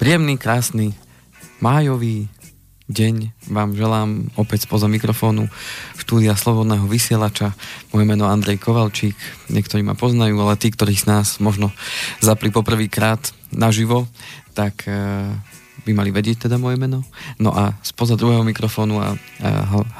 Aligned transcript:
Príjemný, 0.00 0.42
krásny, 0.42 0.90
májový 1.62 2.26
deň 2.90 3.30
vám 3.46 3.78
želám 3.78 4.26
opäť 4.34 4.66
spoza 4.66 4.90
mikrofónu 4.90 5.46
štúdia 6.10 6.34
Slobodného 6.34 6.90
vysielača. 6.90 7.54
Moje 7.94 8.02
meno 8.02 8.26
Andrej 8.26 8.58
Kovalčík, 8.58 9.14
niektorí 9.46 9.86
ma 9.86 9.94
poznajú, 9.94 10.42
ale 10.42 10.58
tí, 10.58 10.74
ktorí 10.74 10.98
z 10.98 11.06
nás 11.06 11.38
možno 11.38 11.70
zapli 12.18 12.50
poprvýkrát 12.50 13.30
naživo, 13.54 14.10
tak 14.50 14.90
e, 14.90 15.30
by 15.86 15.90
mali 15.94 16.10
vedieť 16.10 16.50
teda 16.50 16.58
moje 16.58 16.82
meno. 16.82 17.06
No 17.38 17.54
a 17.54 17.78
spoza 17.86 18.18
druhého 18.18 18.42
mikrofónu 18.42 18.98
a, 18.98 19.14
a 19.14 19.50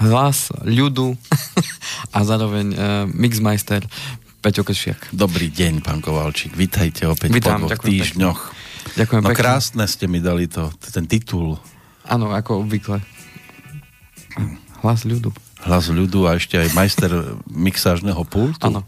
hlas 0.03 0.51
ľudu 0.67 1.15
a 2.19 2.19
zároveň 2.27 2.67
e, 2.75 2.77
Mixmeister 3.15 3.87
Peťo 4.43 4.67
Kršiak. 4.67 5.15
Dobrý 5.15 5.47
deň, 5.47 5.79
pán 5.79 6.03
Kovalčík. 6.03 6.59
Vítajte 6.59 7.07
opäť 7.07 7.39
Vítám, 7.39 7.63
po 7.63 7.71
dvoch 7.71 7.87
týždňoch. 7.87 8.41
Pekne. 8.51 8.99
Ďakujem 8.99 9.23
no 9.23 9.31
pekne. 9.31 9.39
krásne 9.47 9.85
ste 9.87 10.11
mi 10.11 10.19
dali 10.19 10.51
to, 10.51 10.75
ten 10.91 11.07
titul. 11.07 11.55
Áno, 12.03 12.35
ako 12.35 12.67
obvykle. 12.67 12.99
Hlas 14.83 15.07
ľudu. 15.07 15.50
Hlas 15.61 15.93
ľudu 15.93 16.25
a 16.25 16.41
ešte 16.41 16.57
aj 16.57 16.73
majster 16.73 17.13
mixážneho 17.49 18.23
pultu. 18.25 18.65
Áno. 18.65 18.87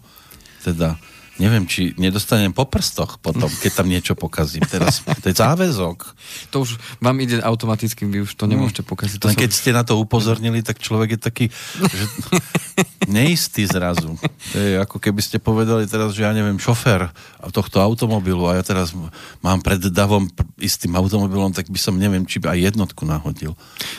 Teda 0.64 0.96
neviem, 1.42 1.66
či 1.66 1.90
nedostanem 1.98 2.54
po 2.54 2.70
prstoch 2.70 3.18
potom, 3.18 3.50
keď 3.50 3.82
tam 3.82 3.90
niečo 3.90 4.14
pokazím. 4.14 4.62
Teraz 4.62 5.02
to 5.02 5.26
je 5.26 5.34
záväzok. 5.34 5.98
To 6.52 6.68
už 6.68 6.76
vám 7.00 7.16
ide 7.24 7.40
automaticky, 7.40 8.04
vy 8.04 8.24
už 8.24 8.36
to 8.36 8.44
nemôžete 8.44 8.84
pokaziť. 8.84 9.24
To 9.24 9.28
Len 9.32 9.40
keď 9.40 9.50
ste 9.52 9.70
na 9.72 9.84
to 9.84 9.96
upozornili, 9.96 10.60
tak 10.60 10.80
človek 10.80 11.16
je 11.16 11.20
taký 11.20 11.46
že 11.80 12.04
neistý 13.16 13.64
zrazu. 13.64 14.16
To 14.52 14.56
je 14.56 14.76
ako 14.76 15.00
keby 15.00 15.20
ste 15.24 15.40
povedali 15.40 15.88
teraz, 15.88 16.12
že 16.12 16.28
ja 16.28 16.32
neviem, 16.36 16.60
šofér 16.60 17.08
tohto 17.52 17.80
automobilu 17.80 18.48
a 18.48 18.60
ja 18.60 18.62
teraz 18.64 18.92
mám 19.40 19.58
pred 19.64 19.80
davom 19.90 20.28
istým 20.60 20.92
automobilom, 20.94 21.52
tak 21.52 21.68
by 21.72 21.80
som 21.80 21.96
neviem, 21.96 22.24
či 22.28 22.38
by 22.38 22.52
aj 22.54 22.72
jednotku 22.72 23.02
nahodil. 23.08 23.56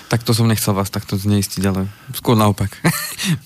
Tak 0.08 0.22
to 0.22 0.32
som 0.32 0.46
nechcel 0.46 0.78
vás 0.78 0.94
takto 0.94 1.18
zneistiť, 1.18 1.64
ale 1.66 1.90
skôr 2.14 2.38
naopak. 2.38 2.70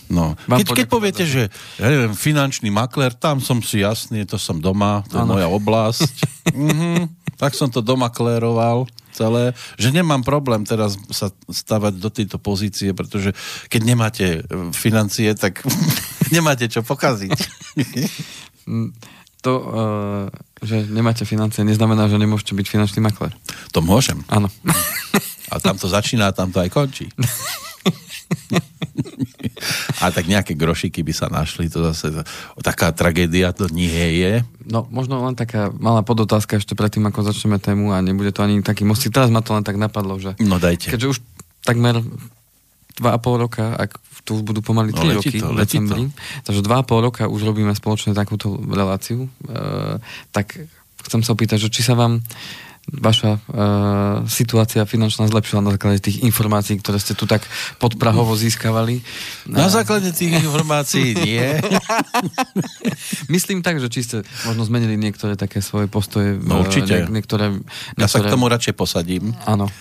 No. 0.07 0.39
Keď, 0.47 0.83
keď 0.83 0.87
poviete, 0.87 1.23
že 1.27 1.51
ja 1.77 1.87
neviem, 1.87 2.15
finančný 2.15 2.71
makler, 2.71 3.11
tam 3.13 3.43
som 3.43 3.59
si 3.59 3.86
jasný, 3.87 4.27
to 4.27 4.35
som 4.35 4.59
doma, 4.59 5.03
to 5.07 5.17
je 5.17 5.23
ano. 5.23 5.33
moja 5.39 5.47
oblasť. 5.47 6.13
mm-hmm, 6.51 6.97
tak 7.41 7.55
som 7.55 7.71
to 7.71 7.79
doma 7.79 8.11
kléroval 8.11 8.85
celé, 9.17 9.57
že 9.81 9.89
nemám 9.89 10.21
problém 10.21 10.61
teraz 10.61 10.93
sa 11.09 11.33
stavať 11.49 11.97
do 11.97 12.09
tejto 12.13 12.37
pozície, 12.37 12.93
pretože 12.93 13.33
keď 13.65 13.81
nemáte 13.81 14.27
e, 14.29 14.41
financie, 14.77 15.33
tak 15.33 15.65
nemáte 16.35 16.69
čo 16.69 16.85
pokaziť. 16.85 17.39
Mm, 18.67 18.91
to, 19.39 19.63
uh, 19.63 20.27
že 20.59 20.83
nemáte 20.91 21.23
financie, 21.23 21.63
neznamená, 21.63 22.11
že 22.11 22.19
nemôžete 22.19 22.51
byť 22.51 22.67
finančný 22.67 22.99
makler. 22.99 23.31
To 23.71 23.79
môžem. 23.79 24.19
Áno. 24.27 24.51
A 25.47 25.55
tam 25.63 25.79
to 25.79 25.87
začína 25.87 26.27
a 26.27 26.35
tam 26.35 26.51
to 26.51 26.59
aj 26.59 26.67
končí. 26.67 27.07
A 30.03 30.13
tak 30.13 30.29
nejaké 30.29 30.53
grošiky 30.53 31.01
by 31.01 31.13
sa 31.13 31.27
našli, 31.27 31.69
to 31.71 31.81
zase 31.81 32.21
taká 32.61 32.93
tragédia 32.93 33.49
to 33.53 33.65
nie 33.73 34.21
je. 34.21 34.45
No, 34.69 34.85
možno 34.93 35.23
len 35.25 35.33
taká 35.33 35.73
malá 35.73 36.05
podotázka 36.05 36.61
ešte 36.61 36.77
predtým, 36.77 37.05
ako 37.09 37.25
začneme 37.25 37.57
tému 37.57 37.95
a 37.95 38.03
nebude 38.03 38.29
to 38.29 38.45
ani 38.45 38.61
taký 38.61 38.85
mostík. 38.85 39.13
Teraz 39.13 39.33
ma 39.33 39.41
to 39.41 39.57
len 39.57 39.65
tak 39.65 39.81
napadlo, 39.81 40.21
že... 40.21 40.37
No 40.37 40.61
dajte. 40.61 40.93
Keďže 40.93 41.17
už 41.17 41.17
takmer 41.65 42.05
2,5 43.01 43.43
roka, 43.43 43.73
ak 43.73 43.97
tu 44.25 44.41
budú 44.43 44.59
pomaly 44.61 44.91
3 44.91 45.01
no, 45.01 45.13
roky 45.21 45.37
to, 45.39 45.53
v 45.53 45.57
decembri, 45.57 46.03
takže 46.43 46.61
2,5 46.61 47.05
roka 47.07 47.23
už 47.29 47.41
robíme 47.47 47.73
spoločne 47.73 48.11
takúto 48.13 48.59
reláciu, 48.59 49.31
e, 49.47 49.97
tak 50.35 50.59
chcem 51.07 51.21
sa 51.23 51.31
opýtať, 51.33 51.63
že 51.63 51.69
či 51.71 51.85
sa 51.85 51.95
vám 51.95 52.19
vaša 52.87 53.35
uh, 53.35 54.23
situácia 54.31 54.87
finančná 54.87 55.27
zlepšila 55.27 55.59
na 55.59 55.75
základe 55.75 55.99
tých 55.99 56.23
informácií, 56.23 56.79
ktoré 56.79 57.03
ste 57.03 57.19
tu 57.19 57.27
tak 57.27 57.43
podprahovo 57.83 58.31
získavali? 58.31 59.03
Na 59.43 59.67
základe 59.67 60.15
tých 60.15 60.39
informácií 60.39 61.11
nie. 61.19 61.43
Myslím 63.33 63.59
tak, 63.59 63.83
že 63.83 63.91
či 63.91 64.07
ste 64.07 64.17
možno 64.47 64.63
zmenili 64.63 64.95
niektoré 64.95 65.35
také 65.35 65.59
svoje 65.59 65.91
postoje. 65.91 66.39
No 66.39 66.63
určite. 66.63 67.03
Nie, 67.03 67.19
niektoré, 67.19 67.59
niektoré... 67.59 67.99
Ja 67.99 68.07
sa 68.07 68.23
k 68.23 68.31
tomu 68.31 68.47
radšej 68.47 68.73
posadím. 68.79 69.35
Áno. 69.43 69.67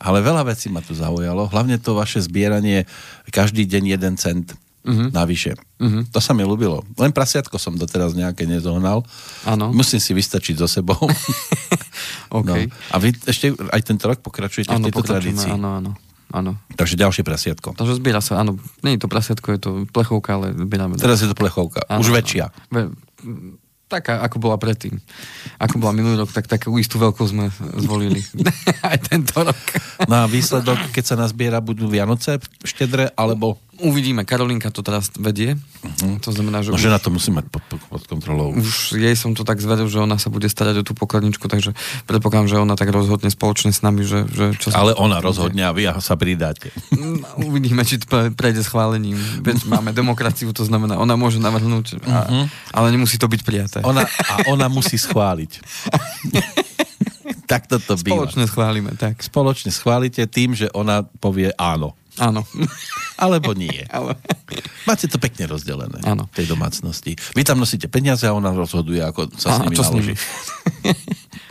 Ale 0.00 0.24
veľa 0.24 0.48
vecí 0.48 0.72
ma 0.72 0.80
tu 0.80 0.96
zaujalo. 0.96 1.52
Hlavne 1.52 1.76
to 1.76 1.92
vaše 1.92 2.24
zbieranie 2.24 2.88
každý 3.28 3.68
deň 3.68 3.84
jeden 3.92 4.14
cent 4.16 4.56
uh-huh. 4.84 5.08
navyše. 5.12 5.56
Uh-huh. 5.80 6.02
To 6.12 6.20
sa 6.20 6.32
mi 6.32 6.44
ľúbilo. 6.44 6.84
Len 6.96 7.12
prasiatko 7.12 7.56
som 7.60 7.76
doteraz 7.76 8.16
nejaké 8.16 8.48
nezohnal. 8.48 9.04
Áno. 9.44 9.72
Musím 9.72 10.00
si 10.00 10.12
vystačiť 10.16 10.60
so 10.60 10.68
sebou. 10.68 10.96
okay. 12.40 12.68
no. 12.68 12.74
A 12.92 12.96
vy 13.00 13.16
ešte 13.28 13.52
aj 13.52 13.80
tento 13.84 14.04
rok 14.08 14.20
pokračujete 14.24 14.72
ano, 14.72 14.86
v 14.86 14.92
tejto 14.92 15.04
tradícii? 15.04 15.50
Áno, 15.52 15.68
áno. 15.80 15.90
Áno. 16.30 16.54
Takže 16.78 16.94
ďalšie 16.94 17.26
prasiatko. 17.26 17.74
Takže 17.74 17.98
zbiera 17.98 18.22
sa, 18.22 18.38
áno. 18.38 18.54
Nie 18.86 18.94
je 18.94 19.02
to 19.02 19.10
prasiatko, 19.10 19.46
je 19.50 19.60
to 19.60 19.70
plechovka, 19.90 20.38
ale 20.38 20.54
zbierame. 20.54 20.94
Teraz 20.94 21.18
je 21.18 21.28
to 21.28 21.34
plechovka. 21.34 21.82
Áno, 21.90 22.06
Už 22.06 22.14
väčšia. 22.14 22.54
Ve, 22.70 22.94
taká, 23.90 24.22
ako 24.22 24.38
bola 24.38 24.54
predtým. 24.54 25.02
Ako 25.58 25.82
bola 25.82 25.90
minulý 25.90 26.22
rok, 26.22 26.30
tak 26.30 26.46
takú 26.46 26.78
istú 26.78 27.02
veľkosť 27.02 27.30
sme 27.34 27.50
zvolili. 27.82 28.22
Aj 28.86 28.98
tento 29.02 29.42
rok. 29.42 29.58
No 30.06 30.22
a 30.22 30.24
výsledok, 30.30 30.94
keď 30.94 31.04
sa 31.04 31.16
nazbiera, 31.18 31.58
budú 31.58 31.90
Vianoce 31.90 32.38
štedre, 32.62 33.10
alebo 33.18 33.58
Uvidíme, 33.80 34.28
Karolinka 34.28 34.68
to 34.68 34.84
teraz 34.84 35.08
vedie. 35.16 35.56
Uh-huh. 35.56 36.20
To 36.20 36.30
znamená, 36.30 36.60
že... 36.60 36.72
No, 36.72 36.76
už, 36.76 36.84
žena 36.84 37.00
to 37.00 37.08
musí 37.08 37.32
mať 37.32 37.48
pod, 37.48 37.64
pod 37.66 38.02
kontrolou. 38.04 38.52
Už 38.52 38.96
jej 38.96 39.16
som 39.16 39.32
to 39.32 39.42
tak 39.42 39.60
zvedel, 39.60 39.88
že 39.88 40.00
ona 40.00 40.20
sa 40.20 40.28
bude 40.28 40.46
starať 40.48 40.80
o 40.80 40.86
tú 40.86 40.92
pokladničku, 40.92 41.48
takže 41.48 41.72
predpokladám, 42.04 42.48
že 42.48 42.56
ona 42.60 42.76
tak 42.76 42.92
rozhodne 42.92 43.32
spoločne 43.32 43.72
s 43.72 43.80
nami, 43.80 44.04
že... 44.04 44.28
že 44.28 44.52
čo 44.60 44.72
Ale 44.76 44.92
ona 44.96 45.24
rozhodne 45.24 45.64
a 45.64 45.72
vy 45.72 45.88
sa 46.04 46.14
pridáte. 46.20 46.68
Mm, 46.92 47.48
uvidíme, 47.48 47.82
či 47.88 48.00
to 48.00 48.32
prejde 48.36 48.60
schválením. 48.60 49.16
Veď 49.40 49.64
máme 49.66 49.96
demokraciu, 49.96 50.52
to 50.52 50.62
znamená, 50.68 51.00
ona 51.00 51.16
môže 51.16 51.40
navrhnúť, 51.40 52.00
a, 52.04 52.28
uh-huh. 52.28 52.44
ale 52.76 52.86
nemusí 52.92 53.16
to 53.16 53.26
byť 53.26 53.40
prijaté. 53.42 53.78
Ona, 53.82 54.04
a 54.04 54.34
ona 54.52 54.68
musí 54.68 55.00
schváliť. 55.00 55.52
tak 57.50 57.66
toto 57.66 57.98
býva. 57.98 58.22
Spoločne 58.22 58.44
schválime, 58.46 58.94
tak. 58.94 59.18
Spoločne 59.18 59.74
schválite 59.74 60.22
tým, 60.30 60.54
že 60.54 60.70
ona 60.70 61.02
povie 61.18 61.50
áno. 61.58 61.98
Áno. 62.28 62.44
Alebo 63.16 63.52
nie. 63.56 63.84
Ale... 63.96 64.16
Máte 64.88 65.08
to 65.08 65.16
pekne 65.20 65.48
rozdelené 65.48 66.00
Áno. 66.04 66.28
v 66.28 66.34
tej 66.36 66.46
domácnosti. 66.48 67.16
Vy 67.36 67.42
tam 67.44 67.60
nosíte 67.60 67.88
peniaze 67.88 68.28
a 68.28 68.36
ona 68.36 68.52
rozhoduje, 68.52 69.00
ako 69.00 69.32
sa 69.36 69.60
Áno, 69.60 69.68
s 69.68 69.68
nimi 69.68 69.76
naloží. 69.76 70.14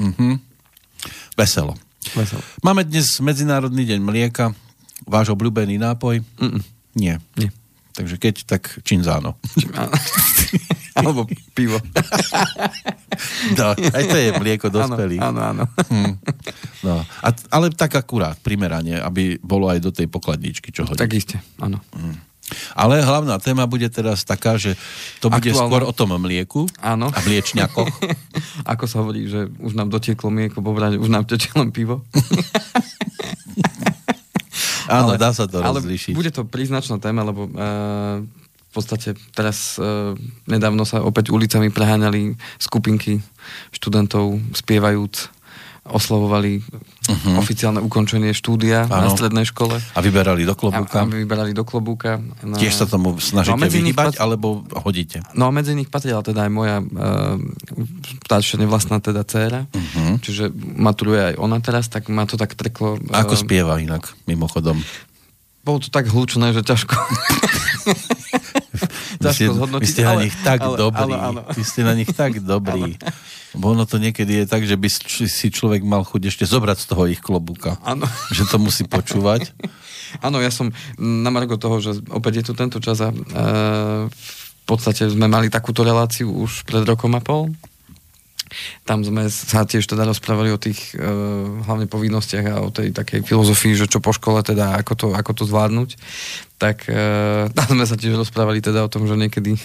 uh-huh. 0.01 0.33
Veselo. 1.39 1.73
Veselo. 2.15 2.43
Máme 2.65 2.83
dnes 2.83 3.19
Medzinárodný 3.21 3.85
deň 3.85 3.99
mlieka. 4.01 4.51
Váš 5.07 5.31
obľúbený 5.31 5.79
nápoj? 5.79 6.19
Mm-mm. 6.41 6.61
Nie. 6.97 7.23
Nie. 7.39 7.49
Takže 7.93 8.15
keď, 8.21 8.35
tak 8.45 8.63
činzáno. 8.85 9.35
Alebo 10.99 11.23
pivo. 11.55 11.79
no, 13.59 13.65
aj 13.71 14.03
to 14.09 14.17
je 14.19 14.29
mlieko 14.35 14.67
dospelých. 14.67 15.21
Áno, 15.23 15.39
áno. 15.39 15.63
Hm. 15.87 16.13
No, 16.83 17.03
a, 17.03 17.29
ale 17.53 17.71
tak 17.71 17.95
akurát, 17.95 18.35
primerane, 18.39 18.99
aby 18.99 19.39
bolo 19.39 19.71
aj 19.71 19.79
do 19.79 19.91
tej 19.95 20.11
pokladničky, 20.11 20.75
čo 20.75 20.83
hodí. 20.83 20.99
Tak 20.99 21.13
iste, 21.15 21.39
áno. 21.61 21.79
Hm. 21.95 22.29
Ale 22.73 23.01
hlavná 23.05 23.37
téma 23.37 23.69
bude 23.69 23.85
teraz 23.93 24.25
taká, 24.25 24.57
že 24.57 24.73
to 25.21 25.29
bude 25.29 25.53
Aktuálne... 25.53 25.69
skôr 25.69 25.83
o 25.85 25.93
tom 25.93 26.17
mlieku 26.17 26.65
Áno. 26.81 27.13
a 27.13 27.19
mliečňakoch. 27.21 27.93
Ako 28.73 28.85
sa 28.89 29.05
hovorí, 29.05 29.29
že 29.29 29.45
už 29.61 29.77
nám 29.77 29.93
dotieklo 29.93 30.33
mlieko, 30.33 30.57
bobrať, 30.61 30.97
už 30.97 31.09
nám 31.13 31.29
teče 31.29 31.53
len 31.53 31.69
pivo. 31.69 32.01
Áno, 34.89 35.13
ale, 35.13 35.21
dá 35.21 35.29
sa 35.31 35.45
to 35.45 35.61
rozlíšiť. 35.61 36.17
bude 36.17 36.33
to 36.33 36.43
príznačná 36.43 36.97
téma, 36.97 37.21
lebo 37.21 37.45
uh, 37.45 38.25
v 38.69 38.73
podstate 38.77 39.17
teraz 39.33 39.81
e, 39.81 40.13
nedávno 40.45 40.85
sa 40.85 41.01
opäť 41.01 41.33
ulicami 41.33 41.73
preháňali 41.73 42.37
skupinky 42.61 43.17
študentov 43.73 44.37
spievajúc 44.53 45.33
oslavovali 45.89 46.61
uh-huh. 46.61 47.41
oficiálne 47.41 47.81
ukončenie 47.81 48.31
štúdia 48.31 48.85
ano. 48.85 49.05
na 49.05 49.09
strednej 49.09 49.45
škole. 49.49 49.81
A 49.93 49.99
vyberali 49.99 50.45
do 50.45 50.53
klobúka. 50.53 51.01
A, 51.01 51.05
a 51.05 51.09
vyberali 51.09 51.51
do 51.51 51.65
klobúka. 51.65 52.21
Na... 52.45 52.55
Tiež 52.55 52.77
sa 52.77 52.85
tomu 52.85 53.17
snažíte 53.17 53.57
no 53.57 53.65
vyhýbať, 53.65 54.15
pat... 54.17 54.21
alebo 54.21 54.63
hodíte? 54.85 55.25
No 55.33 55.49
a 55.49 55.51
medzi 55.51 55.73
nich 55.73 55.89
patrila 55.89 56.21
teda 56.21 56.45
aj 56.47 56.51
moja 56.53 56.77
uh, 56.79 57.35
nevlastná 58.61 59.01
teda 59.01 59.25
dcéra, 59.25 59.65
uh-huh. 59.65 60.21
čiže 60.21 60.53
maturuje 60.55 61.33
aj 61.33 61.35
ona 61.41 61.57
teraz, 61.59 61.89
tak 61.89 62.07
ma 62.07 62.29
to 62.29 62.37
tak 62.37 62.53
treklo. 62.53 63.01
Uh... 63.01 63.19
Ako 63.19 63.33
spieva 63.35 63.81
inak, 63.81 64.13
mimochodom? 64.29 64.77
Bolo 65.65 65.83
to 65.83 65.91
tak 65.91 66.07
hlučné, 66.07 66.55
že 66.55 66.63
ťažko... 66.63 66.95
ťažko 69.23 69.51
zhodnotiť. 69.59 69.83
Vy 69.83 69.87
ste 69.91 70.03
na 70.07 70.15
nich 70.15 70.35
tak 70.41 70.59
ale, 70.63 70.75
dobrí. 70.79 71.13
Ale, 71.13 71.15
ale. 71.19 71.41
Vy 71.51 71.63
ste 71.67 71.81
na 71.83 71.93
nich 71.93 72.11
tak 72.15 72.39
dobrí. 72.51 72.95
Ono 73.57 73.83
to 73.89 73.97
niekedy 73.97 74.43
je 74.43 74.45
tak, 74.45 74.61
že 74.65 74.77
by 74.77 74.89
si 75.25 75.47
človek 75.49 75.81
mal 75.81 76.05
chuť 76.05 76.29
ešte 76.29 76.45
zobrať 76.45 76.77
z 76.83 76.85
toho 76.85 77.03
ich 77.09 77.21
klobúka. 77.23 77.81
Ano. 77.81 78.05
Že 78.29 78.43
to 78.45 78.57
musí 78.61 78.83
počúvať. 78.85 79.49
Áno, 80.25 80.41
ja 80.41 80.49
som 80.49 80.73
na 80.97 81.29
margo 81.29 81.57
toho, 81.57 81.81
že 81.81 82.01
opäť 82.09 82.41
je 82.41 82.43
tu 82.49 82.53
tento 82.57 82.81
čas 82.81 82.97
a 83.01 83.09
e, 83.09 83.15
v 84.09 84.65
podstate 84.65 85.05
sme 85.09 85.29
mali 85.29 85.53
takúto 85.53 85.85
reláciu 85.85 86.29
už 86.29 86.65
pred 86.65 86.85
rokom 86.85 87.13
a 87.17 87.21
pol 87.21 87.53
tam 88.83 89.05
sme 89.05 89.29
sa 89.29 89.63
tiež 89.63 89.85
teda 89.85 90.05
rozprávali 90.05 90.49
o 90.49 90.61
tých 90.61 90.97
e, 90.97 91.01
hlavne 91.63 91.85
povinnostiach 91.85 92.45
a 92.49 92.65
o 92.65 92.73
tej 92.73 92.91
takej 92.91 93.21
filozofii, 93.25 93.77
že 93.77 93.89
čo 93.89 94.01
po 94.01 94.11
škole 94.11 94.41
teda, 94.41 94.77
ako 94.81 94.93
to, 94.97 95.07
ako 95.13 95.31
to 95.37 95.43
zvládnuť. 95.45 95.89
Tak 96.59 96.89
e, 96.89 96.97
tam 97.57 97.67
sme 97.77 97.85
sa 97.85 97.95
tiež 97.95 98.17
rozprávali 98.17 98.59
teda 98.59 98.81
o 98.81 98.91
tom, 98.91 99.05
že 99.05 99.15
niekedy 99.15 99.55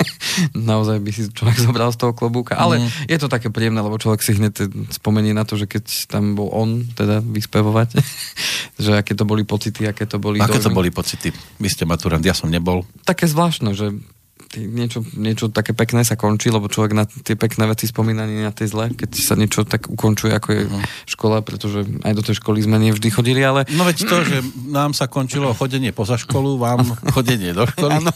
naozaj 0.54 1.00
by 1.00 1.10
si 1.10 1.22
človek 1.32 1.58
zobral 1.58 1.90
z 1.90 1.98
toho 2.00 2.12
klobúka. 2.12 2.54
Ale 2.54 2.80
mm. 2.80 3.08
je 3.08 3.18
to 3.18 3.32
také 3.32 3.48
príjemné, 3.48 3.80
lebo 3.80 3.96
človek 3.96 4.20
si 4.20 4.36
hneď 4.36 4.68
spomenie 4.92 5.32
na 5.32 5.48
to, 5.48 5.56
že 5.56 5.66
keď 5.66 5.84
tam 6.08 6.36
bol 6.36 6.52
on 6.52 6.84
teda 6.92 7.24
vyspevovať, 7.24 7.96
že 8.84 8.90
aké 8.92 9.16
to 9.16 9.24
boli 9.24 9.42
pocity, 9.42 9.88
aké 9.88 10.04
to 10.04 10.20
boli... 10.20 10.38
Aké 10.38 10.60
to 10.60 10.70
boli 10.70 10.92
pocity? 10.92 11.32
Vy 11.60 11.68
ste 11.72 11.88
maturant, 11.88 12.22
ja 12.22 12.36
som 12.36 12.52
nebol. 12.52 12.84
Také 13.08 13.24
zvláštne, 13.24 13.72
že 13.72 13.96
niečo, 14.54 15.02
niečo 15.18 15.50
také 15.50 15.74
pekné 15.74 16.06
sa 16.06 16.14
končí, 16.14 16.54
lebo 16.54 16.70
človek 16.70 16.92
na 16.94 17.04
tie 17.04 17.34
pekné 17.34 17.66
veci 17.66 17.90
spomína 17.90 18.24
nie 18.24 18.46
na 18.46 18.54
tie 18.54 18.70
zlé, 18.70 18.94
keď 18.94 19.10
sa 19.18 19.34
niečo 19.34 19.66
tak 19.66 19.90
ukončuje, 19.90 20.30
ako 20.30 20.48
je 20.54 20.62
uh-huh. 20.70 20.82
škola, 21.10 21.42
pretože 21.42 21.82
aj 22.06 22.12
do 22.14 22.22
tej 22.22 22.38
školy 22.38 22.62
sme 22.62 22.78
nevždy 22.78 23.08
chodili, 23.10 23.42
ale... 23.42 23.66
No 23.74 23.82
veď 23.82 24.06
to, 24.06 24.16
že 24.22 24.36
nám 24.70 24.94
sa 24.94 25.10
končilo 25.10 25.50
chodenie 25.52 25.90
poza 25.90 26.14
školu, 26.14 26.56
vám 26.56 26.86
chodenie 27.14 27.50
do 27.50 27.66
školy. 27.66 28.06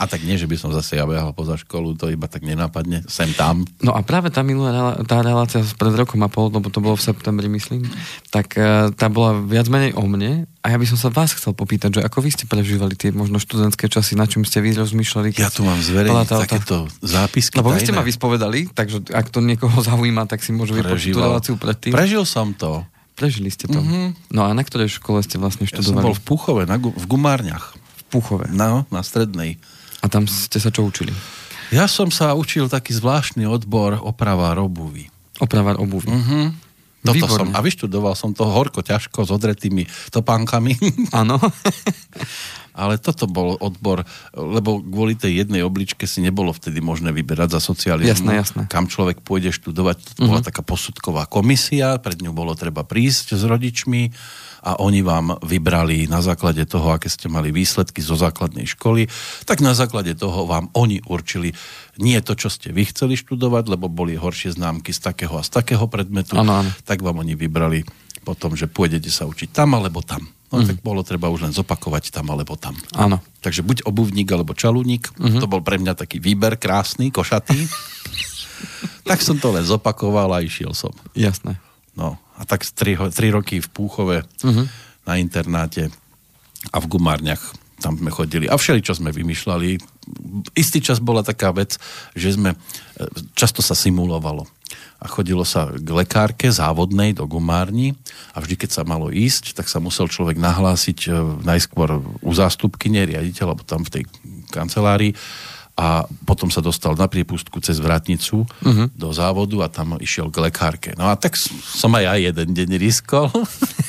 a 0.00 0.04
tak 0.06 0.22
nie, 0.22 0.38
že 0.38 0.46
by 0.46 0.56
som 0.56 0.70
zase 0.70 0.96
ja 0.96 1.04
behal 1.04 1.34
poza 1.34 1.58
školu, 1.58 1.98
to 1.98 2.08
iba 2.08 2.30
tak 2.30 2.46
nenápadne, 2.46 3.04
sem 3.10 3.34
tam. 3.34 3.66
No 3.82 3.92
a 3.92 4.00
práve 4.06 4.30
tá 4.30 4.46
minulá 4.46 4.96
tá 5.04 5.20
relácia 5.20 5.60
pred 5.76 5.92
rokom 5.92 6.22
a 6.22 6.30
pol, 6.30 6.48
lebo 6.48 6.70
to 6.70 6.78
bolo 6.78 6.94
v 6.94 7.04
septembri, 7.04 7.50
myslím, 7.50 7.84
tak 8.30 8.54
eh, 8.56 8.94
tá 8.94 9.10
bola 9.10 9.42
viac 9.42 9.66
menej 9.66 9.92
o 9.98 10.06
mne 10.06 10.46
a 10.60 10.66
ja 10.72 10.76
by 10.76 10.86
som 10.86 11.00
sa 11.00 11.08
vás 11.08 11.32
chcel 11.32 11.56
popýtať, 11.56 12.00
že 12.00 12.04
ako 12.04 12.20
vy 12.20 12.30
ste 12.36 12.44
prežívali 12.44 12.92
tie 12.92 13.12
možno 13.16 13.40
študentské 13.40 13.88
časy, 13.88 14.12
na 14.12 14.28
čím 14.28 14.44
ste 14.44 14.60
vy 14.60 14.76
rozmýšľali? 14.76 14.99
Ja 15.40 15.50
tu 15.52 15.64
mám 15.66 15.80
zverejniť 15.80 16.28
takéto 16.28 16.86
zápisky. 17.00 17.58
Lebo 17.58 17.72
vy 17.72 17.80
ste 17.80 17.94
ma 17.96 18.04
vyspovedali, 18.04 18.70
takže 18.72 19.10
ak 19.10 19.32
to 19.32 19.40
niekoho 19.44 19.74
zaujíma, 19.88 20.26
tak 20.30 20.44
si 20.44 20.52
môže 20.52 20.76
vypočuť 20.76 21.16
tú 21.16 21.20
reláciu 21.20 21.54
predtým. 21.56 21.92
Prežil 21.92 22.22
som 22.28 22.52
to. 22.54 22.84
Prežili 23.18 23.52
ste 23.52 23.68
to. 23.68 23.76
Mm-hmm. 23.76 24.32
No 24.32 24.48
a 24.48 24.56
na 24.56 24.64
ktorej 24.64 24.96
škole 24.96 25.20
ste 25.20 25.36
vlastne 25.36 25.68
študovali? 25.68 25.92
Ja 25.92 26.00
som 26.00 26.08
bol 26.08 26.16
v 26.16 26.24
Puchove, 26.24 26.62
na, 26.64 26.80
v 26.80 27.04
Gumárniach. 27.04 27.76
V 27.76 28.02
Puchove? 28.16 28.48
No, 28.48 28.88
na 28.88 29.02
strednej. 29.04 29.60
A 30.00 30.08
tam 30.08 30.24
ste 30.24 30.56
sa 30.56 30.72
čo 30.72 30.88
učili? 30.88 31.12
Ja 31.68 31.84
som 31.84 32.08
sa 32.08 32.32
učil 32.32 32.72
taký 32.72 32.96
zvláštny 32.96 33.44
odbor 33.44 34.00
oprava 34.00 34.56
obuvy. 34.56 35.12
Oprava 35.36 35.76
obuvy. 35.76 36.08
Mm-hmm. 36.08 36.69
Toto 37.00 37.16
Výborné. 37.16 37.36
som, 37.36 37.48
a 37.56 37.58
vyštudoval 37.64 38.12
som 38.12 38.36
to 38.36 38.44
horko, 38.44 38.84
ťažko, 38.84 39.24
s 39.24 39.30
odretými 39.32 39.88
topánkami. 40.12 40.76
Áno. 41.20 41.40
Ale 42.80 42.96
toto 42.96 43.26
bol 43.26 43.58
odbor, 43.60 44.06
lebo 44.32 44.80
kvôli 44.80 45.18
tej 45.18 45.44
jednej 45.44 45.60
obličke 45.60 46.06
si 46.08 46.22
nebolo 46.22 46.54
vtedy 46.54 46.78
možné 46.80 47.12
vyberať 47.12 47.58
za 47.58 47.60
socializmu. 47.60 48.08
Jasné, 48.08 48.32
jasné. 48.40 48.62
Kam 48.70 48.86
človek 48.86 49.20
pôjde 49.20 49.52
študovať. 49.52 50.16
To 50.16 50.30
bola 50.30 50.40
uh-huh. 50.40 50.48
taká 50.48 50.62
posudková 50.64 51.26
komisia, 51.28 51.98
pred 52.00 52.22
ňou 52.22 52.32
bolo 52.32 52.54
treba 52.56 52.86
prísť 52.86 53.36
s 53.36 53.42
rodičmi 53.44 54.14
a 54.60 54.76
oni 54.80 55.00
vám 55.00 55.40
vybrali 55.40 56.04
na 56.04 56.20
základe 56.20 56.64
toho, 56.68 56.92
aké 56.92 57.08
ste 57.08 57.32
mali 57.32 57.48
výsledky 57.48 58.04
zo 58.04 58.16
základnej 58.16 58.68
školy, 58.76 59.08
tak 59.48 59.64
na 59.64 59.72
základe 59.72 60.12
toho 60.12 60.44
vám 60.44 60.68
oni 60.76 61.00
určili 61.08 61.56
nie 61.96 62.20
to, 62.20 62.36
čo 62.36 62.52
ste 62.52 62.72
vy 62.72 62.88
chceli 62.92 63.16
študovať, 63.16 63.72
lebo 63.72 63.88
boli 63.88 64.20
horšie 64.20 64.56
známky 64.56 64.92
z 64.92 65.00
takého 65.00 65.34
a 65.40 65.44
z 65.44 65.50
takého 65.52 65.84
predmetu, 65.88 66.36
ano, 66.36 66.64
ano. 66.64 66.70
tak 66.84 67.00
vám 67.00 67.24
oni 67.24 67.32
vybrali 67.36 67.84
potom, 68.20 68.52
že 68.52 68.68
pôjdete 68.68 69.08
sa 69.08 69.24
učiť 69.24 69.48
tam 69.48 69.80
alebo 69.80 70.04
tam. 70.04 70.28
No 70.50 70.60
mm. 70.60 70.66
tak 70.66 70.78
bolo 70.82 71.00
treba 71.06 71.30
už 71.30 71.46
len 71.46 71.54
zopakovať 71.54 72.10
tam 72.10 72.28
alebo 72.28 72.58
tam. 72.58 72.76
Áno. 72.98 73.22
Takže 73.40 73.64
buď 73.64 73.86
obuvník 73.86 74.28
alebo 74.28 74.52
čalúnik, 74.52 75.08
mm-hmm. 75.14 75.40
to 75.40 75.46
bol 75.46 75.62
pre 75.62 75.78
mňa 75.80 75.94
taký 75.96 76.20
výber 76.20 76.58
krásny, 76.60 77.08
košatý. 77.08 77.56
tak 79.08 79.24
som 79.24 79.38
to 79.40 79.54
len 79.54 79.64
zopakoval 79.64 80.36
a 80.36 80.44
išiel 80.44 80.76
som. 80.76 80.92
Jasné. 81.16 81.56
No 81.94 82.18
a 82.40 82.42
tak 82.48 82.64
3, 82.64 83.12
3 83.12 83.36
roky 83.36 83.60
v 83.60 83.68
Púchove 83.68 84.24
uh-huh. 84.24 84.64
na 85.04 85.20
internáte 85.20 85.92
a 86.72 86.80
v 86.80 86.88
Gumárniach 86.88 87.40
tam 87.80 87.96
sme 87.96 88.12
chodili 88.12 88.44
a 88.44 88.60
všeli, 88.60 88.84
čo 88.84 88.92
sme 88.92 89.08
vymýšľali. 89.08 89.80
Istý 90.52 90.78
čas 90.84 91.00
bola 91.00 91.24
taká 91.24 91.48
vec, 91.56 91.80
že 92.12 92.36
sme, 92.36 92.52
e, 92.52 92.56
často 93.32 93.64
sa 93.64 93.72
simulovalo 93.72 94.44
a 95.00 95.08
chodilo 95.08 95.48
sa 95.48 95.72
k 95.72 95.88
lekárke 95.88 96.52
závodnej 96.52 97.16
do 97.16 97.24
gumárni 97.24 97.96
a 98.36 98.44
vždy, 98.44 98.60
keď 98.60 98.70
sa 98.70 98.82
malo 98.84 99.08
ísť, 99.08 99.56
tak 99.56 99.72
sa 99.72 99.80
musel 99.80 100.12
človek 100.12 100.36
nahlásiť 100.36 100.98
e, 101.08 101.10
najskôr 101.40 102.04
u 102.20 102.32
zástupky, 102.36 102.92
riaditeľ, 102.92 103.56
alebo 103.56 103.64
tam 103.64 103.80
v 103.88 103.92
tej 103.96 104.04
kancelárii 104.52 105.16
a 105.80 106.04
potom 106.28 106.52
sa 106.52 106.60
dostal 106.60 106.92
na 106.92 107.08
priepustku 107.08 107.56
cez 107.64 107.80
vratnicu 107.80 108.44
uh-huh. 108.44 108.92
do 108.92 109.08
závodu 109.16 109.64
a 109.64 109.72
tam 109.72 109.96
išiel 109.96 110.28
k 110.28 110.44
lekárke. 110.44 110.92
No 110.92 111.08
a 111.08 111.16
tak 111.16 111.40
som 111.40 111.96
aj 111.96 112.04
ja 112.04 112.14
jeden 112.20 112.52
deň 112.52 112.76
riskol. 112.76 113.32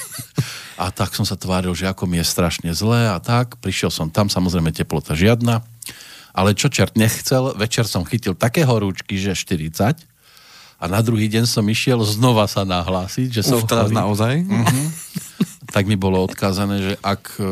a 0.82 0.88
tak 0.88 1.12
som 1.12 1.28
sa 1.28 1.36
tváril, 1.36 1.76
že 1.76 1.92
ako 1.92 2.08
mi 2.08 2.24
je 2.24 2.32
strašne 2.32 2.72
zlé 2.72 3.12
a 3.12 3.20
tak. 3.20 3.60
Prišiel 3.60 3.92
som 3.92 4.08
tam, 4.08 4.32
samozrejme 4.32 4.72
teplota 4.72 5.20
žiadna. 5.20 5.68
Ale 6.32 6.56
čo 6.56 6.72
čert 6.72 6.96
nechcel, 6.96 7.60
večer 7.60 7.84
som 7.84 8.08
chytil 8.08 8.40
také 8.40 8.64
horúčky, 8.64 9.20
že 9.20 9.36
40 9.36 10.00
a 10.80 10.84
na 10.88 11.04
druhý 11.04 11.28
deň 11.28 11.44
som 11.44 11.68
išiel 11.68 12.00
znova 12.08 12.48
sa 12.48 12.64
nahlásiť, 12.64 13.36
že 13.36 13.44
som... 13.44 13.60
Uf, 13.60 13.68
teraz 13.68 13.92
naozaj? 13.92 14.48
Uh-huh. 14.48 14.88
tak 15.76 15.92
mi 15.92 16.00
bolo 16.00 16.24
odkázané, 16.24 16.76
že 16.80 16.94
ak 17.04 17.36
e, 17.36 17.44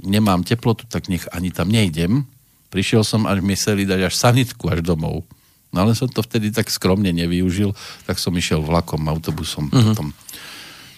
nemám 0.00 0.48
teplotu, 0.48 0.88
tak 0.88 1.12
nech 1.12 1.28
ani 1.28 1.52
tam 1.52 1.68
nejdem, 1.68 2.24
Prišiel 2.72 3.04
som, 3.04 3.28
až 3.28 3.44
mi 3.44 3.52
chceli 3.52 3.84
dať 3.84 4.08
až 4.08 4.16
sanitku 4.16 4.72
až 4.72 4.80
domov. 4.80 5.28
No 5.72 5.84
ale 5.84 5.92
som 5.92 6.08
to 6.08 6.24
vtedy 6.24 6.48
tak 6.48 6.72
skromne 6.72 7.12
nevyužil, 7.12 7.76
tak 8.08 8.16
som 8.16 8.32
išiel 8.32 8.64
vlakom, 8.64 9.04
autobusom 9.08 9.68
uh-huh. 9.68 9.92
potom. 9.92 10.08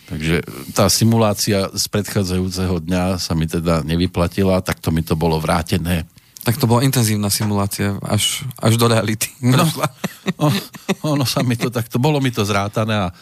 Takže 0.04 0.44
tá 0.70 0.86
simulácia 0.86 1.66
z 1.74 1.84
predchádzajúceho 1.90 2.78
dňa 2.78 3.18
sa 3.18 3.32
mi 3.34 3.50
teda 3.50 3.82
nevyplatila, 3.82 4.62
tak 4.62 4.78
to 4.78 4.94
mi 4.94 5.02
to 5.02 5.18
bolo 5.18 5.43
vrátené. 5.43 6.06
Tak 6.44 6.60
to 6.60 6.69
bola 6.69 6.84
intenzívna 6.84 7.32
simulácia 7.32 7.96
až, 8.04 8.44
až 8.60 8.76
do 8.76 8.86
reality. 8.86 9.32
No, 9.40 9.64
no, 10.38 10.52
ono 11.00 11.24
sa 11.24 11.40
mi 11.40 11.56
to 11.56 11.72
takto, 11.72 11.98
bolo 11.98 12.20
mi 12.20 12.31
to 12.31 12.44
zrátané 12.44 13.08
a 13.08 13.14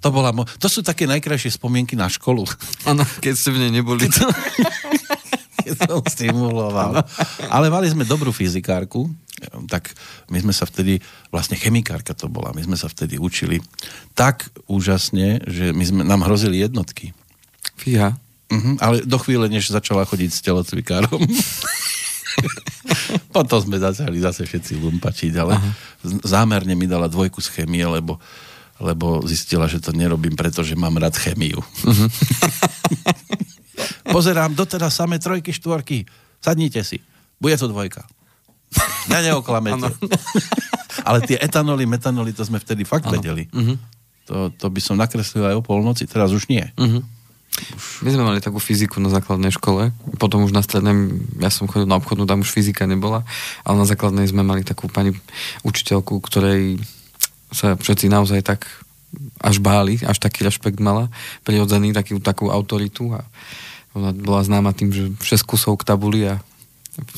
to, 0.00 0.08
bola, 0.08 0.32
to 0.56 0.66
sú 0.72 0.80
také 0.80 1.04
najkrajšie 1.04 1.60
spomienky 1.60 1.92
na 1.92 2.08
školu. 2.08 2.48
Áno, 2.88 3.04
keď 3.20 3.34
ste 3.36 3.52
v 3.52 3.68
nej 3.68 3.72
neboli. 3.84 4.08
som 5.88 6.04
stimuloval. 6.04 7.00
Ale 7.48 7.72
mali 7.72 7.90
sme 7.90 8.06
dobrú 8.06 8.30
fyzikárku, 8.30 9.10
tak 9.68 9.92
my 10.30 10.40
sme 10.40 10.54
sa 10.54 10.64
vtedy, 10.64 11.02
vlastne 11.28 11.58
chemikárka 11.58 12.14
to 12.14 12.30
bola, 12.30 12.54
my 12.54 12.62
sme 12.62 12.78
sa 12.78 12.88
vtedy 12.88 13.18
učili 13.18 13.60
tak 14.14 14.48
úžasne, 14.70 15.42
že 15.44 15.74
my 15.74 15.84
sme, 15.84 16.00
nám 16.06 16.24
hrozili 16.24 16.62
jednotky. 16.62 17.12
Fíha. 17.76 18.14
Uh-huh, 18.52 18.76
ale 18.78 19.02
do 19.02 19.18
chvíle, 19.18 19.48
než 19.48 19.72
začala 19.72 20.06
chodiť 20.06 20.30
s 20.30 20.40
telocvikárom. 20.44 21.18
Potom 23.34 23.58
sme 23.58 23.82
začali 23.82 24.20
zase 24.20 24.46
všetci 24.46 24.78
lumpačiť, 24.78 25.32
ale 25.40 25.58
Aha. 25.58 25.70
zámerne 26.22 26.78
mi 26.78 26.86
dala 26.86 27.10
dvojku 27.10 27.42
z 27.42 27.50
chemie, 27.50 27.82
lebo, 27.82 28.20
lebo 28.78 29.24
zistila, 29.26 29.66
že 29.66 29.82
to 29.82 29.90
nerobím, 29.90 30.38
pretože 30.38 30.78
mám 30.78 30.94
rád 31.00 31.18
chemiu. 31.18 31.58
Uh-huh. 31.58 32.08
Pozerám 34.04 34.52
doteraz 34.52 34.96
samé 34.96 35.16
trojky, 35.16 35.52
štvorky. 35.52 36.04
Sadnite 36.40 36.84
si. 36.84 37.00
Bude 37.40 37.56
to 37.56 37.68
dvojka. 37.68 38.04
Ja 39.08 39.20
neoklamete. 39.24 39.92
Ale 41.08 41.20
tie 41.24 41.36
etanoly, 41.36 41.84
metanoly, 41.84 42.32
to 42.32 42.44
sme 42.44 42.56
vtedy 42.60 42.88
fakt 42.88 43.08
ano. 43.08 43.20
vedeli. 43.20 43.44
Uh-huh. 43.52 43.76
To, 44.30 44.36
to 44.56 44.66
by 44.72 44.80
som 44.80 44.96
nakreslil 44.96 45.44
aj 45.44 45.60
o 45.60 45.62
polnoci, 45.64 46.08
teraz 46.08 46.32
už 46.32 46.48
nie. 46.48 46.64
Uh-huh. 46.80 47.04
Už... 47.54 48.02
My 48.02 48.10
sme 48.10 48.24
mali 48.24 48.40
takú 48.40 48.58
fyziku 48.58 48.98
na 48.98 49.12
základnej 49.12 49.52
škole, 49.52 49.92
potom 50.18 50.42
už 50.42 50.56
na 50.56 50.64
strednej, 50.64 51.22
ja 51.38 51.52
som 51.52 51.68
chodil 51.70 51.86
na 51.86 52.00
obchodnú, 52.00 52.26
tam 52.26 52.42
už 52.42 52.50
fyzika 52.50 52.88
nebola, 52.88 53.22
ale 53.62 53.76
na 53.78 53.86
základnej 53.86 54.26
sme 54.26 54.42
mali 54.42 54.66
takú 54.66 54.90
pani 54.90 55.14
učiteľku, 55.62 56.18
ktorej 56.18 56.82
sa 57.54 57.78
všetci 57.78 58.10
naozaj 58.10 58.42
tak 58.42 58.66
až 59.38 59.62
báli, 59.62 60.02
až 60.02 60.18
taký 60.18 60.42
rešpekt 60.42 60.82
mala, 60.82 61.06
prirodzený, 61.46 61.94
taký, 61.94 62.18
takú 62.18 62.50
autoritu 62.50 63.14
a 63.14 63.22
ona 63.94 64.10
bola 64.10 64.42
známa 64.42 64.74
tým, 64.74 64.90
že 64.90 65.02
6 65.22 65.46
kusov 65.46 65.78
k 65.78 65.86
tabuli 65.86 66.26
a 66.26 66.42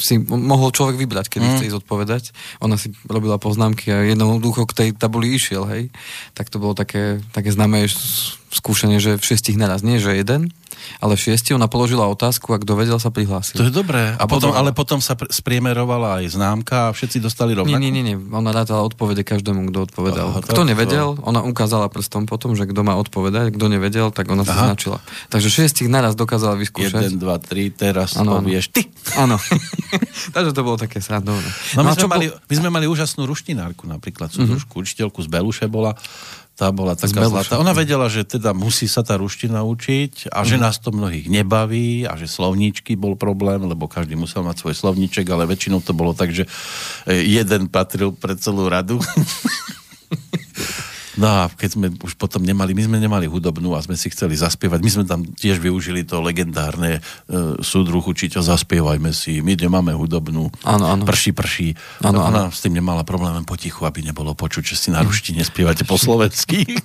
si 0.00 0.16
mohol 0.24 0.72
človek 0.72 0.96
vybrať, 0.96 1.26
kedy 1.28 1.44
mm. 1.44 1.52
chce 1.56 1.68
ísť 1.68 1.78
odpovedať. 1.84 2.22
Ona 2.64 2.80
si 2.80 2.96
robila 3.04 3.36
poznámky 3.36 3.92
a 3.92 4.08
jednoducho 4.08 4.64
k 4.64 4.76
tej 4.76 4.88
tabuli 4.96 5.36
išiel, 5.36 5.68
hej. 5.68 5.92
Tak 6.32 6.48
to 6.48 6.56
bolo 6.56 6.72
také, 6.72 7.20
také 7.36 7.52
známe 7.52 7.84
skúšanie, 8.48 8.96
že 8.96 9.20
v 9.20 9.26
šestich 9.26 9.60
naraz, 9.60 9.84
nie 9.84 10.00
že 10.00 10.16
jeden. 10.16 10.48
Ale 11.00 11.14
v 11.16 11.20
šiesti 11.20 11.52
ona 11.52 11.66
položila 11.66 12.08
otázku 12.08 12.52
a 12.54 12.58
kto 12.60 12.72
vedel 12.78 12.98
sa 13.00 13.12
prihlásil. 13.12 13.58
To 13.58 13.66
je 13.68 13.74
dobré. 13.74 14.14
A, 14.16 14.24
potom, 14.24 14.50
potom, 14.50 14.50
ale 14.54 14.70
potom 14.72 14.98
sa 15.02 15.18
pr- 15.18 15.28
spriemerovala 15.28 16.22
aj 16.22 16.36
známka 16.36 16.88
a 16.88 16.94
všetci 16.94 17.20
dostali 17.20 17.52
rovnako? 17.56 17.80
Nie, 17.80 17.90
nie, 17.92 18.04
nie. 18.04 18.16
Ona 18.16 18.50
rátala 18.52 18.84
odpovede 18.86 19.26
každému, 19.26 19.70
kto 19.72 19.78
odpovedal. 19.90 20.26
Aha, 20.36 20.40
kto 20.44 20.62
nevedel, 20.64 21.16
to... 21.16 21.24
ona 21.24 21.42
ukázala 21.42 21.88
prstom 21.88 22.24
potom, 22.28 22.54
že 22.54 22.68
kto 22.68 22.80
má 22.86 22.96
odpovedať, 23.00 23.54
kto 23.54 23.66
nevedel, 23.68 24.08
tak 24.12 24.28
ona 24.28 24.44
sa 24.44 24.72
značila. 24.72 25.02
Takže 25.28 25.48
šiestich 25.48 25.88
naraz 25.90 26.16
dokázala 26.18 26.56
vyskúšať. 26.60 27.14
1, 27.14 27.22
2, 27.22 27.24
3, 27.24 27.72
teraz 27.74 28.16
ano, 28.16 28.38
to 28.38 28.48
vieš 28.48 28.72
ty. 28.72 28.88
Áno. 29.16 29.36
Takže 30.34 30.52
to 30.52 30.62
bolo 30.62 30.76
také 30.78 30.98
srandovné. 30.98 31.46
No, 31.76 31.86
my, 31.86 31.92
no 31.92 31.96
sme 31.96 32.08
mali, 32.10 32.26
my 32.30 32.54
sme 32.54 32.70
mali 32.70 32.86
úžasnú 32.90 33.24
ruštinárku 33.26 33.86
napríklad, 33.86 34.32
súdružku, 34.32 34.78
mm-hmm. 34.78 34.86
učiteľku 34.86 35.18
z 35.22 35.28
Beluše 35.30 35.66
bola 35.70 35.94
tá 36.56 36.72
bola 36.72 36.96
taká 36.96 37.28
zlatá. 37.28 37.60
Ona 37.60 37.76
vedela, 37.76 38.08
že 38.08 38.24
teda 38.24 38.56
musí 38.56 38.88
sa 38.88 39.04
tá 39.04 39.20
ruština 39.20 39.60
učiť 39.60 40.32
a 40.32 40.40
že 40.40 40.56
uh-huh. 40.56 40.64
nás 40.64 40.80
to 40.80 40.88
mnohých 40.88 41.28
nebaví 41.28 42.08
a 42.08 42.16
že 42.16 42.24
slovníčky 42.24 42.96
bol 42.96 43.12
problém, 43.12 43.60
lebo 43.60 43.84
každý 43.84 44.16
musel 44.16 44.40
mať 44.40 44.64
svoj 44.64 44.74
slovníček, 44.74 45.28
ale 45.28 45.44
väčšinou 45.44 45.84
to 45.84 45.92
bolo 45.92 46.16
tak, 46.16 46.32
že 46.32 46.48
e, 47.04 47.20
jeden 47.28 47.68
patril 47.68 48.16
pre 48.16 48.40
celú 48.40 48.72
radu. 48.72 48.96
No 51.16 51.26
a 51.26 51.40
keď 51.48 51.70
sme 51.72 51.86
už 52.04 52.12
potom 52.20 52.44
nemali, 52.44 52.76
my 52.76 52.84
sme 52.84 52.98
nemali 53.00 53.24
hudobnú 53.24 53.72
a 53.72 53.80
sme 53.80 53.96
si 53.96 54.12
chceli 54.12 54.36
zaspievať, 54.36 54.84
my 54.84 54.90
sme 54.92 55.04
tam 55.08 55.24
tiež 55.24 55.64
využili 55.64 56.04
to 56.04 56.20
legendárne 56.20 57.00
e, 57.00 57.02
súdruhu, 57.64 58.12
čiťa 58.12 58.44
zaspievajme 58.44 59.10
si, 59.16 59.40
my 59.40 59.56
nemáme 59.56 59.96
hudobnú, 59.96 60.52
áno, 60.60 60.84
áno. 60.84 61.04
prší, 61.08 61.32
prší. 61.32 61.72
Áno, 62.04 62.20
ona 62.20 62.48
áno. 62.48 62.52
s 62.52 62.60
tým 62.60 62.76
nemala 62.76 63.00
problém 63.00 63.32
potichu, 63.48 63.88
aby 63.88 64.04
nebolo 64.04 64.36
počuť, 64.36 64.72
že 64.72 64.76
si 64.76 64.88
na 64.92 65.00
ruštine 65.00 65.40
spievate 65.40 65.88
po 65.88 65.96
slovensky. 65.96 66.68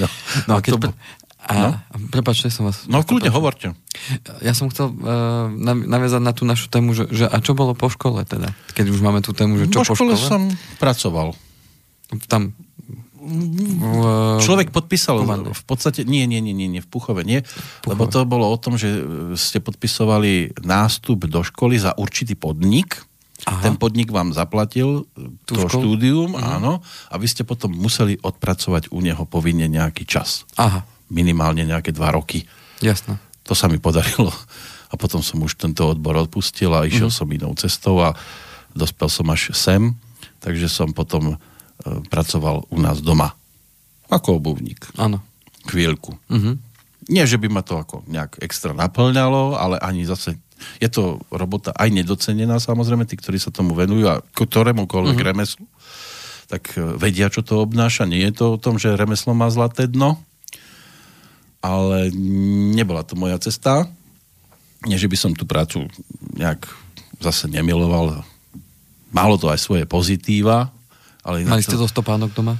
no, 0.00 0.08
no 0.48 0.52
a 0.56 0.60
keď... 0.64 0.88
To... 0.88 0.90
A, 1.48 1.52
no? 1.56 1.70
Prepačte, 2.12 2.52
som 2.52 2.68
vás... 2.68 2.84
No 2.92 3.00
kľudne, 3.00 3.32
hovorte. 3.32 3.72
Ja 4.44 4.52
som 4.52 4.68
chcel 4.68 4.92
uh, 4.92 5.48
naviazať 5.64 6.20
na 6.20 6.36
tú 6.36 6.44
našu 6.44 6.68
tému, 6.68 6.92
že, 6.92 7.08
že 7.08 7.24
a 7.24 7.40
čo 7.40 7.56
bolo 7.56 7.72
po 7.72 7.88
škole 7.88 8.20
teda? 8.28 8.52
Keď 8.76 8.92
už 8.92 9.00
máme 9.00 9.24
tú 9.24 9.32
tému, 9.32 9.56
že 9.56 9.72
čo 9.72 9.80
po, 9.80 9.92
po 9.92 9.96
škole? 9.96 10.12
som 10.12 10.52
pracoval 10.76 11.32
tam 12.28 12.56
v, 13.18 14.38
Človek 14.40 14.70
podpísal 14.70 15.26
v, 15.26 15.50
v 15.50 15.64
podstate, 15.66 16.06
nie, 16.06 16.24
nie, 16.24 16.38
nie, 16.38 16.54
nie, 16.54 16.70
nie 16.70 16.82
v 16.82 16.88
Puchove, 16.88 17.26
nie, 17.26 17.42
Puchove. 17.42 17.88
lebo 17.90 18.02
to 18.06 18.22
bolo 18.24 18.46
o 18.48 18.56
tom, 18.56 18.78
že 18.78 18.88
ste 19.34 19.58
podpisovali 19.58 20.62
nástup 20.62 21.26
do 21.26 21.42
školy 21.42 21.76
za 21.76 21.92
určitý 21.98 22.38
podnik, 22.38 23.02
Aha. 23.46 23.62
ten 23.62 23.74
podnik 23.74 24.10
vám 24.14 24.30
zaplatil 24.30 25.06
Tú 25.46 25.54
to 25.54 25.66
školu? 25.66 25.70
štúdium, 25.70 26.30
uh-huh. 26.34 26.58
áno, 26.58 26.72
a 27.10 27.14
vy 27.18 27.26
ste 27.26 27.42
potom 27.42 27.74
museli 27.74 28.18
odpracovať 28.22 28.90
u 28.94 28.98
neho 29.02 29.22
povinne 29.26 29.66
nejaký 29.66 30.06
čas. 30.06 30.46
Aha. 30.58 30.86
Minimálne 31.10 31.66
nejaké 31.66 31.90
dva 31.90 32.14
roky. 32.14 32.46
Jasné. 32.78 33.18
To 33.48 33.56
sa 33.56 33.66
mi 33.66 33.80
podarilo. 33.80 34.30
A 34.88 34.96
potom 34.96 35.20
som 35.20 35.40
už 35.44 35.60
tento 35.60 35.84
odbor 35.84 36.16
odpustil 36.16 36.72
a 36.72 36.88
išiel 36.88 37.12
uh-huh. 37.12 37.28
som 37.28 37.28
inou 37.28 37.52
cestou 37.58 38.00
a 38.00 38.16
dospel 38.72 39.08
som 39.12 39.26
až 39.28 39.52
sem, 39.52 39.92
takže 40.40 40.70
som 40.70 40.96
potom 40.96 41.36
E, 41.36 41.36
pracoval 41.84 42.66
u 42.68 42.78
nás 42.78 43.00
doma. 43.00 43.34
Ako 44.08 44.40
obuvník. 44.40 44.88
Áno. 44.96 45.20
Chvíľku. 45.68 46.16
Uh-huh. 46.32 46.56
Nie, 47.08 47.28
že 47.28 47.36
by 47.36 47.48
ma 47.52 47.62
to 47.64 47.80
ako 47.80 48.04
nejak 48.08 48.40
extra 48.40 48.72
naplňalo, 48.72 49.56
ale 49.56 49.76
ani 49.80 50.04
zase 50.08 50.40
je 50.82 50.90
to 50.90 51.22
robota 51.30 51.70
aj 51.76 51.92
nedocenená 51.94 52.58
samozrejme, 52.58 53.06
tí, 53.06 53.14
ktorí 53.14 53.38
sa 53.38 53.54
tomu 53.54 53.78
venujú 53.78 54.10
a 54.10 54.24
ktorémukoľvek 54.34 55.16
uh-huh. 55.16 55.30
remeslu, 55.30 55.64
tak 56.50 56.74
e, 56.74 56.98
vedia, 56.98 57.30
čo 57.30 57.44
to 57.46 57.62
obnáša. 57.62 58.08
Nie 58.08 58.32
je 58.32 58.42
to 58.42 58.44
o 58.56 58.60
tom, 58.60 58.80
že 58.80 58.98
remeslo 58.98 59.36
má 59.36 59.46
zlaté 59.52 59.86
dno, 59.86 60.18
ale 61.62 62.10
nebola 62.74 63.04
to 63.04 63.14
moja 63.14 63.38
cesta. 63.38 63.86
Nie, 64.86 64.98
že 64.98 65.10
by 65.10 65.16
som 65.18 65.32
tú 65.36 65.44
prácu 65.44 65.86
nejak 66.34 66.66
zase 67.18 67.50
nemiloval. 67.50 68.22
Malo 69.10 69.34
to 69.36 69.50
aj 69.50 69.58
svoje 69.58 69.84
pozitíva, 69.84 70.70
ale 71.28 71.44
Mali 71.44 71.60
ste 71.60 71.76
to 71.76 71.84
stopánok 71.84 72.32
doma? 72.32 72.56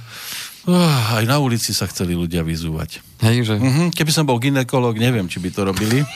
Uh, 0.69 1.17
aj 1.17 1.25
na 1.25 1.41
ulici 1.41 1.73
sa 1.73 1.89
chceli 1.89 2.13
ľudia 2.13 2.45
vyzúvať. 2.45 3.01
Hej, 3.25 3.49
že? 3.49 3.55
Uh-huh. 3.57 3.89
Keby 3.89 4.11
som 4.13 4.29
bol 4.29 4.37
ginekolog, 4.37 4.93
neviem, 5.01 5.25
či 5.25 5.41
by 5.41 5.49
to 5.49 5.65
robili. 5.65 6.05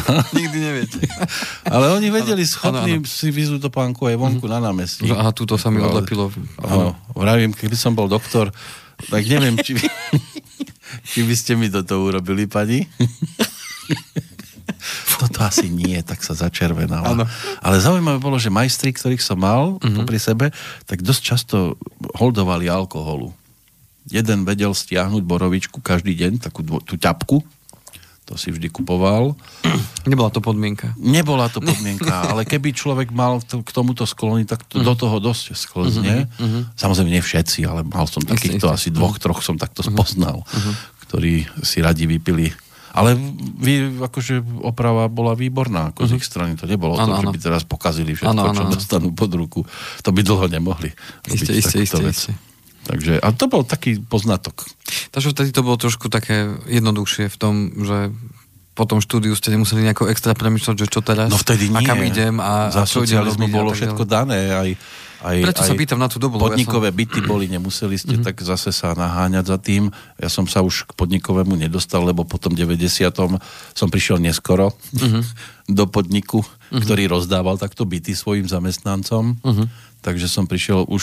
no. 0.00 0.24
Nikdy 0.32 0.56
neviete. 0.56 1.04
Ale 1.68 1.92
oni 1.92 2.08
vedeli 2.08 2.48
schopní 2.48 3.04
si 3.04 3.28
vyzúť 3.28 3.68
to 3.68 3.68
pánku 3.68 4.08
aj 4.08 4.16
vonku 4.16 4.48
uh-huh. 4.48 4.56
na 4.56 4.72
námestí. 4.72 5.04
Aha, 5.12 5.36
túto 5.36 5.60
sa 5.60 5.68
mi 5.68 5.84
odlepilo. 5.84 6.32
Áno, 6.64 6.96
vravím, 7.12 7.52
keby 7.52 7.76
som 7.76 7.92
bol 7.92 8.08
doktor, 8.08 8.48
tak 9.12 9.28
neviem, 9.28 9.60
či, 9.60 9.76
či 11.12 11.28
by 11.28 11.34
ste 11.36 11.60
mi 11.60 11.68
toto 11.68 12.00
urobili, 12.00 12.48
pani 12.48 12.86
toto 15.20 15.44
asi 15.44 15.72
nie, 15.72 15.98
tak 16.04 16.20
sa 16.20 16.36
začervenala. 16.36 17.16
Ano. 17.16 17.24
Ale 17.60 17.76
zaujímavé 17.80 18.18
bolo, 18.20 18.36
že 18.36 18.52
majstri, 18.52 18.92
ktorých 18.92 19.22
som 19.22 19.40
mal 19.40 19.80
mm-hmm. 19.80 20.06
pri 20.06 20.18
sebe, 20.20 20.46
tak 20.84 21.00
dosť 21.00 21.22
často 21.22 21.56
holdovali 22.16 22.68
alkoholu. 22.68 23.32
Jeden 24.08 24.44
vedel 24.44 24.76
stiahnuť 24.76 25.24
borovičku 25.24 25.80
každý 25.80 26.12
deň, 26.12 26.44
takú 26.44 26.60
dvo, 26.60 26.78
tú 26.84 27.00
ťapku, 27.00 27.40
to 28.24 28.40
si 28.40 28.48
vždy 28.48 28.72
kupoval. 28.72 29.36
Nebola 30.10 30.32
to 30.32 30.40
podmienka. 30.40 30.96
Nebola 30.96 31.52
to 31.52 31.60
podmienka, 31.68 32.32
ale 32.32 32.48
keby 32.48 32.72
človek 32.72 33.12
mal 33.12 33.44
to, 33.44 33.60
k 33.60 33.70
tomuto 33.70 34.08
sklony, 34.08 34.48
tak 34.48 34.64
to, 34.64 34.80
mm. 34.80 34.84
do 34.84 34.94
toho 34.96 35.16
dosť 35.20 35.52
sklzne. 35.52 36.28
Mm-hmm. 36.28 36.62
Samozrejme 36.76 37.12
nie 37.12 37.20
všetci, 37.20 37.68
ale 37.68 37.84
mal 37.84 38.08
som 38.08 38.24
takýchto 38.24 38.72
asi 38.72 38.88
dvoch, 38.88 39.20
troch 39.20 39.44
som 39.44 39.60
takto 39.60 39.84
mm-hmm. 39.84 39.96
spoznal, 39.96 40.40
mm-hmm. 40.40 40.74
ktorí 41.08 41.34
si 41.60 41.84
radi 41.84 42.08
vypili 42.08 42.48
ale 42.94 43.18
vy, 43.58 43.98
akože 43.98 44.62
oprava 44.62 45.10
bola 45.10 45.34
výborná, 45.34 45.90
ako 45.90 46.06
uh-huh. 46.06 46.10
z 46.10 46.12
mhm. 46.14 46.18
ich 46.22 46.26
strany. 46.26 46.52
To 46.54 46.70
nebolo 46.70 46.94
ano, 46.94 47.18
to, 47.18 47.26
že 47.26 47.26
by 47.34 47.38
teraz 47.42 47.62
pokazili 47.66 48.14
všetko, 48.14 48.30
ano, 48.30 48.42
ano, 48.54 48.56
čo 48.56 48.64
dostanú 48.70 49.10
pod 49.10 49.34
ruku. 49.34 49.66
To 50.06 50.10
by 50.14 50.20
dlho 50.22 50.46
nemohli 50.46 50.94
isté, 51.26 51.58
isté, 51.58 51.82
isté, 51.82 52.02
isté. 52.06 52.32
Takže, 52.84 53.16
a 53.16 53.32
to 53.32 53.48
bol 53.48 53.64
taký 53.64 53.96
poznatok. 53.96 54.68
Takže 55.08 55.32
vtedy 55.32 55.50
to 55.56 55.64
bolo 55.64 55.80
trošku 55.80 56.12
také 56.12 56.52
jednoduchšie 56.68 57.32
v 57.32 57.36
tom, 57.40 57.54
že 57.80 58.12
po 58.74 58.84
tom 58.90 58.98
štúdiu 58.98 59.32
ste 59.38 59.54
nemuseli 59.54 59.86
nejako 59.86 60.10
extra 60.10 60.34
premyšľať, 60.34 60.76
že 60.82 60.86
čo 60.90 61.00
teraz, 61.00 61.30
no 61.30 61.38
vtedy 61.38 61.70
nie. 61.70 61.78
a 61.78 61.80
kam 61.86 62.02
idem 62.02 62.42
a, 62.42 62.74
Za 62.74 62.82
a 62.82 62.86
čo 62.90 63.06
socializmu 63.06 63.46
bolo 63.48 63.70
všetko 63.70 64.02
dané, 64.02 64.50
aj 64.50 64.70
aj, 65.24 65.40
Preto 65.40 65.64
aj 65.64 65.68
sa 65.72 65.74
pýtam 65.74 65.96
na 65.96 66.12
tú 66.12 66.20
dobu. 66.20 66.36
Podnikové 66.36 66.92
ja 66.92 66.94
som... 66.94 67.00
byty 67.00 67.18
boli, 67.24 67.48
nemuseli 67.48 67.96
ste 67.96 68.20
mm-hmm. 68.20 68.28
tak 68.28 68.36
zase 68.44 68.76
sa 68.76 68.92
naháňať 68.92 69.44
za 69.48 69.56
tým. 69.56 69.88
Ja 70.20 70.28
som 70.28 70.44
sa 70.44 70.60
už 70.60 70.84
k 70.84 70.92
podnikovému 70.92 71.56
nedostal, 71.56 72.04
lebo 72.04 72.28
po 72.28 72.36
tom 72.36 72.52
90. 72.52 72.76
som 73.72 73.88
prišiel 73.88 74.20
neskoro 74.20 74.76
mm-hmm. 74.76 75.22
do 75.80 75.84
podniku, 75.88 76.44
mm-hmm. 76.44 76.80
ktorý 76.84 77.02
rozdával 77.08 77.56
takto 77.56 77.88
byty 77.88 78.12
svojim 78.12 78.44
zamestnancom. 78.44 79.40
Mm-hmm. 79.40 79.66
Takže 80.04 80.28
som 80.28 80.44
prišiel 80.44 80.84
už 80.84 81.02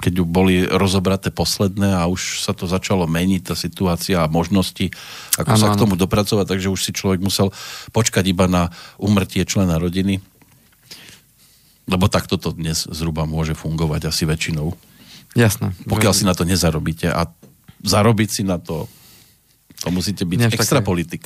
keď 0.00 0.24
boli 0.24 0.64
rozobraté 0.64 1.28
posledné 1.28 1.92
a 1.92 2.08
už 2.08 2.40
sa 2.40 2.56
to 2.56 2.64
začalo 2.64 3.04
meniť, 3.04 3.52
tá 3.52 3.54
situácia 3.54 4.24
a 4.24 4.32
možnosti, 4.32 4.88
ako 5.36 5.52
ano, 5.54 5.60
sa 5.60 5.68
k 5.70 5.80
tomu 5.80 5.94
dopracovať, 6.00 6.48
takže 6.48 6.72
už 6.72 6.80
si 6.80 6.96
človek 6.96 7.20
musel 7.20 7.52
počkať 7.92 8.24
iba 8.32 8.48
na 8.48 8.72
umrtie 8.96 9.44
člena 9.44 9.76
rodiny 9.76 10.24
lebo 11.90 12.06
takto 12.06 12.38
to 12.38 12.54
dnes 12.54 12.86
zhruba 12.86 13.26
môže 13.26 13.58
fungovať 13.58 14.14
asi 14.14 14.22
väčšinou. 14.22 14.78
Jasné. 15.34 15.74
Pokiaľ 15.90 16.12
si 16.14 16.22
na 16.22 16.38
to 16.38 16.46
nezarobíte 16.46 17.10
a 17.10 17.26
zarobiť 17.82 18.28
si 18.30 18.42
na 18.46 18.62
to, 18.62 18.86
to 19.82 19.90
musíte 19.90 20.22
byť 20.22 20.38
nie 20.38 20.48
extra 20.54 20.78
také, 20.78 20.86
politik. 20.86 21.22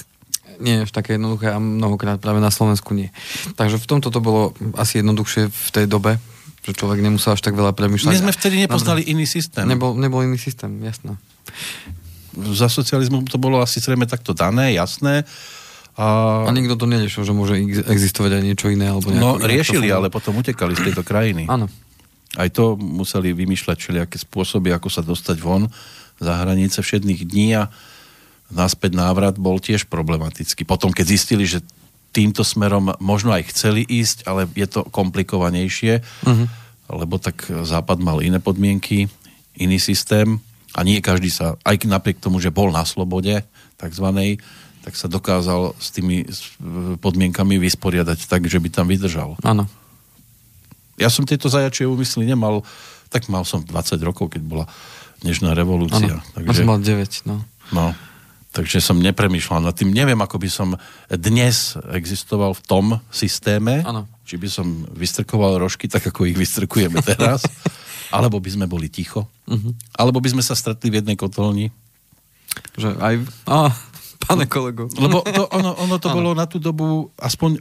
Nie 0.61 0.85
je 0.85 0.89
také 0.89 1.21
jednoduché 1.21 1.53
a 1.53 1.61
mnohokrát 1.61 2.17
práve 2.17 2.41
na 2.41 2.49
Slovensku 2.49 2.97
nie. 2.97 3.13
Takže 3.61 3.77
v 3.77 3.89
tomto 3.89 4.09
to 4.09 4.21
bolo 4.25 4.57
asi 4.81 5.05
jednoduchšie 5.05 5.53
v 5.53 5.69
tej 5.73 5.87
dobe, 5.89 6.17
že 6.65 6.73
človek 6.73 7.05
nemusel 7.05 7.37
až 7.37 7.45
tak 7.45 7.53
veľa 7.53 7.77
premyšľať. 7.77 8.13
My 8.17 8.23
sme 8.25 8.35
vtedy 8.35 8.57
nepoznali 8.65 9.05
iný 9.05 9.29
systém. 9.29 9.69
Nebol, 9.69 9.93
nebol 10.01 10.25
iný 10.25 10.41
systém, 10.41 10.73
jasné. 10.81 11.21
Za 12.35 12.73
socializmu 12.73 13.29
to 13.29 13.37
bolo 13.37 13.61
asi 13.61 13.79
zrejme 13.79 14.09
takto 14.09 14.33
dané, 14.33 14.75
jasné 14.75 15.29
a, 15.95 16.43
a 16.43 16.51
nikto 16.51 16.75
to 16.75 16.91
neriešil, 16.91 17.23
že 17.23 17.31
môže 17.31 17.55
existovať 17.87 18.41
aj 18.41 18.43
niečo 18.43 18.67
iné? 18.67 18.91
Alebo 18.91 19.15
no, 19.15 19.39
riešili, 19.39 19.95
ale 19.95 20.11
potom 20.11 20.35
utekali 20.35 20.75
z 20.75 20.91
tejto 20.91 21.07
krajiny. 21.07 21.47
Áno. 21.47 21.71
Aj 22.35 22.51
to 22.51 22.75
museli 22.75 23.31
vymýšľať 23.31 23.77
všelijaké 23.79 24.19
spôsoby, 24.19 24.75
ako 24.75 24.91
sa 24.91 25.07
dostať 25.07 25.39
von 25.39 25.71
za 26.19 26.35
hranice 26.43 26.83
všetných 26.83 27.21
dní 27.31 27.55
a 27.55 27.71
náspäť 28.51 28.99
návrat 28.99 29.39
bol 29.39 29.63
tiež 29.63 29.87
problematický. 29.87 30.67
Potom, 30.67 30.91
keď 30.91 31.07
zistili, 31.15 31.47
že 31.47 31.63
týmto 32.15 32.47
smerom 32.47 32.95
možno 33.03 33.35
aj 33.35 33.51
chceli 33.51 33.83
ísť, 33.83 34.31
ale 34.31 34.47
je 34.55 34.71
to 34.71 34.87
komplikovanejšie, 34.87 35.99
uh-huh. 35.99 36.47
lebo 36.95 37.19
tak 37.19 37.43
Západ 37.51 37.99
mal 37.99 38.23
iné 38.23 38.39
podmienky, 38.39 39.11
iný 39.59 39.83
systém 39.83 40.39
a 40.79 40.87
nie 40.87 41.03
každý 41.03 41.35
sa, 41.35 41.59
aj 41.67 41.83
napriek 41.83 42.23
tomu, 42.23 42.39
že 42.39 42.55
bol 42.55 42.71
na 42.71 42.87
slobode, 42.87 43.43
takzvanej, 43.75 44.39
tak 44.87 44.95
sa 44.95 45.11
dokázal 45.11 45.75
s 45.81 45.91
tými 45.91 46.29
podmienkami 47.03 47.57
vysporiadať 47.59 48.31
tak, 48.31 48.47
že 48.47 48.63
by 48.63 48.69
tam 48.71 48.87
vydržal. 48.87 49.35
Áno. 49.43 49.67
Ja 50.95 51.11
som 51.11 51.27
tieto 51.27 51.51
zajačie 51.51 51.89
úmysly 51.89 52.29
nemal, 52.29 52.63
tak 53.11 53.27
mal 53.27 53.43
som 53.43 53.65
20 53.65 53.99
rokov, 54.07 54.31
keď 54.39 54.43
bola 54.47 54.67
Nežná 55.25 55.57
revolúcia. 55.57 56.21
Ano, 56.21 56.35
takže... 56.37 56.63
som 56.63 56.69
mal 56.69 56.81
9, 56.85 57.25
no. 57.25 57.37
No, 57.73 57.97
takže 58.55 58.79
som 58.79 59.03
nepremýšľal 59.03 59.67
nad 59.67 59.75
tým. 59.75 59.91
Neviem, 59.91 60.23
ako 60.23 60.39
by 60.39 60.49
som 60.49 60.69
dnes 61.11 61.75
existoval 61.91 62.55
v 62.55 62.63
tom 62.63 62.87
systéme. 63.11 63.83
Ano. 63.83 64.07
Či 64.23 64.39
by 64.39 64.49
som 64.49 64.67
vystrkoval 64.95 65.59
rožky 65.59 65.91
tak, 65.91 66.07
ako 66.07 66.31
ich 66.31 66.39
vystrkujeme 66.39 67.03
teraz. 67.03 67.43
alebo 68.15 68.39
by 68.39 68.51
sme 68.55 68.67
boli 68.71 68.87
ticho. 68.87 69.27
Uh-huh. 69.51 69.75
Alebo 69.99 70.23
by 70.23 70.31
sme 70.31 70.43
sa 70.47 70.55
stretli 70.55 70.95
v 70.95 71.03
jednej 71.03 71.19
kotolni. 71.19 71.75
Že 72.79 72.95
aj... 73.03 73.15
Á, 73.51 73.75
pane 74.31 74.47
kolego. 74.47 74.87
Lebo 74.95 75.27
to, 75.27 75.51
ono, 75.51 75.75
ono 75.75 75.97
to 75.99 76.09
ano. 76.15 76.17
bolo 76.23 76.31
na 76.39 76.47
tú 76.47 76.63
dobu 76.63 77.11
aspoň 77.19 77.59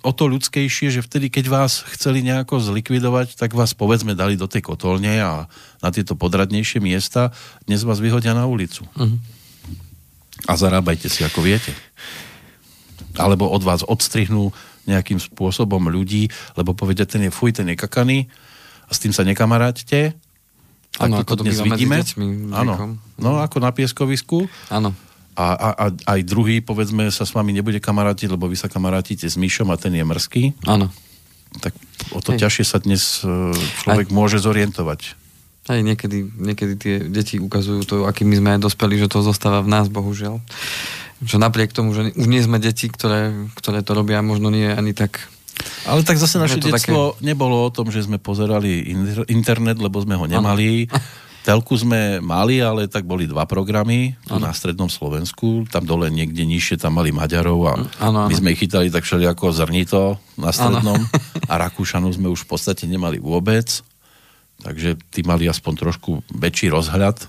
o 0.00 0.12
to 0.16 0.24
ľudskejšie, 0.24 0.88
že 0.88 1.04
vtedy, 1.04 1.28
keď 1.28 1.52
vás 1.52 1.84
chceli 1.92 2.24
nejako 2.24 2.64
zlikvidovať, 2.64 3.36
tak 3.36 3.52
vás 3.52 3.76
povedzme 3.76 4.16
dali 4.16 4.32
do 4.32 4.48
tej 4.48 4.64
kotolne 4.64 5.20
a 5.20 5.52
na 5.84 5.88
tieto 5.92 6.16
podradnejšie 6.16 6.80
miesta. 6.80 7.28
Dnes 7.68 7.84
vás 7.84 8.00
vyhodia 8.00 8.32
na 8.32 8.48
ulicu. 8.48 8.88
Uh-huh. 8.96 9.20
A 10.48 10.52
zarábajte 10.56 11.08
si, 11.12 11.24
ako 11.24 11.44
viete. 11.44 11.74
Alebo 13.18 13.48
od 13.50 13.60
vás 13.64 13.82
odstrihnú 13.84 14.54
nejakým 14.88 15.20
spôsobom 15.20 15.92
ľudí, 15.92 16.32
lebo 16.56 16.72
povedia, 16.72 17.04
ten 17.04 17.28
je 17.28 17.32
fuj, 17.32 17.52
ten 17.52 17.68
je 17.68 17.76
kakaný 17.76 18.30
a 18.88 18.96
s 18.96 18.98
tým 19.02 19.12
sa 19.12 19.26
nekamaráťte. 19.26 20.16
Áno, 20.98 21.22
ako 21.22 21.40
to 21.40 21.44
dnes 21.46 21.60
vidíme. 21.62 22.02
Áno, 22.50 22.98
no 23.20 23.38
ako 23.38 23.56
na 23.62 23.70
pieskovisku. 23.70 24.50
Áno 24.72 24.96
a, 25.40 25.46
a, 25.56 25.68
a 25.72 25.84
aj 26.16 26.20
druhý, 26.28 26.60
povedzme, 26.60 27.08
sa 27.08 27.24
s 27.24 27.32
vami 27.32 27.56
nebude 27.56 27.80
kamarátiť, 27.80 28.28
lebo 28.28 28.44
vy 28.44 28.60
sa 28.60 28.68
kamarátite 28.68 29.24
s 29.24 29.40
Myšom 29.40 29.72
a 29.72 29.80
ten 29.80 29.96
je 29.96 30.04
mrzký. 30.04 30.42
Áno. 30.68 30.92
Tak 31.64 31.72
o 32.12 32.20
to 32.20 32.36
Hej. 32.36 32.46
ťažšie 32.46 32.64
sa 32.68 32.78
dnes 32.78 33.24
e, 33.24 33.54
človek 33.82 34.12
aj. 34.12 34.14
môže 34.14 34.38
zorientovať. 34.38 35.16
Aj 35.70 35.78
niekedy, 35.78 36.26
niekedy 36.26 36.74
tie 36.74 36.94
deti 37.06 37.38
ukazujú 37.38 37.86
to, 37.86 37.94
aký 38.10 38.26
my 38.26 38.34
sme 38.34 38.50
dospeli, 38.58 38.98
že 38.98 39.06
to 39.06 39.22
zostáva 39.22 39.62
v 39.62 39.70
nás, 39.70 39.86
bohužiaľ. 39.86 40.42
Že 41.22 41.36
napriek 41.38 41.70
tomu, 41.70 41.94
že 41.94 42.10
už 42.18 42.26
nie 42.26 42.42
sme 42.42 42.58
deti, 42.58 42.90
ktoré, 42.90 43.30
ktoré 43.54 43.86
to 43.86 43.94
robia, 43.94 44.18
možno 44.18 44.50
nie 44.50 44.66
ani 44.66 44.90
tak 44.90 45.30
ale 45.84 46.00
tak 46.04 46.16
zase 46.16 46.40
naše 46.40 46.56
detstvo 46.56 47.16
také... 47.16 47.24
nebolo 47.24 47.60
o 47.60 47.68
tom, 47.68 47.92
že 47.92 48.04
sme 48.04 48.16
pozerali 48.16 48.96
internet, 49.28 49.76
lebo 49.76 50.00
sme 50.00 50.16
ho 50.16 50.24
nemali. 50.24 50.88
Telku 51.40 51.72
sme 51.72 52.20
mali, 52.20 52.60
ale 52.60 52.84
tak 52.84 53.08
boli 53.08 53.24
dva 53.24 53.48
programy 53.48 54.12
tu 54.28 54.36
na 54.36 54.52
strednom 54.52 54.92
Slovensku. 54.92 55.64
Tam 55.72 55.88
dole 55.88 56.12
niekde 56.12 56.44
nižšie 56.44 56.76
tam 56.76 57.00
mali 57.00 57.16
Maďarov 57.16 57.60
a 57.64 57.72
ano, 57.80 57.88
ano. 57.96 58.20
my 58.28 58.34
sme 58.36 58.52
ich 58.52 58.60
chytali 58.60 58.92
tak 58.92 59.08
všelijako 59.08 59.48
zrnito 59.48 60.20
na 60.36 60.52
strednom. 60.52 61.00
Ano. 61.00 61.48
A 61.48 61.56
Rakúšanov 61.56 62.12
sme 62.12 62.28
už 62.28 62.44
v 62.44 62.48
podstate 62.52 62.84
nemali 62.84 63.16
vôbec. 63.16 63.80
Takže 64.60 65.00
tí 65.08 65.24
mali 65.24 65.48
aspoň 65.48 65.72
trošku 65.76 66.20
väčší 66.30 66.68
rozhľad. 66.68 67.24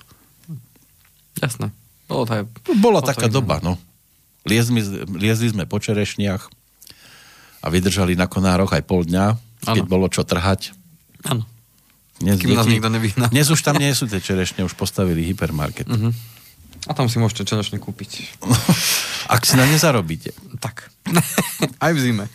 Jasné. 1.39 1.71
Bolo 2.11 2.27
to 2.27 2.31
aj, 2.35 2.43
Bola 2.75 2.99
taká 2.99 3.31
doba, 3.31 3.63
no. 3.63 3.79
Liezli, 4.43 4.83
liezli 5.15 5.53
sme 5.53 5.63
po 5.63 5.79
čerešniach 5.79 6.43
a 7.61 7.67
vydržali 7.69 8.17
na 8.17 8.27
konároch 8.27 8.73
aj 8.73 8.83
pol 8.83 9.05
dňa, 9.07 9.37
keď 9.63 9.85
ano. 9.85 9.89
bolo 9.89 10.09
čo 10.11 10.25
trhať. 10.25 10.75
Áno. 11.23 11.45
Dnes, 12.21 12.37
Kým 12.37 12.53
nás 12.53 12.69
nikto. 12.69 12.89
Dnes 13.33 13.47
už 13.49 13.61
tam 13.65 13.81
nie 13.81 13.89
sú 13.97 14.05
tie 14.05 14.21
čerešne, 14.21 14.61
už 14.61 14.77
postavili 14.77 15.25
hypermarket. 15.25 15.89
Uh-huh. 15.89 16.13
A 16.85 16.91
tam 16.93 17.09
si 17.09 17.17
môžete 17.17 17.45
čerešne 17.49 17.81
kúpiť. 17.81 18.41
Ak 19.33 19.45
si 19.45 19.57
na 19.57 19.65
ne 19.65 19.77
zarobíte. 19.77 20.33
Tak. 20.61 20.89
Aj 21.85 21.91
v 21.93 21.99
zime. 22.01 22.25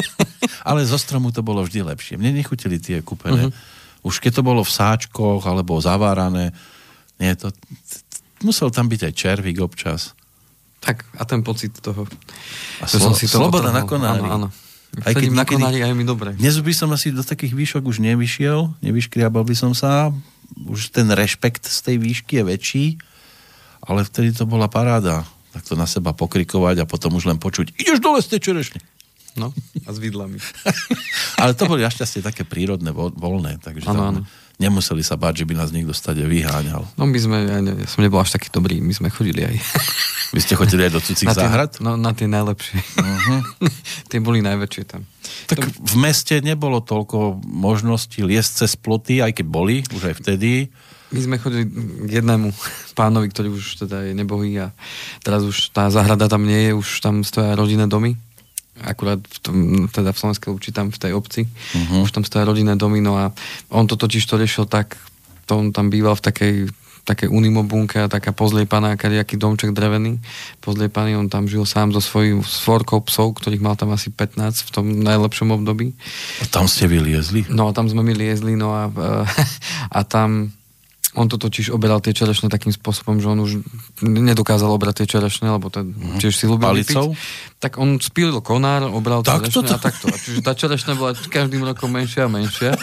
Ale 0.68 0.82
zo 0.82 0.98
stromu 0.98 1.30
to 1.30 1.46
bolo 1.46 1.62
vždy 1.62 1.86
lepšie. 1.86 2.18
Mne 2.18 2.42
nechutili 2.42 2.82
tie 2.82 3.02
kúpené. 3.02 3.50
Uh-huh. 3.50 3.79
Už 4.00 4.18
keď 4.18 4.40
to 4.40 4.42
bolo 4.46 4.64
v 4.64 4.72
sáčkoch 4.72 5.44
alebo 5.44 5.80
zavárané, 5.80 6.56
nie, 7.20 7.36
to, 7.36 7.52
musel 8.40 8.72
tam 8.72 8.88
byť 8.88 9.00
aj 9.10 9.12
červík 9.12 9.60
občas. 9.60 10.16
Tak, 10.80 11.04
a 11.20 11.28
ten 11.28 11.44
pocit 11.44 11.76
toho. 11.76 12.08
A 12.80 12.88
slo- 12.88 13.12
som 13.12 13.14
si 13.14 13.28
sloboda 13.28 13.68
na 13.68 13.84
konári. 13.84 14.24
Áno, 14.24 14.48
áno. 14.48 14.48
Aj 15.04 15.14
keď 15.14 15.30
na 15.30 15.44
konári 15.46 15.84
aj 15.84 15.92
mi 15.94 16.02
dobre. 16.02 16.34
Dnes 16.34 16.58
by 16.58 16.72
som 16.74 16.90
asi 16.90 17.14
do 17.14 17.22
takých 17.22 17.54
výšok 17.54 17.84
už 17.86 18.02
nevyšiel, 18.02 18.74
nevyškriabal 18.82 19.46
by 19.46 19.54
som 19.54 19.70
sa, 19.76 20.10
už 20.66 20.90
ten 20.90 21.06
rešpekt 21.12 21.62
z 21.68 21.78
tej 21.84 21.96
výšky 22.02 22.42
je 22.42 22.44
väčší, 22.44 22.86
ale 23.86 24.02
vtedy 24.02 24.34
to 24.34 24.48
bola 24.48 24.66
paráda. 24.66 25.22
Tak 25.50 25.66
to 25.66 25.74
na 25.78 25.86
seba 25.86 26.14
pokrikovať 26.14 26.82
a 26.82 26.88
potom 26.90 27.14
už 27.18 27.26
len 27.26 27.38
počuť, 27.38 27.74
ideš 27.78 27.98
dole 28.02 28.18
z 28.22 28.34
tej 28.34 28.50
čerešne. 28.50 28.80
No, 29.38 29.54
a 29.86 29.90
s 29.90 29.98
vidlami. 30.02 30.38
ale 31.42 31.54
to 31.54 31.70
boli 31.70 31.86
našťastie 31.86 32.24
také 32.24 32.42
prírodné, 32.42 32.90
voľné, 32.94 33.62
takže 33.62 33.86
ano, 33.86 33.94
tam 33.94 34.06
ano. 34.10 34.20
nemuseli 34.58 35.06
sa 35.06 35.14
báť, 35.14 35.44
že 35.44 35.48
by 35.50 35.54
nás 35.54 35.70
niekto 35.70 35.94
stade 35.94 36.22
vyháňal. 36.26 36.82
No 36.98 37.06
my 37.06 37.18
sme, 37.18 37.38
ja, 37.46 37.58
ne, 37.62 37.78
ja 37.78 37.86
som 37.86 38.02
nebol 38.02 38.18
až 38.18 38.34
taký 38.34 38.50
dobrý, 38.50 38.82
my 38.82 38.90
sme 38.90 39.08
chodili 39.12 39.46
aj 39.46 39.56
vy 40.34 40.40
ste 40.40 40.54
chodili 40.54 40.86
aj 40.86 40.92
do 40.94 41.00
cudzích 41.02 41.30
záhrad? 41.34 41.74
No, 41.82 41.98
na 41.98 42.14
tie 42.14 42.30
najlepšie. 42.30 42.78
Uh-huh. 42.78 43.42
tie 44.10 44.18
boli 44.22 44.42
najväčšie 44.42 44.82
tam. 44.86 45.02
Tak 45.50 45.58
to... 45.58 45.66
v 45.74 45.94
meste 45.98 46.38
nebolo 46.38 46.78
toľko 46.78 47.42
možností 47.42 48.22
liesť 48.22 48.66
cez 48.66 48.72
ploty, 48.78 49.22
aj 49.22 49.42
keď 49.42 49.46
boli, 49.46 49.82
už 49.90 50.14
aj 50.14 50.14
vtedy. 50.22 50.70
My 51.10 51.20
sme 51.26 51.36
chodili 51.42 51.66
k 52.06 52.22
jednému 52.22 52.54
pánovi, 52.94 53.26
ktorý 53.34 53.50
už 53.50 53.82
teda 53.82 54.06
je 54.06 54.14
nebohý 54.14 54.62
a 54.62 54.70
teraz 55.26 55.42
už 55.42 55.74
tá 55.74 55.90
záhrada 55.90 56.30
tam 56.30 56.46
nie 56.46 56.70
je, 56.70 56.72
už 56.78 57.02
tam 57.02 57.26
stoja 57.26 57.58
rodinné 57.58 57.90
domy. 57.90 58.14
Akurát 58.80 59.20
v 59.20 59.38
tom, 59.44 59.56
teda 59.92 60.12
v 60.12 60.18
Slovenskej 60.18 60.50
Luči, 60.50 60.70
tam 60.72 60.88
v 60.88 60.98
tej 60.98 61.12
obci. 61.12 61.44
Uh-huh. 61.46 62.04
Už 62.04 62.12
tam 62.12 62.24
stoja 62.24 62.48
rodinné 62.48 62.76
domy, 62.76 63.04
no 63.04 63.16
a 63.20 63.32
on 63.68 63.84
to 63.84 63.96
totiž 63.96 64.24
to 64.24 64.40
riešil 64.40 64.64
tak, 64.64 64.96
to 65.44 65.58
on 65.58 65.72
tam 65.74 65.92
býval 65.92 66.16
v 66.16 66.24
takej 66.24 66.54
také 67.04 67.26
unimobunke 67.26 67.98
a 67.98 68.12
taká 68.12 68.30
pozliepaná, 68.30 68.94
aký 68.94 69.34
domček 69.34 69.72
drevený, 69.72 70.20
pozliepaný, 70.60 71.16
on 71.16 71.26
tam 71.32 71.48
žil 71.48 71.64
sám 71.64 71.90
so 71.90 71.98
svojím 71.98 72.44
svorkou 72.44 73.00
psov, 73.08 73.34
ktorých 73.40 73.64
mal 73.64 73.74
tam 73.74 73.90
asi 73.90 74.12
15 74.12 74.68
v 74.68 74.70
tom 74.70 74.86
najlepšom 75.00 75.50
období. 75.50 75.96
A 76.38 76.44
tam 76.46 76.68
ste 76.68 76.86
vyliezli? 76.86 77.48
No 77.50 77.66
a 77.66 77.74
tam 77.74 77.88
sme 77.88 78.04
my 78.04 78.14
liezli, 78.14 78.54
no 78.54 78.76
a, 78.76 78.92
a 79.98 80.00
tam 80.04 80.54
on 81.18 81.26
to 81.26 81.42
totiž 81.42 81.74
oberal 81.74 81.98
tie 81.98 82.14
čerešne 82.14 82.46
takým 82.46 82.70
spôsobom, 82.70 83.18
že 83.18 83.26
on 83.26 83.42
už 83.42 83.66
nedokázal 84.02 84.70
obrať 84.70 85.02
tie 85.02 85.18
čerešne, 85.18 85.50
lebo 85.50 85.66
to 85.66 85.82
mm. 85.82 86.22
tiež 86.22 86.34
si 86.34 86.46
ľúbil. 86.46 86.86
Tak 87.58 87.82
on 87.82 87.98
spílil 87.98 88.38
konár, 88.40 88.86
obral 88.86 89.26
tak 89.26 89.50
čerešne 89.50 89.66
to... 89.66 89.74
a 89.74 89.78
takto. 89.82 90.06
A 90.06 90.16
čiže 90.16 90.40
tá 90.46 90.54
čerešňa 90.54 90.94
bola 90.94 91.12
každým 91.18 91.66
rokom 91.66 91.90
menšia 91.90 92.26
a 92.26 92.30
menšia. 92.30 92.78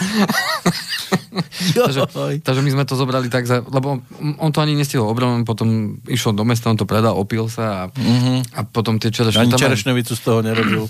takže, 1.78 2.04
takže 2.44 2.60
my 2.60 2.70
sme 2.76 2.84
to 2.84 2.94
zobrali 3.00 3.32
tak, 3.32 3.48
za, 3.48 3.64
lebo 3.64 4.04
on 4.38 4.50
to 4.52 4.60
ani 4.60 4.76
nestihol 4.76 5.08
obrať, 5.08 5.48
potom 5.48 5.96
išiel 6.04 6.36
do 6.36 6.44
mesta, 6.44 6.68
on 6.68 6.76
to 6.76 6.84
predal, 6.84 7.16
opil 7.16 7.48
sa 7.48 7.88
a, 7.88 7.96
mm-hmm. 7.96 8.38
a 8.54 8.60
potom 8.68 9.00
tie 9.00 9.08
čerešne... 9.08 9.48
Ani 9.48 9.56
čerešňovicu 9.56 10.12
z 10.12 10.20
toho 10.20 10.44
nerobil. 10.44 10.84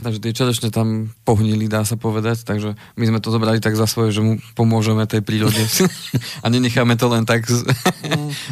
Takže 0.00 0.18
tie 0.18 0.32
čerešne 0.34 0.68
tam 0.74 1.14
pohnili, 1.22 1.70
dá 1.70 1.86
sa 1.86 1.94
povedať, 1.94 2.42
takže 2.42 2.74
my 2.98 3.04
sme 3.06 3.18
to 3.22 3.30
zobrali 3.30 3.62
tak 3.62 3.78
za 3.78 3.86
svoje, 3.86 4.10
že 4.14 4.20
mu 4.20 4.42
pomôžeme 4.58 5.06
tej 5.06 5.22
prírode 5.22 5.58
a 6.44 6.46
nenecháme 6.50 6.98
to 6.98 7.06
len 7.06 7.22
tak 7.22 7.46
z... 7.46 7.62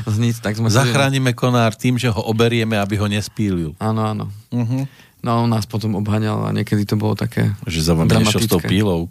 zniť. 0.07 0.43
Tak 0.43 0.59
sme 0.59 0.71
Zachránime 0.71 1.35
konár 1.35 1.75
tým, 1.75 1.99
že 1.99 2.09
ho 2.11 2.21
oberieme, 2.23 2.79
aby 2.79 2.95
ho 2.99 3.07
nespílil. 3.11 3.75
Áno, 3.83 4.03
áno. 4.07 4.27
Uh-huh. 4.55 4.85
No 5.23 5.47
on 5.47 5.51
nás 5.51 5.67
potom 5.71 5.95
obhaňal 5.99 6.51
a 6.51 6.55
niekedy 6.55 6.83
to 6.83 6.99
bolo 6.99 7.15
také 7.15 7.55
Že 7.67 7.81
za 7.83 7.95
vami 7.95 8.11
s 8.27 8.51
tou 8.51 8.59
pílou. 8.59 9.07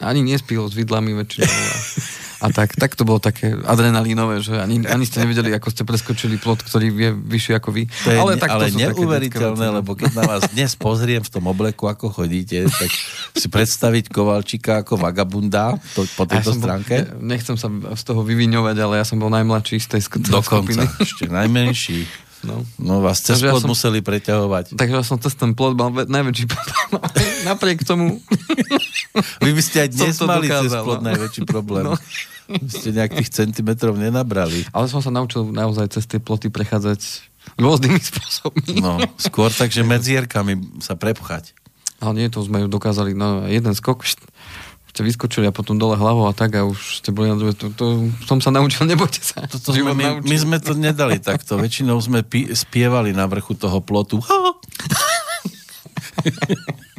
Ani 0.00 0.24
nespílo 0.24 0.64
s 0.68 0.72
vidlami 0.72 1.12
väčšinou. 1.12 1.48
A 2.42 2.50
tak, 2.50 2.74
tak 2.74 2.98
to 2.98 3.06
bolo 3.06 3.22
také 3.22 3.54
adrenalínové, 3.54 4.42
že 4.42 4.58
ani, 4.58 4.82
ani 4.94 5.06
ste 5.06 5.22
nevedeli, 5.22 5.54
ako 5.54 5.70
ste 5.70 5.86
preskočili 5.86 6.42
plot, 6.42 6.66
ktorý 6.66 6.90
je 6.90 7.10
vyšší 7.14 7.52
ako 7.62 7.70
vy. 7.70 7.82
To 7.86 8.10
je 8.10 8.18
ale 8.18 8.32
tak 8.34 8.50
ale 8.50 8.74
neuveriteľné, 8.74 9.66
no. 9.70 9.78
lebo 9.78 9.94
keď 9.94 10.10
na 10.18 10.24
vás 10.26 10.42
dnes 10.50 10.74
pozriem 10.74 11.22
v 11.22 11.30
tom 11.30 11.46
obleku, 11.46 11.86
ako 11.86 12.10
chodíte, 12.10 12.66
tak 12.66 12.90
si 13.38 13.46
predstaviť 13.46 14.10
Kovalčíka 14.10 14.82
ako 14.82 14.98
vagabunda 14.98 15.78
to, 15.94 16.02
po 16.18 16.26
tejto 16.26 16.52
ja 16.52 16.58
stránke. 16.58 16.94
Bol, 17.06 17.30
nechcem 17.30 17.54
sa 17.54 17.70
z 17.70 18.02
toho 18.02 18.26
vyviňovať, 18.26 18.76
ale 18.82 18.94
ja 18.98 19.06
som 19.06 19.22
bol 19.22 19.30
najmladší 19.30 19.78
z 19.78 19.88
tej 19.98 20.02
skupiny. 20.10 20.34
Dokonca, 20.34 20.82
ešte 20.98 21.30
najmenší. 21.30 22.02
No. 22.42 22.66
no 22.78 22.98
vás 22.98 23.22
cez 23.22 23.38
plot 23.38 23.54
ja 23.54 23.62
som, 23.62 23.70
museli 23.70 24.02
preťahovať. 24.02 24.74
Takže 24.74 24.94
ja 24.98 25.04
som 25.06 25.18
cez 25.22 25.34
ten 25.38 25.54
plot 25.54 25.78
mal 25.78 25.94
najväčší 25.94 26.46
problém. 26.50 26.88
Napriek 27.48 27.86
tomu... 27.86 28.18
Vy 29.38 29.50
by 29.54 29.62
ste 29.62 29.86
aj 29.86 29.88
dnes 29.94 30.14
mali 30.26 30.50
dokázal, 30.50 30.66
cez 30.66 30.72
plot 30.82 31.00
no. 31.00 31.06
najväčší 31.10 31.42
problém. 31.46 31.84
No. 32.52 32.58
Vy 32.58 32.68
ste 32.74 32.90
nejak 32.90 33.16
tých 33.16 33.30
centimetrov 33.32 33.94
nenabrali. 33.94 34.66
Ale 34.74 34.90
som 34.90 34.98
sa 34.98 35.14
naučil 35.14 35.46
naozaj 35.54 35.94
cez 35.94 36.04
tie 36.10 36.18
ploty 36.18 36.50
prechádzať 36.50 37.32
rôznymi 37.56 38.00
spôsobmi. 38.02 38.82
No, 38.82 38.98
skôr 39.16 39.48
tak, 39.54 39.70
že 39.70 39.86
medzierkami 39.88 40.82
sa 40.82 40.98
prepchať. 40.98 41.54
Ale 42.02 42.18
nie, 42.18 42.26
to 42.26 42.42
sme 42.42 42.66
dokázali, 42.66 43.14
no 43.14 43.46
jeden 43.46 43.72
skok, 43.78 44.02
ste 44.92 45.08
vyskočili 45.08 45.48
a 45.48 45.56
potom 45.56 45.80
dole 45.80 45.96
hlavou 45.96 46.28
a 46.28 46.36
tak 46.36 46.52
a 46.52 46.68
už 46.68 47.00
ste 47.00 47.16
boli 47.16 47.32
na 47.32 47.40
druhé. 47.40 47.56
To, 47.56 47.72
to, 47.72 48.12
som 48.28 48.44
sa 48.44 48.52
naučil, 48.52 48.84
nebojte 48.84 49.24
sa. 49.24 49.48
To, 49.48 49.56
to 49.56 49.72
sme, 49.72 49.96
my, 49.96 50.20
my 50.20 50.36
sme 50.36 50.60
to 50.60 50.76
nedali 50.76 51.16
takto. 51.16 51.56
Väčšinou 51.56 51.96
sme 51.96 52.20
pi, 52.20 52.52
spievali 52.52 53.16
na 53.16 53.24
vrchu 53.24 53.56
toho 53.56 53.80
plotu. 53.80 54.20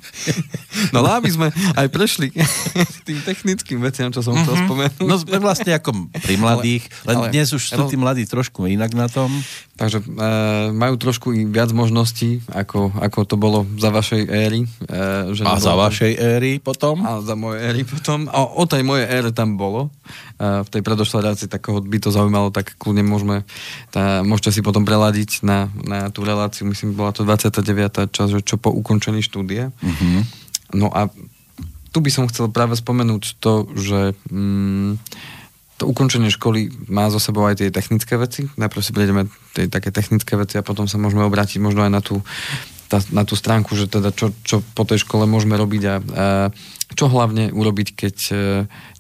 No 0.94 1.02
ale 1.04 1.20
aby 1.20 1.30
sme 1.34 1.48
aj 1.78 1.88
prešli 1.90 2.30
tým 3.08 3.20
technickým 3.26 3.80
veciam, 3.82 4.10
čo 4.14 4.22
som 4.22 4.38
chcel 4.38 4.54
mm-hmm. 4.54 4.68
spomenúť. 4.70 5.08
No 5.08 5.16
sme 5.20 5.38
vlastne 5.42 5.72
ako 5.74 6.08
pri 6.22 6.36
mladých, 6.38 6.84
len 7.10 7.18
ale, 7.18 7.28
dnes 7.34 7.50
už 7.52 7.64
sú 7.74 7.82
tí 7.90 7.98
mladí 7.98 8.24
trošku 8.30 8.70
inak 8.70 8.94
na 8.94 9.10
tom. 9.10 9.30
Takže 9.74 10.06
e, 10.06 10.08
majú 10.70 10.96
trošku 11.02 11.34
i 11.34 11.50
viac 11.50 11.74
možností, 11.74 12.46
ako, 12.54 12.94
ako 12.94 13.20
to 13.26 13.36
bolo 13.42 13.66
za 13.82 13.90
vašej 13.90 14.22
éry. 14.30 14.62
E, 14.86 15.34
že 15.34 15.42
a 15.50 15.58
za 15.58 15.74
vašej 15.74 16.14
éry 16.14 16.62
potom? 16.62 17.02
A 17.02 17.26
za 17.26 17.34
mojej 17.34 17.74
éry 17.74 17.82
potom. 17.82 18.30
A 18.30 18.46
o 18.46 18.64
tej 18.70 18.86
mojej 18.86 19.10
ére 19.10 19.34
tam 19.34 19.58
bolo. 19.58 19.90
V 20.40 20.70
tej 20.70 20.82
predošlej 20.82 21.22
relácii, 21.24 21.48
tak 21.48 21.66
koho 21.66 21.80
by 21.80 21.98
to 22.02 22.10
zaujímalo, 22.10 22.50
tak 22.50 22.76
kľudne 22.76 23.06
môžeme, 23.06 23.48
tá, 23.94 24.26
môžete 24.26 24.60
si 24.60 24.62
potom 24.66 24.84
preladiť 24.84 25.46
na, 25.46 25.70
na 25.86 26.10
tú 26.10 26.26
reláciu, 26.26 26.66
myslím, 26.68 26.98
bola 26.98 27.14
to 27.14 27.24
29. 27.24 28.10
čas, 28.12 28.28
že 28.34 28.42
čo 28.42 28.58
po 28.58 28.74
ukončení 28.74 29.22
štúdie. 29.22 29.70
Mm-hmm 29.70 30.44
No 30.74 30.90
a 30.90 31.08
tu 31.94 32.02
by 32.02 32.10
som 32.10 32.26
chcel 32.26 32.50
práve 32.50 32.74
spomenúť 32.74 33.38
to, 33.38 33.70
že 33.78 34.18
mm, 34.34 34.98
to 35.78 35.84
ukončenie 35.86 36.34
školy 36.34 36.74
má 36.90 37.14
zo 37.14 37.22
sebou 37.22 37.46
aj 37.46 37.62
tie 37.62 37.70
technické 37.70 38.18
veci. 38.18 38.50
Najprv 38.58 38.82
si 38.82 38.92
prejdeme 38.92 39.30
tie 39.54 39.70
také 39.70 39.94
technické 39.94 40.34
veci 40.34 40.58
a 40.58 40.66
potom 40.66 40.90
sa 40.90 40.98
môžeme 40.98 41.22
obrátiť 41.22 41.62
možno 41.62 41.86
aj 41.86 41.92
na 41.94 42.02
tú, 42.02 42.26
tá, 42.90 42.98
na 43.14 43.22
tú 43.22 43.38
stránku, 43.38 43.78
že 43.78 43.86
teda 43.86 44.10
čo, 44.10 44.34
čo 44.42 44.66
po 44.74 44.84
tej 44.90 45.06
škole 45.06 45.30
môžeme 45.30 45.54
robiť 45.54 45.84
a, 45.86 45.96
a 46.02 46.26
čo 46.94 47.10
hlavne 47.10 47.52
urobiť, 47.54 47.88
keď 47.98 48.16
e, 48.30 48.36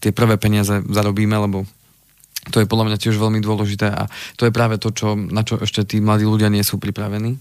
tie 0.01 0.11
prvé 0.11 0.35
peniaze 0.37 0.81
zarobíme, 0.85 1.33
lebo 1.37 1.65
to 2.51 2.59
je 2.59 2.67
podľa 2.67 2.91
mňa 2.91 2.97
tiež 2.99 3.15
veľmi 3.15 3.39
dôležité 3.39 3.87
a 3.87 4.11
to 4.35 4.43
je 4.43 4.51
práve 4.51 4.75
to, 4.75 4.91
čo, 4.91 5.15
na 5.15 5.47
čo 5.47 5.55
ešte 5.63 5.87
tí 5.87 6.03
mladí 6.03 6.27
ľudia 6.27 6.51
nie 6.51 6.59
sú 6.59 6.75
pripravení. 6.75 7.39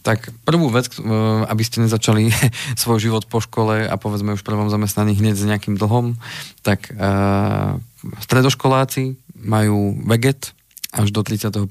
Tak 0.00 0.32
prvú 0.48 0.72
vec, 0.72 0.88
e, 0.96 1.04
aby 1.44 1.62
ste 1.66 1.84
nezačali 1.84 2.32
svoj 2.80 2.98
život 3.04 3.28
po 3.28 3.44
škole 3.44 3.84
a 3.84 3.94
povedzme 4.00 4.32
už 4.32 4.40
v 4.40 4.48
prvom 4.48 4.72
zamestnaní 4.72 5.12
hneď 5.12 5.36
s 5.36 5.44
nejakým 5.44 5.76
dlhom, 5.76 6.16
tak 6.64 6.88
uh, 6.96 7.76
stredoškoláci 8.24 9.16
majú 9.36 9.96
veget 10.08 10.56
až 10.92 11.12
do 11.12 11.20
31.8., 11.20 11.68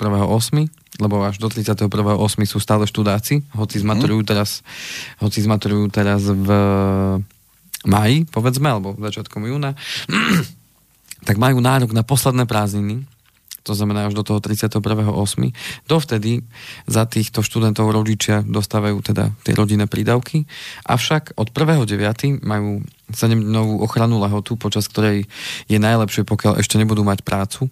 lebo 1.00 1.16
až 1.24 1.40
do 1.40 1.48
31.8. 1.48 1.90
sú 2.44 2.58
stále 2.60 2.84
študáci, 2.86 3.48
hoci 3.56 3.76
zmaturujú 3.80 4.22
mhm. 4.22 4.28
teraz, 4.28 4.62
hoci 5.24 5.40
zmaturujú 5.42 5.90
teraz 5.90 6.22
v 6.28 6.50
máji, 7.88 8.28
povedzme, 8.28 8.68
alebo 8.68 8.98
začiatkom 9.00 9.48
júna 9.48 9.76
tak 11.28 11.36
majú 11.40 11.60
nárok 11.60 11.92
na 11.92 12.04
posledné 12.04 12.48
prázdniny, 12.48 13.04
to 13.64 13.76
znamená 13.76 14.08
až 14.08 14.18
do 14.18 14.24
toho 14.24 14.40
31.8. 14.42 14.82
Dovtedy 15.86 16.42
za 16.88 17.04
týchto 17.06 17.44
študentov 17.44 17.92
rodičia 17.92 18.42
dostávajú 18.42 19.04
teda 19.04 19.36
tie 19.44 19.54
rodinné 19.54 19.86
prídavky, 19.86 20.48
avšak 20.88 21.38
od 21.38 21.52
1.9. 21.52 22.42
majú 22.42 22.82
7-dňovú 23.14 23.84
ochranu 23.84 24.18
lehotu, 24.24 24.56
počas 24.56 24.88
ktorej 24.88 25.28
je 25.68 25.78
najlepšie, 25.78 26.26
pokiaľ 26.26 26.58
ešte 26.64 26.80
nebudú 26.80 27.04
mať 27.04 27.22
prácu, 27.22 27.70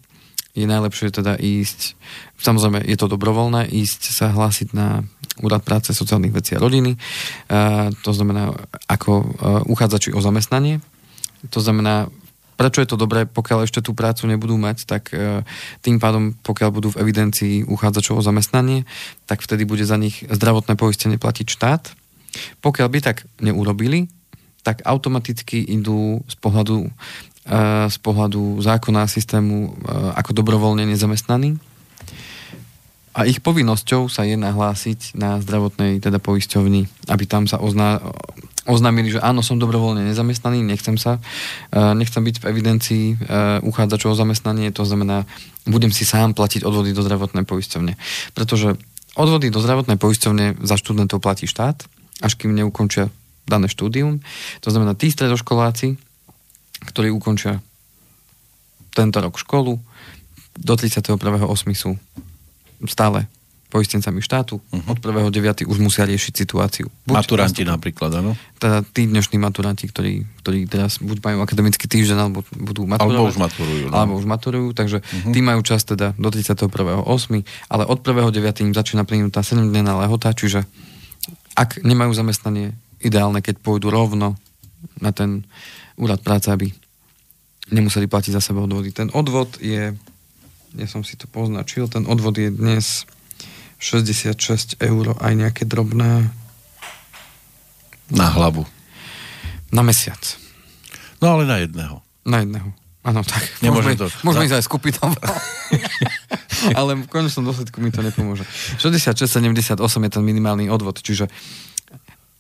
je 0.58 0.66
najlepšie 0.66 1.14
teda 1.14 1.38
ísť, 1.38 1.94
samozrejme 2.42 2.82
je 2.82 2.98
to 2.98 3.06
dobrovoľné, 3.10 3.70
ísť 3.70 4.02
sa 4.10 4.34
hlásiť 4.34 4.74
na 4.74 5.06
úrad 5.44 5.62
práce, 5.62 5.94
sociálnych 5.94 6.34
vecí 6.34 6.58
a 6.58 6.64
rodiny, 6.64 6.98
to 8.02 8.12
znamená 8.12 8.52
ako 8.90 9.12
uh, 9.22 9.26
uchádzači 9.70 10.12
o 10.14 10.20
zamestnanie, 10.20 10.82
to 11.54 11.62
znamená 11.62 12.10
Prečo 12.58 12.82
je 12.82 12.90
to 12.90 12.98
dobré, 12.98 13.30
pokiaľ 13.30 13.70
ešte 13.70 13.86
tú 13.86 13.94
prácu 13.94 14.26
nebudú 14.26 14.58
mať, 14.58 14.90
tak 14.90 15.14
e, 15.14 15.46
tým 15.86 16.02
pádom, 16.02 16.34
pokiaľ 16.42 16.70
budú 16.74 16.90
v 16.90 17.06
evidencii 17.06 17.70
uchádzačov 17.70 18.18
o 18.18 18.26
zamestnanie, 18.26 18.90
tak 19.30 19.46
vtedy 19.46 19.62
bude 19.62 19.86
za 19.86 19.94
nich 19.94 20.26
zdravotné 20.26 20.74
poistenie 20.74 21.22
platiť 21.22 21.54
štát. 21.54 21.94
Pokiaľ 22.66 22.88
by 22.90 23.00
tak 23.06 23.30
neurobili, 23.38 24.10
tak 24.66 24.82
automaticky 24.90 25.62
idú 25.70 26.26
z 26.26 26.36
pohľadu, 26.42 26.90
e, 26.90 26.92
z 27.94 27.98
pohľadu 28.02 28.58
zákona 28.66 29.06
systému 29.06 29.70
e, 29.70 29.70
ako 30.18 30.34
dobrovoľne 30.34 30.90
nezamestnaní. 30.90 31.62
A 33.18 33.26
ich 33.26 33.42
povinnosťou 33.42 34.14
sa 34.14 34.30
je 34.30 34.38
nahlásiť 34.38 35.18
na 35.18 35.42
zdravotnej 35.42 35.98
teda 35.98 36.22
poisťovni, 36.22 37.10
aby 37.10 37.24
tam 37.26 37.50
sa 37.50 37.58
ozná, 37.58 37.98
oznámili, 38.70 39.18
že 39.18 39.24
áno, 39.26 39.42
som 39.42 39.58
dobrovoľne 39.58 40.06
nezamestnaný, 40.06 40.62
nechcem 40.62 41.02
sa, 41.02 41.18
uh, 41.18 41.98
nechcem 41.98 42.22
byť 42.22 42.36
v 42.38 42.46
evidencii 42.46 43.06
uh, 43.18 43.18
uchádzačov 43.66 44.14
o 44.14 44.20
zamestnanie, 44.22 44.70
to 44.70 44.86
znamená, 44.86 45.26
budem 45.66 45.90
si 45.90 46.06
sám 46.06 46.38
platiť 46.38 46.62
odvody 46.62 46.94
do 46.94 47.02
zdravotnej 47.02 47.42
poisťovne. 47.42 47.98
Pretože 48.38 48.78
odvody 49.18 49.50
do 49.50 49.66
zdravotnej 49.66 49.98
poisťovne 49.98 50.62
za 50.62 50.78
študentov 50.78 51.18
platí 51.18 51.50
štát, 51.50 51.90
až 52.22 52.34
kým 52.38 52.54
neukončia 52.54 53.10
dané 53.50 53.66
štúdium. 53.66 54.22
To 54.62 54.70
znamená, 54.70 54.94
tí 54.94 55.10
stredoškoláci, 55.10 55.98
ktorí 56.94 57.10
ukončia 57.10 57.66
tento 58.94 59.18
rok 59.26 59.42
školu, 59.42 59.82
do 60.58 60.74
31.8. 60.74 61.18
sú 61.74 61.98
stále 62.86 63.26
poistencami 63.68 64.24
štátu. 64.24 64.64
Uh-huh. 64.64 64.92
Od 64.92 64.98
1.9. 64.98 65.68
už 65.68 65.78
musia 65.84 66.08
riešiť 66.08 66.34
situáciu. 66.34 66.88
Buď 67.04 67.16
maturanti 67.20 67.68
nastupom, 67.68 67.74
napríklad, 67.76 68.12
áno? 68.16 68.32
Teda 68.56 68.80
tí 68.80 69.12
dnešní 69.12 69.36
maturanti, 69.44 69.92
ktorí, 69.92 70.24
ktorí 70.40 70.72
teraz 70.72 71.04
buď 71.04 71.20
majú 71.20 71.38
akademický 71.44 71.84
týždeň, 71.92 72.18
alebo 72.18 72.48
budú 72.56 72.88
maturovať. 72.88 73.12
Alebo 73.12 73.28
už 73.28 73.40
maturujú. 73.44 73.86
No. 73.92 73.96
Alebo 74.00 74.14
už 74.16 74.26
maturujú, 74.26 74.68
takže 74.72 75.04
uh-huh. 75.04 75.34
tí 75.36 75.40
majú 75.44 75.60
čas 75.68 75.84
teda 75.84 76.16
do 76.16 76.30
31.8., 76.32 76.72
ale 77.68 77.84
od 77.84 78.00
1.9. 78.00 78.64
im 78.64 78.72
začína 78.72 79.04
plynúť 79.04 79.36
tá 79.36 79.42
7-denná 79.44 80.00
lehota, 80.00 80.32
čiže 80.32 80.64
ak 81.60 81.84
nemajú 81.84 82.16
zamestnanie, 82.16 82.72
ideálne, 83.04 83.44
keď 83.44 83.60
pôjdu 83.60 83.92
rovno 83.92 84.40
na 85.04 85.12
ten 85.12 85.44
úrad 86.00 86.24
práce, 86.24 86.48
aby 86.48 86.72
nemuseli 87.68 88.08
platiť 88.08 88.32
za 88.38 88.42
seba 88.42 88.64
odvody. 88.64 88.96
Ten 88.96 89.12
odvod 89.12 89.60
je, 89.60 89.92
ja 90.76 90.88
som 90.90 91.06
si 91.06 91.16
to 91.16 91.30
poznačil, 91.30 91.88
ten 91.88 92.04
odvod 92.04 92.36
je 92.36 92.52
dnes 92.52 93.08
66 93.80 94.82
eur 94.82 95.06
aj 95.22 95.34
nejaké 95.38 95.64
drobné. 95.64 96.34
Na 98.12 98.28
hlavu. 98.34 98.66
Na 99.70 99.84
mesiac. 99.84 100.20
No 101.22 101.38
ale 101.38 101.44
na 101.46 101.58
jedného. 101.62 102.02
Na 102.26 102.42
jedného. 102.44 102.74
Áno, 103.08 103.24
tak. 103.24 103.40
Nemôže 103.64 103.96
môžeme, 103.96 104.02
to. 104.04 104.08
Môžeme 104.28 104.44
ísť 104.52 104.56
aj 104.60 104.66
skúpiť 104.68 104.94
tam. 105.00 105.16
ale 106.80 106.92
v 107.00 107.08
konečnom 107.08 107.48
dôsledku 107.48 107.80
mi 107.80 107.88
to 107.88 108.04
nepomôže. 108.04 108.44
66,78 108.84 109.80
je 109.80 110.12
ten 110.12 110.24
minimálny 110.24 110.68
odvod, 110.68 111.00
čiže 111.00 111.32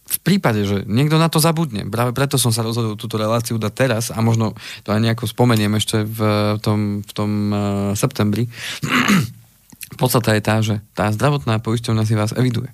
v 0.07 0.17
prípade, 0.23 0.63
že 0.63 0.87
niekto 0.87 1.19
na 1.19 1.27
to 1.27 1.43
zabudne, 1.43 1.83
práve 1.91 2.15
preto 2.15 2.39
som 2.39 2.55
sa 2.55 2.63
rozhodol 2.63 2.95
túto 2.95 3.19
reláciu 3.19 3.59
dať 3.59 3.73
teraz 3.75 4.03
a 4.07 4.23
možno 4.23 4.55
to 4.87 4.95
aj 4.95 5.03
nejako 5.03 5.27
spomeniem 5.27 5.75
ešte 5.75 6.07
v 6.07 6.19
tom, 6.63 7.03
v 7.03 7.11
tom 7.11 7.31
uh, 7.51 7.59
septembri, 7.93 8.47
Podstata 9.95 10.35
je 10.35 10.43
tá, 10.43 10.59
že 10.59 10.83
tá 10.91 11.07
zdravotná 11.15 11.63
poisťovňa 11.63 12.03
si 12.03 12.13
vás 12.19 12.35
eviduje. 12.35 12.67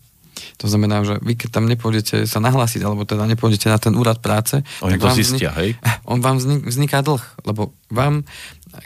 To 0.59 0.65
znamená, 0.65 1.05
že 1.05 1.21
vy 1.21 1.37
keď 1.37 1.49
tam 1.61 1.69
nepôjdete 1.69 2.25
sa 2.25 2.41
nahlásiť, 2.41 2.81
alebo 2.81 3.05
teda 3.05 3.29
nepôjdete 3.29 3.69
na 3.69 3.77
ten 3.77 3.93
úrad 3.93 4.17
práce, 4.17 4.65
Oni 4.81 4.97
to 4.97 5.07
zistia, 5.13 5.53
vznik, 5.53 5.59
hej? 5.61 5.69
On 6.11 6.17
vám 6.19 6.41
vznik, 6.41 6.65
vzniká 6.65 7.05
dlh, 7.05 7.21
lebo 7.45 7.77
vám 7.93 8.25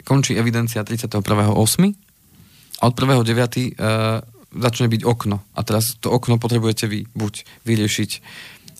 končí 0.04 0.36
evidencia 0.36 0.84
31.8. 0.84 1.24
a 1.24 2.82
od 2.84 2.94
1.9. 2.94 3.80
Uh, 3.80 4.20
začne 4.54 4.88
byť 4.88 5.02
okno. 5.04 5.44
A 5.54 5.60
teraz 5.62 5.96
to 6.00 6.08
okno 6.08 6.40
potrebujete 6.40 6.88
vy 6.88 7.04
buď 7.12 7.44
vyriešiť, 7.68 8.10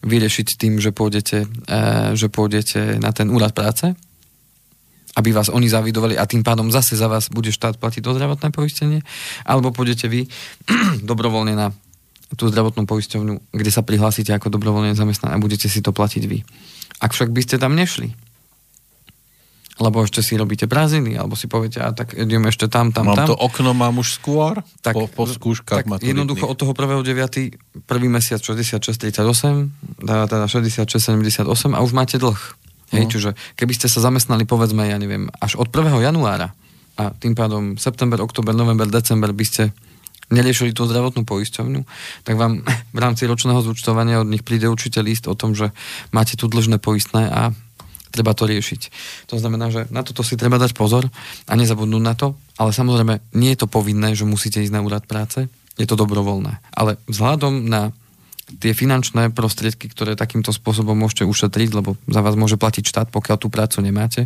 vyriešiť 0.05 0.49
tým, 0.57 0.81
že 0.81 0.95
pôjdete, 0.95 1.45
uh, 1.45 2.13
že 2.17 2.33
pôjdete 2.33 3.03
na 3.03 3.13
ten 3.13 3.29
úrad 3.29 3.53
práce, 3.53 3.93
aby 5.19 5.35
vás 5.35 5.51
oni 5.51 5.67
zavidovali 5.67 6.15
a 6.15 6.31
tým 6.31 6.47
pádom 6.47 6.71
zase 6.71 6.95
za 6.95 7.11
vás 7.11 7.27
bude 7.27 7.51
štát 7.51 7.75
platiť 7.77 8.07
to 8.07 8.15
zdravotné 8.15 8.55
poistenie, 8.55 9.03
alebo 9.43 9.75
pôjdete 9.75 10.07
vy 10.07 10.31
dobrovoľne 11.11 11.55
na 11.59 11.75
tú 12.37 12.45
zdravotnú 12.53 12.85
poisťovňu, 12.85 13.57
kde 13.57 13.71
sa 13.73 13.81
prihlásite 13.81 14.29
ako 14.37 14.53
dobrovoľne 14.53 14.93
zamestnaný 14.93 15.33
a 15.33 15.43
budete 15.43 15.67
si 15.67 15.81
to 15.81 15.97
platiť 15.97 16.23
vy. 16.29 16.45
Ak 17.01 17.17
však 17.17 17.33
by 17.33 17.41
ste 17.41 17.57
tam 17.57 17.73
nešli, 17.73 18.13
lebo 19.79 20.03
ešte 20.03 20.21
si 20.27 20.35
robíte 20.35 20.67
prázdniny, 20.67 21.15
alebo 21.15 21.39
si 21.39 21.47
poviete, 21.47 21.79
a 21.79 21.95
tak 21.95 22.19
ideme 22.19 22.51
ešte 22.51 22.67
tam, 22.67 22.91
tam, 22.91 23.15
mám 23.15 23.25
tam. 23.25 23.27
to 23.31 23.37
okno, 23.39 23.71
mám 23.75 23.95
už 24.03 24.19
skôr 24.19 24.59
tak, 24.83 24.99
po, 24.99 25.07
po 25.07 25.25
skúškach 25.25 25.87
tak 25.87 26.03
jednoducho 26.03 26.51
od 26.51 26.59
toho 26.59 26.75
1.9. 26.75 27.87
prvý 27.87 28.09
mesiac 28.11 28.43
66.38, 28.43 30.03
teda 30.03 30.47
66.78 30.51 31.47
a 31.75 31.79
už 31.79 31.93
máte 31.95 32.19
dlh. 32.19 32.39
Hej, 32.89 33.05
uh-huh. 33.05 33.13
čiže 33.13 33.31
keby 33.55 33.73
ste 33.77 33.87
sa 33.87 34.01
zamestnali, 34.01 34.49
povedzme, 34.49 34.89
ja 34.89 34.97
neviem, 34.97 35.29
až 35.39 35.61
od 35.61 35.69
1. 35.69 35.93
januára 36.03 36.57
a 36.99 37.15
tým 37.15 37.39
pádom 37.39 37.79
september, 37.79 38.19
október, 38.19 38.57
november, 38.57 38.91
december 38.91 39.31
by 39.31 39.45
ste 39.47 39.71
neriešili 40.29 40.77
tú 40.77 40.85
zdravotnú 40.85 41.25
poisťovňu, 41.25 41.81
tak 42.27 42.35
vám 42.37 42.65
v 42.97 42.99
rámci 42.99 43.25
ročného 43.25 43.63
zúčtovania 43.63 44.21
od 44.21 44.29
nich 44.29 44.43
príde 44.43 44.67
určite 44.69 45.01
list 45.01 45.31
o 45.31 45.39
tom, 45.39 45.55
že 45.55 45.73
máte 46.11 46.37
tu 46.37 46.51
dlžné 46.51 46.83
poistné 46.83 47.31
a 47.31 47.55
treba 48.11 48.33
to 48.35 48.49
riešiť. 48.49 48.81
To 49.33 49.37
znamená, 49.37 49.69
že 49.73 49.87
na 49.93 50.03
toto 50.03 50.25
si 50.25 50.35
treba 50.35 50.61
dať 50.61 50.73
pozor 50.75 51.07
a 51.47 51.53
nezabudnúť 51.55 52.03
na 52.03 52.15
to, 52.17 52.35
ale 52.59 52.75
samozrejme 52.75 53.21
nie 53.37 53.55
je 53.55 53.61
to 53.65 53.69
povinné, 53.71 54.17
že 54.17 54.29
musíte 54.29 54.61
ísť 54.61 54.75
na 54.75 54.85
úrad 54.85 55.05
práce, 55.05 55.47
je 55.79 55.87
to 55.87 55.95
dobrovoľné. 55.95 56.59
Ale 56.75 56.99
vzhľadom 57.07 57.71
na 57.71 57.95
tie 58.57 58.73
finančné 58.73 59.29
prostriedky, 59.37 59.93
ktoré 59.93 60.17
takýmto 60.17 60.57
spôsobom 60.57 60.97
môžete 60.97 61.29
ušetriť, 61.29 61.69
lebo 61.77 62.01
za 62.09 62.25
vás 62.25 62.33
môže 62.33 62.57
platiť 62.57 62.85
štát, 62.89 63.09
pokiaľ 63.13 63.37
tú 63.37 63.53
prácu 63.53 63.85
nemáte, 63.85 64.25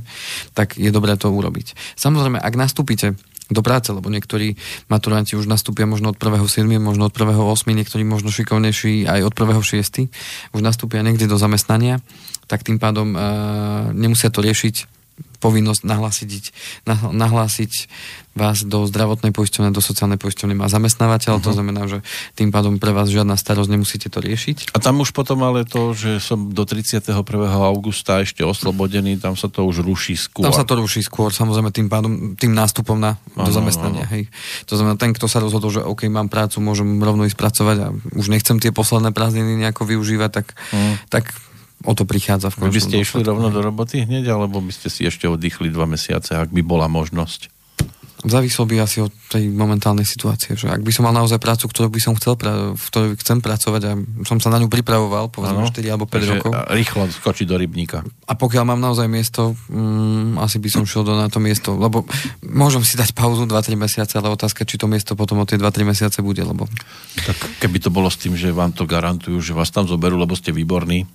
tak 0.54 0.78
je 0.78 0.94
dobré 0.94 1.18
to 1.18 1.26
urobiť. 1.26 1.74
Samozrejme, 1.98 2.38
ak 2.38 2.54
nastúpite 2.54 3.18
do 3.52 3.62
práce, 3.64 3.92
lebo 3.92 4.08
niektorí 4.08 4.56
maturanti 4.88 5.36
už 5.36 5.48
nastúpia 5.48 5.84
možno 5.84 6.12
od 6.12 6.18
1.7., 6.18 6.66
možno 6.80 7.08
od 7.08 7.14
1.8., 7.14 7.68
niektorí 7.72 8.02
možno 8.04 8.32
šikovnejší 8.32 9.08
aj 9.08 9.20
od 9.28 9.32
1.6., 9.32 10.08
už 10.56 10.60
nastúpia 10.60 11.04
niekde 11.04 11.28
do 11.28 11.36
zamestnania, 11.36 12.00
tak 12.48 12.64
tým 12.64 12.80
pádom 12.80 13.14
uh, 13.14 13.20
nemusia 13.92 14.32
to 14.32 14.40
riešiť 14.44 15.01
povinnosť 15.42 15.82
nahlásiť, 15.82 16.30
nahlásiť 17.10 17.72
vás 18.32 18.64
do 18.64 18.88
zdravotnej 18.88 19.28
poisťovne, 19.28 19.76
do 19.76 19.84
sociálnej 19.84 20.16
poisťovne 20.16 20.56
má 20.56 20.64
zamestnávateľ, 20.64 21.36
uh-huh. 21.36 21.44
to 21.44 21.50
mhm. 21.52 21.56
znamená, 21.56 21.82
že 21.84 21.98
tým 22.32 22.48
pádom 22.48 22.80
pre 22.80 22.94
vás 22.96 23.12
žiadna 23.12 23.36
starosť 23.36 23.68
nemusíte 23.68 24.08
to 24.08 24.24
riešiť. 24.24 24.72
A 24.72 24.80
tam 24.80 25.04
už 25.04 25.12
potom 25.12 25.44
ale 25.44 25.68
to, 25.68 25.92
že 25.92 26.16
som 26.22 26.48
do 26.48 26.64
31. 26.64 27.12
augusta 27.52 28.24
ešte 28.24 28.40
oslobodený, 28.40 29.20
tam 29.20 29.36
sa 29.36 29.52
to 29.52 29.68
už 29.68 29.84
ruší 29.84 30.16
skôr. 30.16 30.48
Tam 30.48 30.56
sa 30.56 30.64
to 30.64 30.80
ruší 30.80 31.04
skôr, 31.04 31.28
samozrejme 31.28 31.68
tým 31.74 31.92
pádom, 31.92 32.32
tým 32.40 32.56
nástupom 32.56 32.96
na, 32.96 33.20
do 33.36 33.44
ano, 33.44 33.52
zamestnania. 33.52 34.08
Ano. 34.08 34.12
Hej. 34.16 34.32
To 34.72 34.80
znamená, 34.80 34.96
ten, 34.96 35.12
kto 35.12 35.28
sa 35.28 35.44
rozhodol, 35.44 35.68
že 35.68 35.84
OK, 35.84 36.08
mám 36.08 36.32
prácu, 36.32 36.64
môžem 36.64 36.88
rovno 37.04 37.28
ísť 37.28 37.36
pracovať 37.36 37.76
a 37.84 37.88
už 38.16 38.32
nechcem 38.32 38.56
tie 38.56 38.72
posledné 38.72 39.12
prázdniny 39.12 39.60
nejako 39.60 39.84
využívať, 39.84 40.30
tak, 40.32 40.46
uh-huh. 40.56 40.96
tak 41.12 41.36
o 41.82 41.92
to 41.92 42.06
prichádza 42.06 42.50
v 42.54 42.70
Vy 42.70 42.78
by 42.78 42.82
ste 42.82 42.96
išli 43.02 43.22
rovno 43.26 43.50
do 43.50 43.60
roboty 43.60 44.06
hneď, 44.06 44.32
alebo 44.34 44.62
by 44.62 44.72
ste 44.72 44.88
si 44.88 45.06
ešte 45.06 45.26
oddychli 45.26 45.68
dva 45.70 45.86
mesiace, 45.86 46.38
ak 46.38 46.54
by 46.54 46.62
bola 46.62 46.86
možnosť? 46.86 47.52
Závislo 48.22 48.70
by 48.70 48.86
asi 48.86 49.02
od 49.02 49.10
tej 49.26 49.50
momentálnej 49.50 50.06
situácie, 50.06 50.54
že 50.54 50.70
ak 50.70 50.86
by 50.86 50.94
som 50.94 51.10
mal 51.10 51.14
naozaj 51.14 51.42
prácu, 51.42 51.66
ktorú 51.66 51.90
by 51.90 51.98
som 51.98 52.14
chcel, 52.14 52.38
v 52.38 52.78
ktorej 52.78 53.18
chcem 53.18 53.42
pracovať 53.42 53.82
a 53.82 53.92
som 54.22 54.38
sa 54.38 54.46
na 54.46 54.62
ňu 54.62 54.70
pripravoval, 54.70 55.26
povedzme 55.26 55.66
ano, 55.66 55.74
4 55.74 55.90
alebo 55.90 56.06
5 56.06 56.30
rokov. 56.30 56.50
rýchlo 56.70 57.10
skočiť 57.10 57.46
do 57.50 57.58
rybníka. 57.58 58.06
A 58.30 58.38
pokiaľ 58.38 58.62
mám 58.62 58.78
naozaj 58.78 59.10
miesto, 59.10 59.58
mm, 59.66 60.38
asi 60.38 60.62
by 60.62 60.68
som 60.70 60.86
šiel 60.86 61.02
do 61.02 61.18
na 61.18 61.26
to 61.26 61.42
miesto, 61.42 61.74
lebo 61.74 62.06
môžem 62.46 62.86
si 62.86 62.94
dať 62.94 63.10
pauzu 63.10 63.42
2-3 63.42 63.74
mesiace, 63.74 64.14
ale 64.14 64.30
otázka, 64.30 64.62
či 64.62 64.78
to 64.78 64.86
miesto 64.86 65.18
potom 65.18 65.42
o 65.42 65.48
tie 65.48 65.58
2-3 65.58 65.82
mesiace 65.82 66.22
bude, 66.22 66.46
lebo... 66.46 66.70
Tak 67.26 67.58
keby 67.58 67.82
to 67.82 67.90
bolo 67.90 68.06
s 68.06 68.22
tým, 68.22 68.38
že 68.38 68.54
vám 68.54 68.70
to 68.70 68.86
garantujú, 68.86 69.42
že 69.42 69.50
vás 69.50 69.74
tam 69.74 69.90
zoberú, 69.90 70.14
lebo 70.14 70.38
ste 70.38 70.54
výborní, 70.54 71.10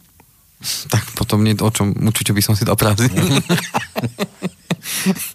tak 0.90 1.06
potom 1.14 1.46
nie 1.46 1.54
o 1.54 1.70
čom, 1.70 1.94
určite 1.94 2.34
by 2.34 2.42
som 2.42 2.58
si 2.58 2.66
dal 2.66 2.78
prázdniny. 2.78 3.42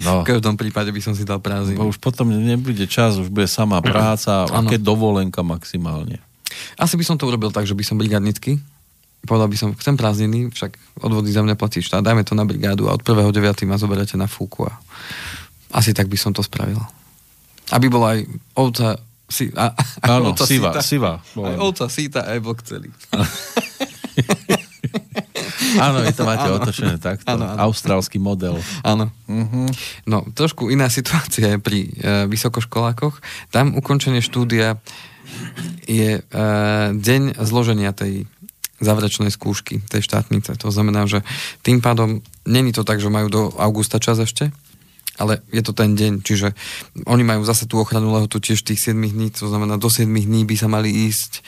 No. 0.00 0.24
V 0.24 0.32
každom 0.32 0.56
prípade 0.56 0.88
by 0.88 1.00
som 1.04 1.12
si 1.12 1.28
dal 1.28 1.37
prázdniny. 1.37 1.76
Už 1.76 2.00
potom 2.00 2.32
nebude 2.32 2.88
čas, 2.88 3.20
už 3.20 3.28
bude 3.28 3.44
samá 3.44 3.85
práca, 3.85 4.48
a 4.48 4.58
keď 4.64 4.80
dovolenka 4.80 5.44
maximálne. 5.44 6.24
Asi 6.80 6.96
by 6.96 7.04
som 7.04 7.16
to 7.20 7.28
urobil 7.28 7.52
tak, 7.52 7.68
že 7.68 7.76
by 7.76 7.85
som 7.85 8.00
brigadnický, 8.00 8.56
povedal 9.28 9.48
by 9.52 9.56
som, 9.61 9.68
chcem 9.76 9.94
prázdniny, 9.94 10.48
však 10.52 10.76
odvody 11.04 11.30
za 11.30 11.44
mňa 11.44 11.54
platí 11.56 11.85
štát, 11.85 12.00
dajme 12.00 12.24
to 12.24 12.32
na 12.32 12.48
brigádu 12.48 12.88
a 12.88 12.96
od 12.96 13.02
1.9. 13.04 13.68
ma 13.68 13.76
zoberete 13.76 14.16
na 14.16 14.24
fúku 14.24 14.66
a 14.66 14.72
asi 15.72 15.96
tak 15.96 16.08
by 16.08 16.16
som 16.16 16.32
to 16.32 16.44
spravil. 16.44 16.80
Aby 17.72 17.88
bola 17.88 18.16
aj 18.16 18.20
ovca, 18.56 18.88
si, 19.28 19.48
a, 19.56 19.72
Áno, 20.04 20.37
ovca 20.37 20.44
siva, 20.44 20.76
síta, 20.76 20.80
siva. 20.85 21.12
Aj 21.20 21.56
ovca 21.56 21.87
síta, 21.88 22.20
aj 22.28 22.38
bok 22.40 22.61
celý. 22.64 22.92
Áno, 25.85 26.05
vy 26.05 26.12
to 26.12 26.25
máte 26.27 26.48
ano. 26.48 26.61
otočené 26.61 26.96
takto. 27.01 27.29
Ano, 27.29 27.48
ano. 27.48 27.59
Austrálsky 27.70 28.18
model. 28.20 28.59
Áno. 28.85 29.09
Uh-huh. 29.29 29.68
No, 30.05 30.27
trošku 30.35 30.68
iná 30.68 30.92
situácia 30.92 31.57
je 31.57 31.59
pri 31.59 31.88
e, 31.88 31.90
vysokoškolákoch. 32.29 33.22
Tam 33.55 33.72
ukončenie 33.79 34.20
štúdia 34.20 34.77
je 35.88 36.20
e, 36.20 36.22
deň 36.92 37.22
zloženia 37.40 37.94
tej 37.96 38.29
záverečnej 38.83 39.31
skúšky, 39.31 39.79
tej 39.87 40.03
štátnice. 40.03 40.59
To 40.59 40.68
znamená, 40.75 41.07
že 41.07 41.22
tým 41.62 41.79
pádom 41.79 42.18
není 42.42 42.75
to 42.75 42.83
tak, 42.83 42.98
že 42.98 43.12
majú 43.12 43.29
do 43.31 43.42
augusta 43.55 44.03
čas 44.03 44.18
ešte, 44.18 44.51
ale 45.22 45.38
je 45.55 45.62
to 45.62 45.70
ten 45.70 45.94
deň, 45.94 46.27
čiže 46.27 46.51
oni 47.07 47.22
majú 47.22 47.46
zase 47.46 47.70
tú 47.70 47.79
ochranu 47.79 48.11
lehotu 48.11 48.42
tiež 48.42 48.66
tých 48.66 48.90
7 48.90 48.96
dní, 48.98 49.31
to 49.31 49.46
znamená 49.46 49.79
do 49.79 49.87
7 49.87 50.09
dní 50.09 50.42
by 50.42 50.57
sa 50.59 50.66
mali 50.66 50.90
ísť 50.90 51.46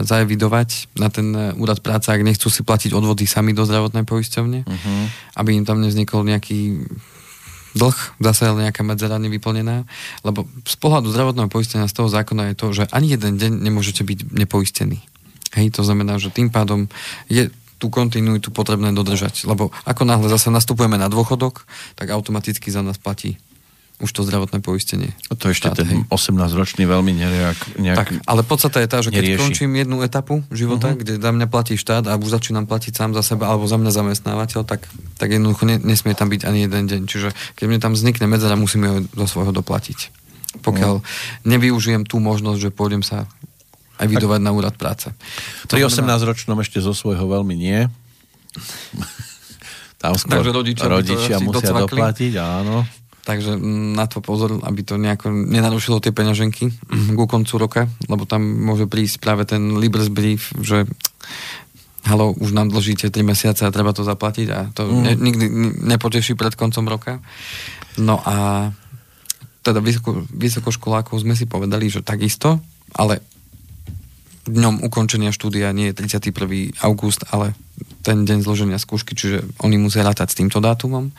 zaevidovať 0.00 0.96
na 0.96 1.12
ten 1.12 1.28
e, 1.36 1.52
úrad 1.60 1.84
práce, 1.84 2.08
ak 2.08 2.24
nechcú 2.24 2.48
si 2.48 2.64
platiť 2.64 2.96
odvody 2.96 3.28
sami 3.28 3.52
do 3.52 3.68
zdravotnej 3.68 4.08
poisťovne, 4.08 4.64
uh-huh. 4.64 5.04
aby 5.36 5.50
im 5.60 5.68
tam 5.68 5.84
nevznikol 5.84 6.24
nejaký 6.24 6.88
dlh, 7.76 7.98
zase 8.16 8.48
nejaká 8.56 8.80
medzera 8.80 9.20
nevyplnená, 9.20 9.84
lebo 10.24 10.48
z 10.64 10.76
pohľadu 10.80 11.12
zdravotného 11.12 11.52
poistenia 11.52 11.84
z 11.84 11.96
toho 12.00 12.08
zákona 12.08 12.52
je 12.52 12.54
to, 12.56 12.66
že 12.72 12.84
ani 12.88 13.12
jeden 13.12 13.36
deň 13.36 13.52
nemôžete 13.60 14.00
byť 14.00 14.32
nepoistení. 14.32 15.04
Hej, 15.52 15.76
to 15.76 15.84
znamená, 15.84 16.16
že 16.16 16.32
tým 16.32 16.48
pádom 16.48 16.88
je 17.28 17.52
tú 17.76 17.92
kontinuitu 17.92 18.48
potrebné 18.48 18.88
dodržať, 18.96 19.44
lebo 19.44 19.68
ako 19.84 20.08
náhle 20.08 20.32
zase 20.32 20.48
nastupujeme 20.48 20.96
na 20.96 21.12
dôchodok, 21.12 21.68
tak 21.92 22.08
automaticky 22.08 22.72
za 22.72 22.80
nás 22.80 22.96
platí 22.96 23.36
už 23.96 24.12
to 24.12 24.28
zdravotné 24.28 24.60
poistenie. 24.60 25.16
A 25.32 25.40
to 25.40 25.48
ešte 25.48 25.72
štát, 25.72 25.80
ten 25.80 26.04
18-ročný 26.12 26.84
veľmi 26.84 27.16
nejak, 27.16 27.80
nejak 27.80 27.96
Tak, 27.96 28.08
ale 28.28 28.44
podstate 28.44 28.84
je 28.84 28.88
tá, 28.92 28.98
že 29.00 29.08
keď 29.08 29.24
nerieši. 29.24 29.40
končím 29.40 29.72
jednu 29.72 30.04
etapu 30.04 30.44
života, 30.52 30.92
uh-huh. 30.92 31.00
kde 31.00 31.16
za 31.16 31.30
mňa 31.32 31.46
platí 31.48 31.80
štát 31.80 32.04
a 32.04 32.20
už 32.20 32.28
začínam 32.28 32.68
platiť 32.68 32.92
sám 32.92 33.16
za 33.16 33.24
seba 33.24 33.48
alebo 33.48 33.64
za 33.64 33.80
mňa 33.80 33.88
zamestnávateľ, 33.88 34.68
tak, 34.68 34.84
tak 35.16 35.28
jednoducho 35.32 35.64
ne, 35.64 35.80
nesmie 35.80 36.12
tam 36.12 36.28
byť 36.28 36.44
ani 36.44 36.68
jeden 36.68 36.84
deň. 36.84 37.02
Čiže 37.08 37.28
keď 37.56 37.64
mne 37.72 37.80
tam 37.80 37.92
vznikne 37.96 38.28
medzera, 38.28 38.52
musím 38.60 38.84
ho 38.84 38.96
zo 39.00 39.26
svojho 39.32 39.56
doplatiť. 39.56 40.12
Pokiaľ 40.60 40.92
uh-huh. 41.00 41.48
nevyužijem 41.48 42.04
tú 42.04 42.20
možnosť, 42.20 42.68
že 42.68 42.70
pôjdem 42.76 43.00
sa 43.00 43.24
aj 43.96 44.06
vydovať 44.12 44.40
tak, 44.40 44.46
na 44.46 44.50
úrad 44.52 44.74
práce. 44.76 45.08
Pri 45.72 45.88
18-ročnom 45.88 46.60
ešte 46.60 46.84
zo 46.84 46.92
svojho 46.92 47.24
veľmi 47.24 47.56
nie. 47.56 47.88
Tam 49.96 50.12
skôr 50.20 50.44
Takže 50.44 50.52
rodičia, 50.52 50.86
rodičia 50.92 51.36
musia 51.40 51.72
docvakli. 51.72 51.96
doplatiť, 51.96 52.32
áno. 52.36 52.84
Takže 53.26 53.58
na 53.98 54.06
to 54.06 54.22
pozor, 54.22 54.62
aby 54.62 54.86
to 54.86 54.94
nejako 54.94 55.34
nenarušilo 55.34 55.98
tie 55.98 56.14
peňaženky 56.14 56.70
ku 57.18 57.26
koncu 57.26 57.54
roka, 57.58 57.82
lebo 58.06 58.22
tam 58.22 58.46
môže 58.46 58.86
prísť 58.86 59.18
práve 59.18 59.42
ten 59.42 59.82
Libres 59.82 60.06
brief, 60.06 60.54
že 60.62 60.86
halo, 62.06 62.30
už 62.38 62.54
nám 62.54 62.70
dlžíte 62.70 63.10
3 63.10 63.26
mesiace 63.26 63.66
a 63.66 63.74
treba 63.74 63.90
to 63.90 64.06
zaplatiť 64.06 64.48
a 64.54 64.58
to 64.70 64.86
mm. 64.86 65.02
ne, 65.02 65.12
nikdy 65.18 65.44
nepoteší 65.90 66.38
pred 66.38 66.54
koncom 66.54 66.86
roka. 66.86 67.18
No 67.98 68.22
a 68.22 68.70
teda 69.66 69.82
vysoko, 69.82 70.22
vysokoškolákov 70.30 71.18
sme 71.18 71.34
si 71.34 71.50
povedali, 71.50 71.90
že 71.90 72.06
takisto, 72.06 72.62
ale 72.94 73.18
dňom 74.46 74.86
ukončenia 74.86 75.34
štúdia 75.34 75.74
nie 75.74 75.90
je 75.90 75.98
31. 75.98 76.78
august, 76.86 77.26
ale 77.34 77.58
ten 78.06 78.22
deň 78.22 78.46
zloženia 78.46 78.78
skúšky, 78.78 79.18
čiže 79.18 79.42
oni 79.66 79.74
musia 79.82 80.06
rátať 80.06 80.30
s 80.30 80.38
týmto 80.38 80.62
dátumom. 80.62 81.10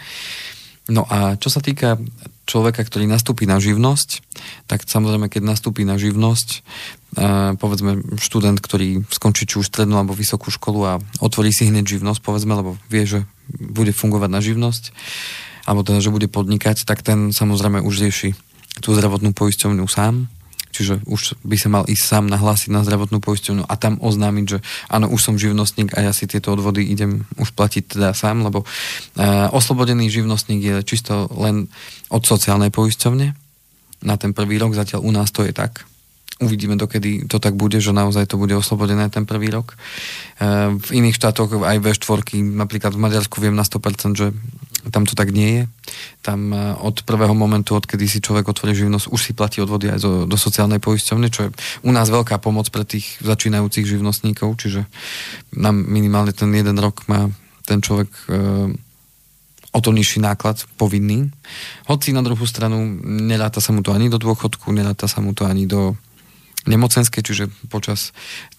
No 0.88 1.04
a 1.04 1.36
čo 1.36 1.52
sa 1.52 1.60
týka 1.60 2.00
človeka, 2.48 2.80
ktorý 2.88 3.12
nastúpi 3.12 3.44
na 3.44 3.60
živnosť, 3.60 4.24
tak 4.72 4.88
samozrejme, 4.88 5.28
keď 5.28 5.44
nastúpi 5.44 5.84
na 5.84 6.00
živnosť, 6.00 6.64
povedzme 7.60 8.16
študent, 8.16 8.56
ktorý 8.64 9.04
skončí 9.12 9.44
či 9.44 9.60
už 9.60 9.68
strednú 9.68 10.00
alebo 10.00 10.16
vysokú 10.16 10.48
školu 10.48 10.80
a 10.88 10.94
otvorí 11.20 11.52
si 11.52 11.68
hneď 11.68 12.00
živnosť, 12.00 12.24
povedzme, 12.24 12.56
lebo 12.56 12.80
vie, 12.88 13.04
že 13.04 13.28
bude 13.52 13.92
fungovať 13.92 14.30
na 14.32 14.40
živnosť, 14.40 14.96
alebo 15.68 15.84
teda, 15.84 16.00
že 16.00 16.14
bude 16.16 16.32
podnikať, 16.32 16.88
tak 16.88 17.04
ten 17.04 17.36
samozrejme 17.36 17.84
už 17.84 18.08
rieši 18.08 18.32
tú 18.80 18.96
zdravotnú 18.96 19.36
poisťovňu 19.36 19.84
sám, 19.92 20.32
čiže 20.72 21.04
už 21.08 21.40
by 21.42 21.58
sa 21.58 21.70
mal 21.72 21.84
ísť 21.88 22.04
sám 22.04 22.26
nahlásiť 22.30 22.70
na 22.72 22.84
zdravotnú 22.84 23.20
poisťovňu 23.24 23.66
a 23.66 23.74
tam 23.76 23.98
oznámiť, 24.00 24.46
že 24.46 24.58
áno, 24.92 25.10
už 25.10 25.22
som 25.22 25.36
živnostník 25.36 25.96
a 25.96 26.10
ja 26.10 26.12
si 26.14 26.30
tieto 26.30 26.54
odvody 26.54 26.86
idem 26.86 27.26
už 27.40 27.54
platiť 27.58 27.98
teda 27.98 28.10
sám, 28.14 28.46
lebo 28.46 28.64
uh, 28.64 29.50
oslobodený 29.52 30.12
živnostník 30.12 30.62
je 30.62 30.76
čisto 30.86 31.28
len 31.36 31.72
od 32.12 32.24
sociálnej 32.24 32.70
poisťovne. 32.70 33.28
Na 34.06 34.16
ten 34.16 34.32
prvý 34.32 34.62
rok 34.62 34.78
zatiaľ 34.78 35.04
u 35.04 35.12
nás 35.12 35.34
to 35.34 35.42
je 35.42 35.52
tak. 35.52 35.84
Uvidíme, 36.38 36.78
dokedy 36.78 37.26
to 37.26 37.42
tak 37.42 37.58
bude, 37.58 37.82
že 37.82 37.90
naozaj 37.90 38.30
to 38.30 38.38
bude 38.38 38.54
oslobodené 38.54 39.10
ten 39.10 39.26
prvý 39.26 39.50
rok. 39.50 39.74
Uh, 40.38 40.78
v 40.78 41.02
iných 41.02 41.18
štátoch 41.18 41.58
aj 41.58 41.82
V4, 41.82 42.46
napríklad 42.46 42.94
v 42.94 43.02
Maďarsku 43.02 43.42
viem 43.42 43.58
na 43.58 43.66
100%, 43.66 44.14
že 44.14 44.28
tam 44.94 45.10
to 45.10 45.18
tak 45.18 45.34
nie 45.34 45.62
je. 45.62 45.64
Tam 46.22 46.52
e, 46.52 46.76
od 46.82 47.04
prvého 47.04 47.34
momentu, 47.34 47.76
odkedy 47.76 48.10
si 48.10 48.24
človek 48.24 48.50
otvorí 48.50 48.74
živnosť, 48.74 49.10
už 49.10 49.22
si 49.22 49.32
platí 49.38 49.62
odvody 49.64 49.92
aj 49.94 50.00
do, 50.02 50.12
do 50.26 50.38
sociálnej 50.38 50.82
poisťovne, 50.84 51.28
čo 51.32 51.48
je 51.48 51.50
u 51.86 51.92
nás 51.92 52.08
veľká 52.10 52.38
pomoc 52.42 52.68
pre 52.74 52.84
tých 52.84 53.20
začínajúcich 53.24 53.86
živnostníkov, 53.86 54.56
čiže 54.60 54.86
nám 55.56 55.76
minimálne 55.88 56.32
ten 56.32 56.52
jeden 56.54 56.78
rok 56.78 57.06
má 57.12 57.32
ten 57.68 57.84
človek 57.84 58.10
e, 58.28 58.36
o 59.76 59.80
to 59.84 59.94
nižší 59.94 60.24
náklad 60.24 60.64
povinný. 60.80 61.30
Hoci 61.86 62.10
na 62.16 62.26
druhú 62.26 62.48
stranu 62.50 62.82
neráta 63.04 63.62
sa 63.62 63.76
mu 63.76 63.86
to 63.86 63.94
ani 63.94 64.10
do 64.10 64.18
dôchodku, 64.18 64.74
neráta 64.74 65.06
sa 65.06 65.22
mu 65.22 65.38
to 65.38 65.46
ani 65.46 65.70
do 65.70 65.94
nemocenské, 66.68 67.24
čiže 67.24 67.48
počas 67.72 68.12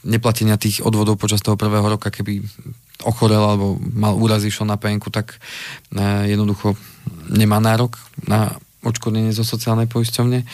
neplatenia 0.07 0.57
tých 0.57 0.81
odvodov 0.81 1.21
počas 1.21 1.45
toho 1.45 1.61
prvého 1.61 1.85
roka, 1.85 2.09
keby 2.09 2.41
ochorel 3.07 3.43
alebo 3.43 3.79
mal 3.79 4.19
úraz, 4.19 4.43
išiel 4.43 4.67
na 4.67 4.75
penku, 4.75 5.11
tak 5.11 5.39
e, 5.95 6.31
jednoducho 6.35 6.75
nemá 7.31 7.63
nárok 7.63 7.95
na 8.27 8.59
odškodnenie 8.83 9.35
zo 9.35 9.43
sociálnej 9.43 9.91
poisťovne, 9.91 10.47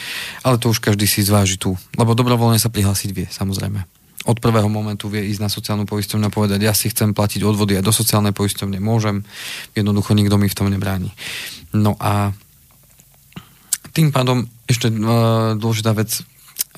ale 0.45 0.57
to 0.57 0.73
už 0.73 0.81
každý 0.81 1.05
si 1.05 1.21
zváži 1.25 1.61
tu. 1.61 1.77
Lebo 1.97 2.17
dobrovoľne 2.17 2.61
sa 2.61 2.73
prihlásiť 2.73 3.11
vie, 3.13 3.27
samozrejme. 3.29 3.85
od 4.25 4.41
prvého 4.41 4.73
momentu 4.73 5.13
vie 5.13 5.29
ísť 5.29 5.41
na 5.45 5.53
sociálnu 5.53 5.85
poisťovňu 5.85 6.27
a 6.29 6.33
povedať, 6.33 6.65
ja 6.65 6.73
si 6.73 6.89
chcem 6.89 7.13
platiť 7.13 7.45
odvody 7.45 7.77
aj 7.77 7.85
do 7.85 7.93
sociálnej 7.93 8.33
poisťovne, 8.33 8.81
môžem, 8.81 9.21
jednoducho 9.77 10.17
nikto 10.17 10.41
mi 10.41 10.49
v 10.49 10.57
tom 10.57 10.73
nebráni. 10.73 11.13
No 11.77 11.93
a 12.01 12.33
tým 13.93 14.09
pádom 14.11 14.49
ešte 14.65 14.89
uh, 14.89 15.55
dôležitá 15.61 15.93
vec, 15.93 16.25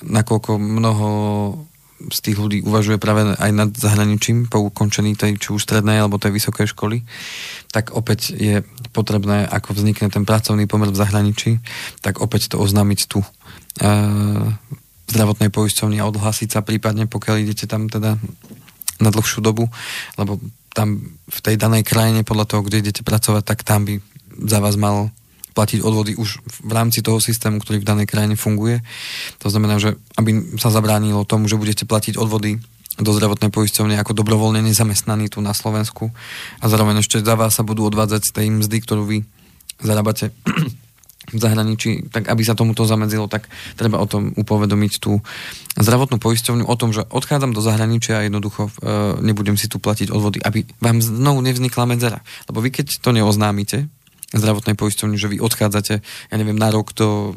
nakoľko 0.03 0.59
mnoho 0.59 1.07
z 1.97 2.19
tých 2.21 2.37
ľudí 2.37 2.61
uvažuje 2.61 3.01
práve 3.01 3.33
aj 3.33 3.51
nad 3.51 3.71
zahraničím 3.73 4.45
po 4.45 4.61
ukončení 4.61 5.17
tej 5.17 5.41
či 5.41 5.49
už 5.49 5.65
strednej 5.65 5.97
alebo 5.97 6.21
tej 6.21 6.37
vysokej 6.37 6.69
školy, 6.69 7.01
tak 7.73 7.89
opäť 7.97 8.37
je 8.37 8.61
potrebné, 8.93 9.49
ako 9.49 9.73
vznikne 9.73 10.13
ten 10.13 10.21
pracovný 10.21 10.69
pomer 10.69 10.93
v 10.93 10.99
zahraničí, 11.01 11.57
tak 12.05 12.21
opäť 12.21 12.53
to 12.53 12.61
oznámiť 12.61 12.99
tu 13.09 13.25
uh, 13.25 14.47
zdravotnej 15.09 15.49
poisťovni 15.49 15.97
a 15.97 16.07
odhlásiť 16.09 16.49
sa 16.53 16.61
prípadne, 16.61 17.09
pokiaľ 17.09 17.35
idete 17.41 17.65
tam 17.65 17.89
teda 17.89 18.21
na 19.01 19.09
dlhšiu 19.09 19.41
dobu, 19.41 19.65
lebo 20.21 20.37
tam 20.77 21.01
v 21.25 21.39
tej 21.41 21.57
danej 21.57 21.81
krajine 21.81 22.21
podľa 22.21 22.45
toho, 22.45 22.61
kde 22.61 22.85
idete 22.85 23.01
pracovať, 23.01 23.41
tak 23.41 23.65
tam 23.65 23.89
by 23.89 23.97
za 24.45 24.61
vás 24.61 24.77
mal 24.77 25.09
platiť 25.57 25.81
odvody 25.81 26.13
už 26.13 26.45
v 26.45 26.71
rámci 26.71 27.01
toho 27.01 27.17
systému, 27.17 27.57
ktorý 27.57 27.81
v 27.81 27.89
danej 27.89 28.05
krajine 28.05 28.37
funguje. 28.37 28.85
To 29.41 29.49
znamená, 29.49 29.81
že 29.81 29.97
aby 30.13 30.61
sa 30.61 30.69
zabránilo 30.69 31.25
tomu, 31.25 31.49
že 31.49 31.57
budete 31.57 31.89
platiť 31.89 32.21
odvody 32.21 32.61
do 32.97 33.11
zdravotnej 33.13 33.49
poisťovne 33.49 33.97
ako 33.97 34.13
dobrovoľne 34.13 34.61
nezamestnaní 34.65 35.29
tu 35.29 35.41
na 35.41 35.53
Slovensku 35.53 36.13
a 36.61 36.65
zároveň 36.65 37.01
ešte 37.01 37.21
za 37.21 37.37
vás 37.37 37.53
sa 37.53 37.65
budú 37.65 37.85
odvádzať 37.85 38.21
z 38.25 38.31
tej 38.33 38.47
mzdy, 38.53 38.77
ktorú 38.81 39.03
vy 39.05 39.17
zarábate 39.81 40.33
v 41.35 41.39
zahraničí, 41.43 42.09
tak 42.09 42.31
aby 42.31 42.41
sa 42.41 42.57
tomuto 42.57 42.87
zamedzilo, 42.87 43.29
tak 43.29 43.51
treba 43.77 44.01
o 44.01 44.07
tom 44.09 44.33
upovedomiť 44.33 44.93
tú 44.97 45.19
zdravotnú 45.77 46.17
poisťovňu 46.17 46.65
o 46.65 46.75
tom, 46.79 46.95
že 46.95 47.05
odchádzam 47.05 47.51
do 47.53 47.61
zahraničia 47.61 48.23
a 48.23 48.25
jednoducho 48.25 48.71
e, 48.71 48.71
nebudem 49.21 49.59
si 49.59 49.67
tu 49.67 49.77
platiť 49.77 50.09
odvody, 50.09 50.39
aby 50.41 50.63
vám 50.79 51.03
znovu 51.03 51.43
nevznikla 51.43 51.83
medzera. 51.85 52.23
Lebo 52.49 52.63
vy 52.63 52.71
keď 52.71 53.03
to 53.03 53.11
neoznámite, 53.11 53.91
zdravotnej 54.35 54.75
poisťovni, 54.75 55.15
že 55.15 55.31
vy 55.31 55.37
odchádzate, 55.39 55.93
ja 56.03 56.35
neviem, 56.35 56.57
na 56.57 56.71
rok 56.71 56.91
do 56.91 57.35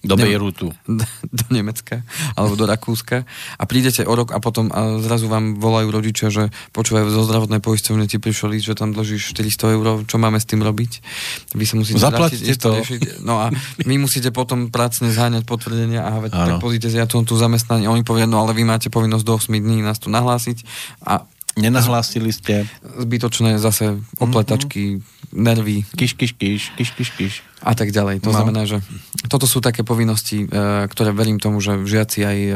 do 0.00 0.16
Bejrutu. 0.16 0.72
Do, 0.88 1.04
do 1.38 1.44
Nemecka 1.52 2.00
alebo 2.32 2.56
do 2.56 2.64
Rakúska 2.64 3.28
a 3.60 3.62
prídete 3.68 4.08
o 4.08 4.12
rok 4.16 4.32
a 4.32 4.40
potom 4.40 4.72
a 4.72 4.96
zrazu 5.04 5.28
vám 5.28 5.60
volajú 5.60 5.92
rodičia, 5.92 6.32
že 6.32 6.48
počúvajú 6.72 7.12
zo 7.12 7.22
zdravotnej 7.28 7.60
poisťovne 7.60 8.08
ti 8.08 8.16
prišlo 8.16 8.48
líst, 8.56 8.72
že 8.72 8.78
tam 8.80 8.96
dlžíš 8.96 9.36
400 9.36 9.76
eur, 9.76 9.86
čo 10.08 10.16
máme 10.16 10.40
s 10.40 10.48
tým 10.48 10.64
robiť? 10.64 10.92
Vy 11.52 11.64
sa 11.68 11.74
musíte 11.76 12.00
Zaplatíte 12.00 12.48
vrátiť, 12.48 12.60
to. 12.60 12.70
Riešiť. 12.80 13.00
No 13.20 13.44
a 13.44 13.52
vy 13.76 13.94
musíte 14.00 14.32
potom 14.32 14.72
prácne 14.72 15.12
zháňať 15.12 15.44
potvrdenia 15.44 16.00
a 16.00 16.16
veď, 16.16 16.32
tak 16.32 16.54
pozrite 16.64 16.88
ja 16.88 17.04
tu, 17.04 17.20
tu 17.20 17.36
zamestnanie. 17.36 17.84
Oni 17.92 18.00
povedia, 18.00 18.24
no 18.24 18.40
ale 18.40 18.56
vy 18.56 18.64
máte 18.64 18.88
povinnosť 18.88 19.24
do 19.24 19.36
8 19.36 19.52
dní 19.52 19.84
nás 19.84 20.00
tu 20.00 20.08
nahlásiť 20.08 20.64
a 21.04 21.28
Nenahlásili 21.58 22.30
ste. 22.30 22.62
Zbytočné 22.82 23.58
zase 23.58 23.98
opletačky, 24.22 25.02
mm-hmm. 25.02 25.34
nervy. 25.34 25.82
Kiš, 25.98 26.14
kiš, 26.14 26.32
kiš, 26.38 26.62
kiš, 26.78 26.90
kiš, 26.94 27.10
kiš. 27.18 27.34
A 27.60 27.74
tak 27.76 27.90
ďalej. 27.90 28.24
To 28.24 28.30
no. 28.32 28.36
znamená, 28.38 28.64
že 28.64 28.80
toto 29.28 29.44
sú 29.44 29.60
také 29.60 29.84
povinnosti, 29.84 30.46
e, 30.46 30.86
ktoré 30.88 31.12
verím 31.12 31.36
tomu, 31.36 31.60
že 31.60 31.76
žiaci 31.84 32.24
aj 32.24 32.38
e, 32.38 32.52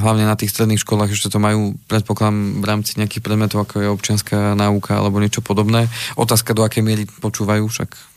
hlavne 0.00 0.26
na 0.26 0.34
tých 0.34 0.50
stredných 0.50 0.82
školách 0.82 1.14
ešte 1.14 1.30
to 1.30 1.38
majú, 1.38 1.78
predpokladám, 1.86 2.58
v 2.58 2.64
rámci 2.66 2.98
nejakých 2.98 3.22
predmetov, 3.22 3.62
ako 3.62 3.74
je 3.78 3.88
občianská 3.92 4.58
náuka 4.58 4.98
alebo 4.98 5.22
niečo 5.22 5.44
podobné. 5.44 5.86
Otázka, 6.18 6.56
do 6.56 6.66
akej 6.66 6.82
miery 6.82 7.04
počúvajú, 7.06 7.68
však 7.68 8.09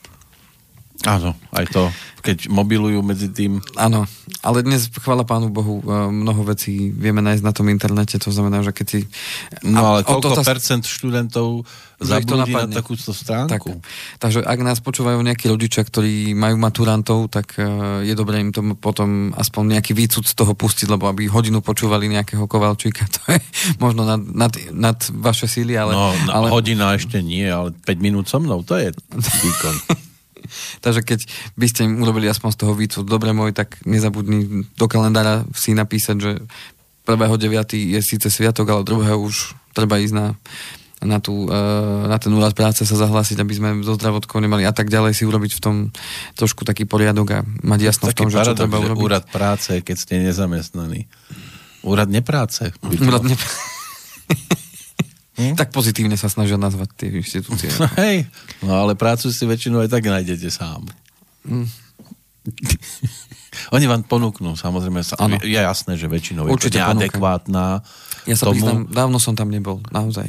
Áno, 1.04 1.36
aj 1.52 1.68
to, 1.68 1.92
keď 2.24 2.48
mobilujú 2.48 3.04
medzi 3.04 3.28
tým. 3.28 3.60
Áno, 3.76 4.08
ale 4.40 4.64
dnes, 4.64 4.88
chvála 4.88 5.28
pánu 5.28 5.52
Bohu, 5.52 5.84
e, 5.84 6.08
mnoho 6.08 6.48
vecí 6.48 6.96
vieme 6.96 7.20
nájsť 7.20 7.44
na 7.44 7.52
tom 7.52 7.68
internete, 7.68 8.16
to 8.16 8.32
znamená, 8.32 8.64
že 8.64 8.72
keď 8.72 8.88
si... 8.88 9.00
No 9.68 9.84
ale 9.84 10.08
koľko 10.08 10.40
tá... 10.40 10.48
percent 10.48 10.88
študentov 10.88 11.68
zabudí 12.00 12.56
na 12.56 12.72
takúto 12.72 13.12
stránku? 13.12 13.52
Tak, 13.52 13.84
takže 14.24 14.40
ak 14.48 14.60
nás 14.64 14.80
počúvajú 14.80 15.20
nejakí 15.20 15.52
rodičia, 15.52 15.84
ktorí 15.84 16.32
majú 16.32 16.56
maturantov, 16.56 17.28
tak 17.28 17.60
e, 17.60 17.68
je 18.08 18.16
dobré 18.16 18.40
im 18.40 18.56
to 18.56 18.64
potom 18.80 19.36
aspoň 19.36 19.76
nejaký 19.76 19.92
výcud 19.92 20.24
z 20.24 20.32
toho 20.40 20.56
pustiť, 20.56 20.88
lebo 20.88 21.12
aby 21.12 21.28
hodinu 21.28 21.60
počúvali 21.60 22.08
nejakého 22.08 22.48
Kovalčíka, 22.48 23.04
to 23.20 23.36
je 23.36 23.44
možno 23.84 24.08
nad, 24.08 24.24
nad, 24.24 24.56
nad 24.72 24.98
vaše 25.12 25.52
síly, 25.52 25.76
ale... 25.76 25.92
No, 25.92 26.16
ale... 26.32 26.48
hodina 26.48 26.96
ešte 26.96 27.20
nie, 27.20 27.44
ale 27.44 27.76
5 27.84 28.00
minút 28.00 28.32
so 28.32 28.40
mnou, 28.40 28.64
to 28.64 28.80
je 28.80 28.96
výkon. 29.20 29.76
Takže 30.82 31.02
keď 31.04 31.20
by 31.56 31.66
ste 31.70 31.82
im 31.86 32.02
urobili 32.02 32.28
aspoň 32.28 32.50
z 32.54 32.58
toho 32.60 32.74
výcud, 32.74 33.04
dobre 33.06 33.32
môj, 33.32 33.54
tak 33.54 33.80
nezabudni 33.86 34.68
do 34.78 34.86
kalendára 34.88 35.48
si 35.54 35.76
napísať, 35.76 36.16
že 36.20 36.32
1.9. 37.04 37.76
je 37.76 38.00
síce 38.00 38.28
sviatok, 38.32 38.72
ale 38.72 38.88
druhého 38.88 39.20
už 39.20 39.60
treba 39.76 40.00
ísť 40.00 40.16
na, 40.16 40.26
na, 41.04 41.20
tú, 41.20 41.52
e, 41.52 42.08
na 42.08 42.16
ten 42.16 42.32
úrad 42.32 42.56
práce 42.56 42.88
sa 42.88 42.96
zahlásiť, 42.96 43.38
aby 43.44 43.54
sme 43.54 43.70
zo 43.84 44.00
zdravotkou 44.00 44.40
nemali 44.40 44.64
a 44.64 44.72
tak 44.72 44.88
ďalej 44.88 45.12
si 45.12 45.28
urobiť 45.28 45.52
v 45.60 45.62
tom 45.62 45.76
trošku 46.40 46.64
taký 46.64 46.88
poriadok 46.88 47.28
a 47.36 47.40
mať 47.44 47.80
jasno 47.84 48.06
v 48.08 48.16
tom, 48.16 48.32
že 48.32 48.40
čo 48.40 48.56
treba 48.56 48.80
urobiť. 48.80 49.04
úrad 49.04 49.26
práce, 49.28 49.84
keď 49.84 49.96
ste 50.00 50.24
nezamestnaní. 50.24 51.12
Úrad 51.84 52.08
nepráce. 52.08 52.72
Úrad 52.82 53.28
nepráce. 53.28 53.60
Hm? 55.34 55.58
Tak 55.58 55.74
pozitívne 55.74 56.14
sa 56.14 56.30
snažia 56.30 56.62
nazvať 56.62 56.94
tie 56.94 57.10
inštitúcie. 57.10 57.70
Hej, 58.02 58.30
no 58.62 58.78
ale 58.78 58.94
prácu 58.94 59.34
si 59.34 59.44
väčšinou 59.50 59.82
aj 59.82 59.90
tak 59.90 60.06
nájdete 60.06 60.50
sám. 60.54 60.86
Hm. 61.50 61.68
Oni 63.72 63.86
vám 63.86 64.04
ponúknú, 64.04 64.58
samozrejme, 64.58 65.00
ano. 65.18 65.38
je 65.40 65.56
jasné, 65.56 65.94
že 65.96 66.10
väčšinou 66.10 66.50
Určite 66.50 66.78
je 66.78 66.84
to 66.84 66.98
neadekvátna. 66.98 67.86
Ja 68.24 68.36
sa 68.40 68.50
tomu... 68.50 68.60
priznám, 68.60 68.80
dávno 68.88 69.18
som 69.20 69.36
tam 69.36 69.52
nebol, 69.52 69.84
naozaj. 69.92 70.26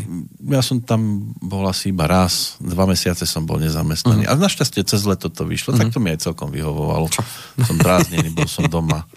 Ja 0.50 0.60
som 0.60 0.82
tam 0.82 1.32
bol 1.38 1.64
asi 1.66 1.94
iba 1.94 2.10
raz, 2.10 2.58
dva 2.58 2.84
mesiace 2.90 3.24
som 3.24 3.46
bol 3.46 3.62
nezamestnaný. 3.62 4.26
Uh-huh. 4.26 4.34
A 4.34 4.42
našťastie 4.42 4.82
cez 4.82 5.06
leto 5.06 5.30
to 5.30 5.46
vyšlo, 5.46 5.74
uh-huh. 5.74 5.80
tak 5.80 5.88
mhm. 5.90 5.94
to 5.94 5.98
mi 6.02 6.08
aj 6.12 6.20
celkom 6.26 6.48
vyhovovalo. 6.50 7.06
Čo? 7.08 7.22
Som 7.62 7.78
prázdnený, 7.78 8.34
bol 8.34 8.48
som 8.50 8.66
doma. 8.66 9.06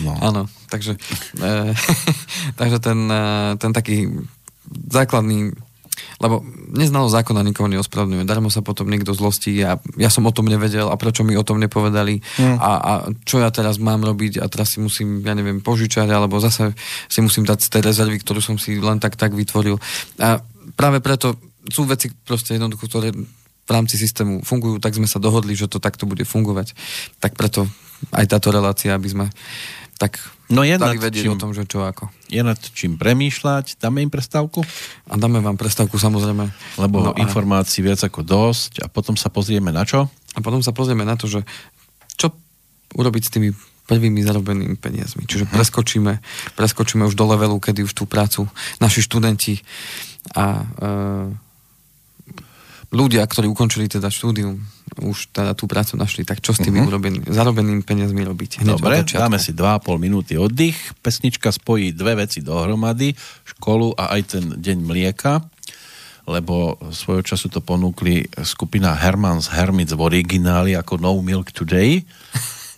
No. 0.00 0.16
Áno, 0.16 0.48
takže, 0.72 0.96
e, 1.36 1.52
takže 2.60 2.80
ten, 2.80 3.04
e, 3.04 3.52
ten 3.60 3.68
taký 3.68 4.08
základný 4.70 5.52
lebo 6.20 6.44
neznalo 6.72 7.12
zákona 7.12 7.44
nikoho 7.44 7.68
neospravedlňuje. 7.68 8.28
Darmo 8.28 8.52
sa 8.52 8.64
potom 8.64 8.88
niekto 8.88 9.16
zlostí 9.16 9.60
a 9.64 9.80
ja 9.96 10.08
som 10.12 10.24
o 10.28 10.32
tom 10.32 10.48
nevedel 10.48 10.88
a 10.88 10.96
prečo 10.96 11.24
mi 11.24 11.36
o 11.36 11.44
tom 11.44 11.60
nepovedali 11.60 12.20
mm. 12.20 12.56
a, 12.60 12.70
a 12.76 12.92
čo 13.24 13.40
ja 13.40 13.48
teraz 13.52 13.80
mám 13.80 14.04
robiť 14.04 14.40
a 14.40 14.48
teraz 14.48 14.76
si 14.76 14.78
musím, 14.80 15.24
ja 15.24 15.32
neviem, 15.36 15.64
požičať 15.64 16.08
alebo 16.08 16.40
zase 16.40 16.76
si 17.08 17.20
musím 17.24 17.48
dať 17.48 17.58
z 17.64 17.68
tej 17.72 17.82
rezervy, 17.84 18.16
ktorú 18.20 18.40
som 18.40 18.56
si 18.60 18.76
len 18.80 19.00
tak 19.00 19.16
tak 19.16 19.32
vytvoril. 19.32 19.80
A 20.20 20.40
práve 20.76 21.00
preto 21.00 21.36
sú 21.68 21.84
veci 21.84 22.12
proste 22.12 22.56
jednoducho, 22.56 22.88
ktoré 22.88 23.12
v 23.12 23.70
rámci 23.70 23.94
systému 24.00 24.42
fungujú, 24.42 24.82
tak 24.82 24.96
sme 24.96 25.06
sa 25.06 25.22
dohodli, 25.22 25.54
že 25.54 25.70
to 25.70 25.78
takto 25.78 26.04
bude 26.04 26.26
fungovať. 26.26 26.74
Tak 27.22 27.38
preto 27.38 27.70
aj 28.10 28.26
táto 28.26 28.50
relácia, 28.50 28.96
aby 28.96 29.08
sme 29.08 29.26
tak 30.00 30.18
no 30.50 30.66
je 30.66 30.76
dali 30.76 30.98
vedieť 30.98 31.30
čím, 31.30 31.34
o 31.34 31.40
tom, 31.40 31.54
že 31.54 31.64
čo 31.64 31.86
ako. 31.86 32.10
Je 32.26 32.42
nad 32.42 32.58
čím 32.58 32.98
premýšľať, 32.98 33.78
dáme 33.78 34.02
im 34.02 34.10
prestávku? 34.10 34.66
A 35.06 35.14
dáme 35.14 35.38
vám 35.40 35.56
prestávku 35.56 35.96
samozrejme. 35.96 36.50
Lebo 36.76 37.10
no 37.10 37.16
informácií 37.16 37.86
viac 37.86 38.02
ako 38.02 38.26
dosť 38.26 38.82
a 38.82 38.86
potom 38.90 39.14
sa 39.14 39.30
pozrieme 39.30 39.70
na 39.70 39.86
čo? 39.86 40.10
A 40.34 40.38
potom 40.42 40.60
sa 40.62 40.74
pozrieme 40.74 41.06
na 41.06 41.14
to, 41.14 41.26
že 41.30 41.42
čo 42.18 42.34
urobiť 42.94 43.22
s 43.26 43.32
tými 43.32 43.50
prvými 43.90 44.22
zarobenými 44.22 44.78
peniazmi. 44.78 45.26
Čiže 45.26 45.50
uh-huh. 45.50 45.56
preskočíme, 45.58 46.12
preskočíme 46.54 47.02
už 47.10 47.18
do 47.18 47.26
levelu, 47.26 47.58
kedy 47.58 47.82
už 47.82 47.90
tú 47.90 48.06
prácu 48.06 48.46
naši 48.78 49.02
študenti 49.02 49.58
a 50.38 50.62
e, 50.62 50.64
ľudia, 52.94 53.26
ktorí 53.26 53.50
ukončili 53.50 53.90
teda 53.90 54.06
štúdium, 54.06 54.62
už 55.00 55.32
teda 55.32 55.56
tú 55.56 55.64
prácu 55.64 55.96
našli, 55.96 56.22
tak 56.22 56.44
čo 56.44 56.52
s 56.52 56.60
tými 56.60 56.80
uh-huh. 56.80 56.92
urobenými, 56.92 57.26
zarobenými 57.28 57.82
peniazmi 57.82 58.22
robiť? 58.22 58.62
Hneď 58.62 58.76
Dobre, 58.76 59.02
dáme 59.04 59.40
si 59.40 59.56
2,5 59.56 59.96
minúty 59.96 60.36
oddych. 60.36 60.76
Pesnička 61.00 61.50
spojí 61.50 61.96
dve 61.96 62.20
veci 62.20 62.44
dohromady, 62.44 63.16
školu 63.48 63.96
a 63.96 64.14
aj 64.14 64.20
ten 64.36 64.44
deň 64.60 64.78
mlieka 64.84 65.44
lebo 66.30 66.78
svojho 66.94 67.26
času 67.26 67.50
to 67.50 67.58
ponúkli 67.58 68.22
skupina 68.46 68.94
Hermans 68.94 69.50
Hermits 69.50 69.98
v 69.98 70.04
origináli 70.06 70.78
ako 70.78 71.02
No 71.02 71.18
Milk 71.18 71.50
Today. 71.50 72.06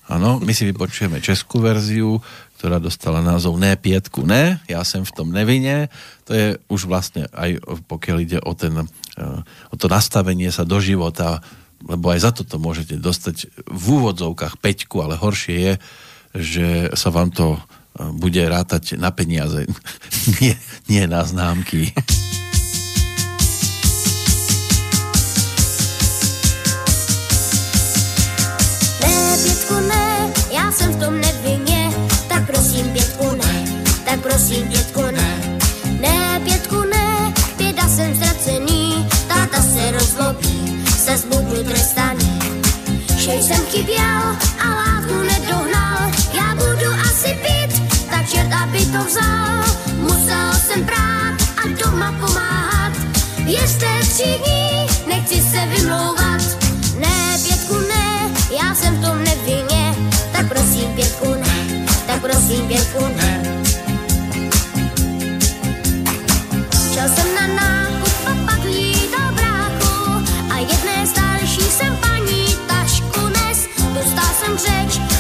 Áno, 0.09 0.41
my 0.41 0.53
si 0.57 0.65
vypočujeme 0.65 1.21
českú 1.21 1.61
verziu, 1.61 2.17
ktorá 2.57 2.79
dostala 2.79 3.19
názov 3.19 3.59
Ne 3.59 3.75
pietku 3.75 4.23
ne, 4.23 4.63
ja 4.71 4.87
som 4.87 5.03
v 5.03 5.15
tom 5.15 5.35
nevine. 5.35 5.91
To 6.29 6.33
je 6.33 6.47
už 6.71 6.87
vlastne 6.87 7.27
aj 7.35 7.59
pokiaľ 7.91 8.17
ide 8.23 8.39
o, 8.39 8.55
ten, 8.55 8.87
eh, 9.19 9.73
o 9.73 9.75
to 9.75 9.91
nastavenie 9.91 10.49
sa 10.55 10.63
do 10.63 10.79
života, 10.79 11.43
lebo 11.89 12.11
aj 12.11 12.21
za 12.23 12.31
toto 12.33 12.59
môžete 12.59 12.99
dostať 12.99 13.51
v 13.67 13.85
úvodzovkách 13.99 14.59
peťku, 14.59 15.03
ale 15.03 15.19
horšie 15.19 15.57
je, 15.57 15.73
že 16.33 16.67
sa 16.97 17.13
vám 17.13 17.31
to 17.31 17.57
eh, 17.57 18.09
bude 18.13 18.41
rátať 18.41 18.97
na 18.97 19.11
peniaze, 19.11 19.69
nie, 20.41 20.55
nie 20.89 21.05
na 21.07 21.25
známky. 21.25 21.93
Ne, 29.03 29.17
pětku 29.43 29.75
v 30.93 30.97
tom 30.97 31.21
nevinně, 31.21 31.91
tak 32.29 32.47
prosím 32.47 32.91
pětku 32.93 33.37
ne, 33.37 33.65
tak 34.05 34.21
prosím 34.21 34.69
pětku 34.69 35.03
ne. 35.03 35.59
Ne, 36.01 36.41
pětku 36.45 36.83
ne, 36.83 37.33
běda 37.59 37.89
jsem 37.89 38.17
ztracený, 38.17 39.07
táta 39.29 39.63
se 39.63 39.91
rozlobí, 39.91 40.62
se 41.03 41.17
zbudu 41.17 41.65
trestaný. 41.65 42.39
Že 43.17 43.33
jsem 43.33 43.67
chyběl 43.67 44.23
a 44.65 44.69
látku 44.69 45.23
nedohnal, 45.23 45.99
já 46.33 46.55
budu 46.55 46.93
asi 47.11 47.39
pít, 47.43 47.83
tak 48.11 48.31
čert, 48.31 48.53
aby 48.63 48.79
to 48.79 49.05
vzal. 49.05 49.65
Musel 49.97 50.53
jsem 50.67 50.85
prát 50.85 51.35
a 51.65 51.69
doma 51.85 52.15
pomáhat, 52.21 52.93
ještě 53.47 53.87
tři 54.01 54.41
dní, 54.45 54.87
nechci 55.09 55.35
se 55.35 55.67
vymlouvat. 55.77 56.43
Ne, 56.99 57.39
pětku 57.49 57.75
ne, 57.89 58.31
já 58.63 58.75
jsem 58.75 58.97
v 58.97 59.07
tom 59.07 59.25
nevinně, 59.25 59.95
tak 60.33 60.49
prosím 60.49 60.95
pětku 60.95 61.35
ne, 61.35 61.87
tak 62.07 62.21
prosím 62.21 62.67
pětku 62.69 63.05
ne. 63.17 63.63
Šel 66.95 67.09
jsem 67.09 67.32
Dostal 74.53 75.12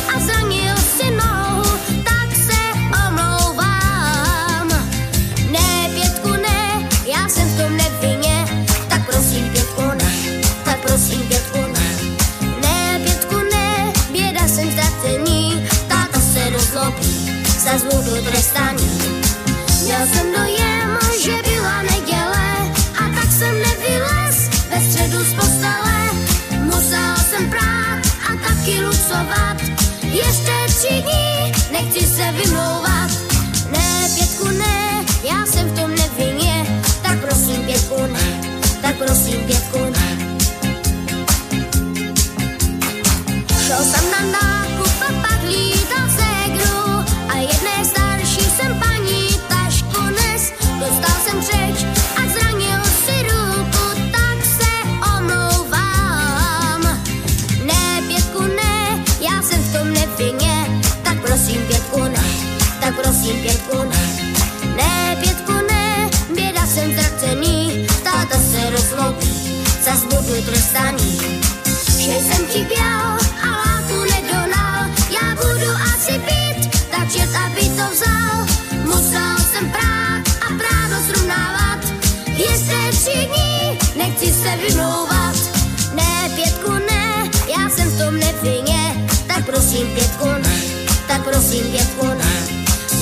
prosím 91.53 91.72
pětku 91.72 92.07
ne. 92.07 92.34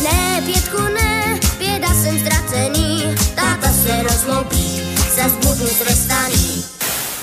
Ne, 0.03 0.43
pětku 0.47 0.83
ne, 0.83 1.41
běda 1.59 1.95
jsem 1.95 2.19
ztracený, 2.19 3.03
táta 3.35 3.73
se 3.73 4.03
rozlobí, 4.03 4.83
zas 5.17 5.33
budu 5.33 5.71
trestaný. 5.79 6.65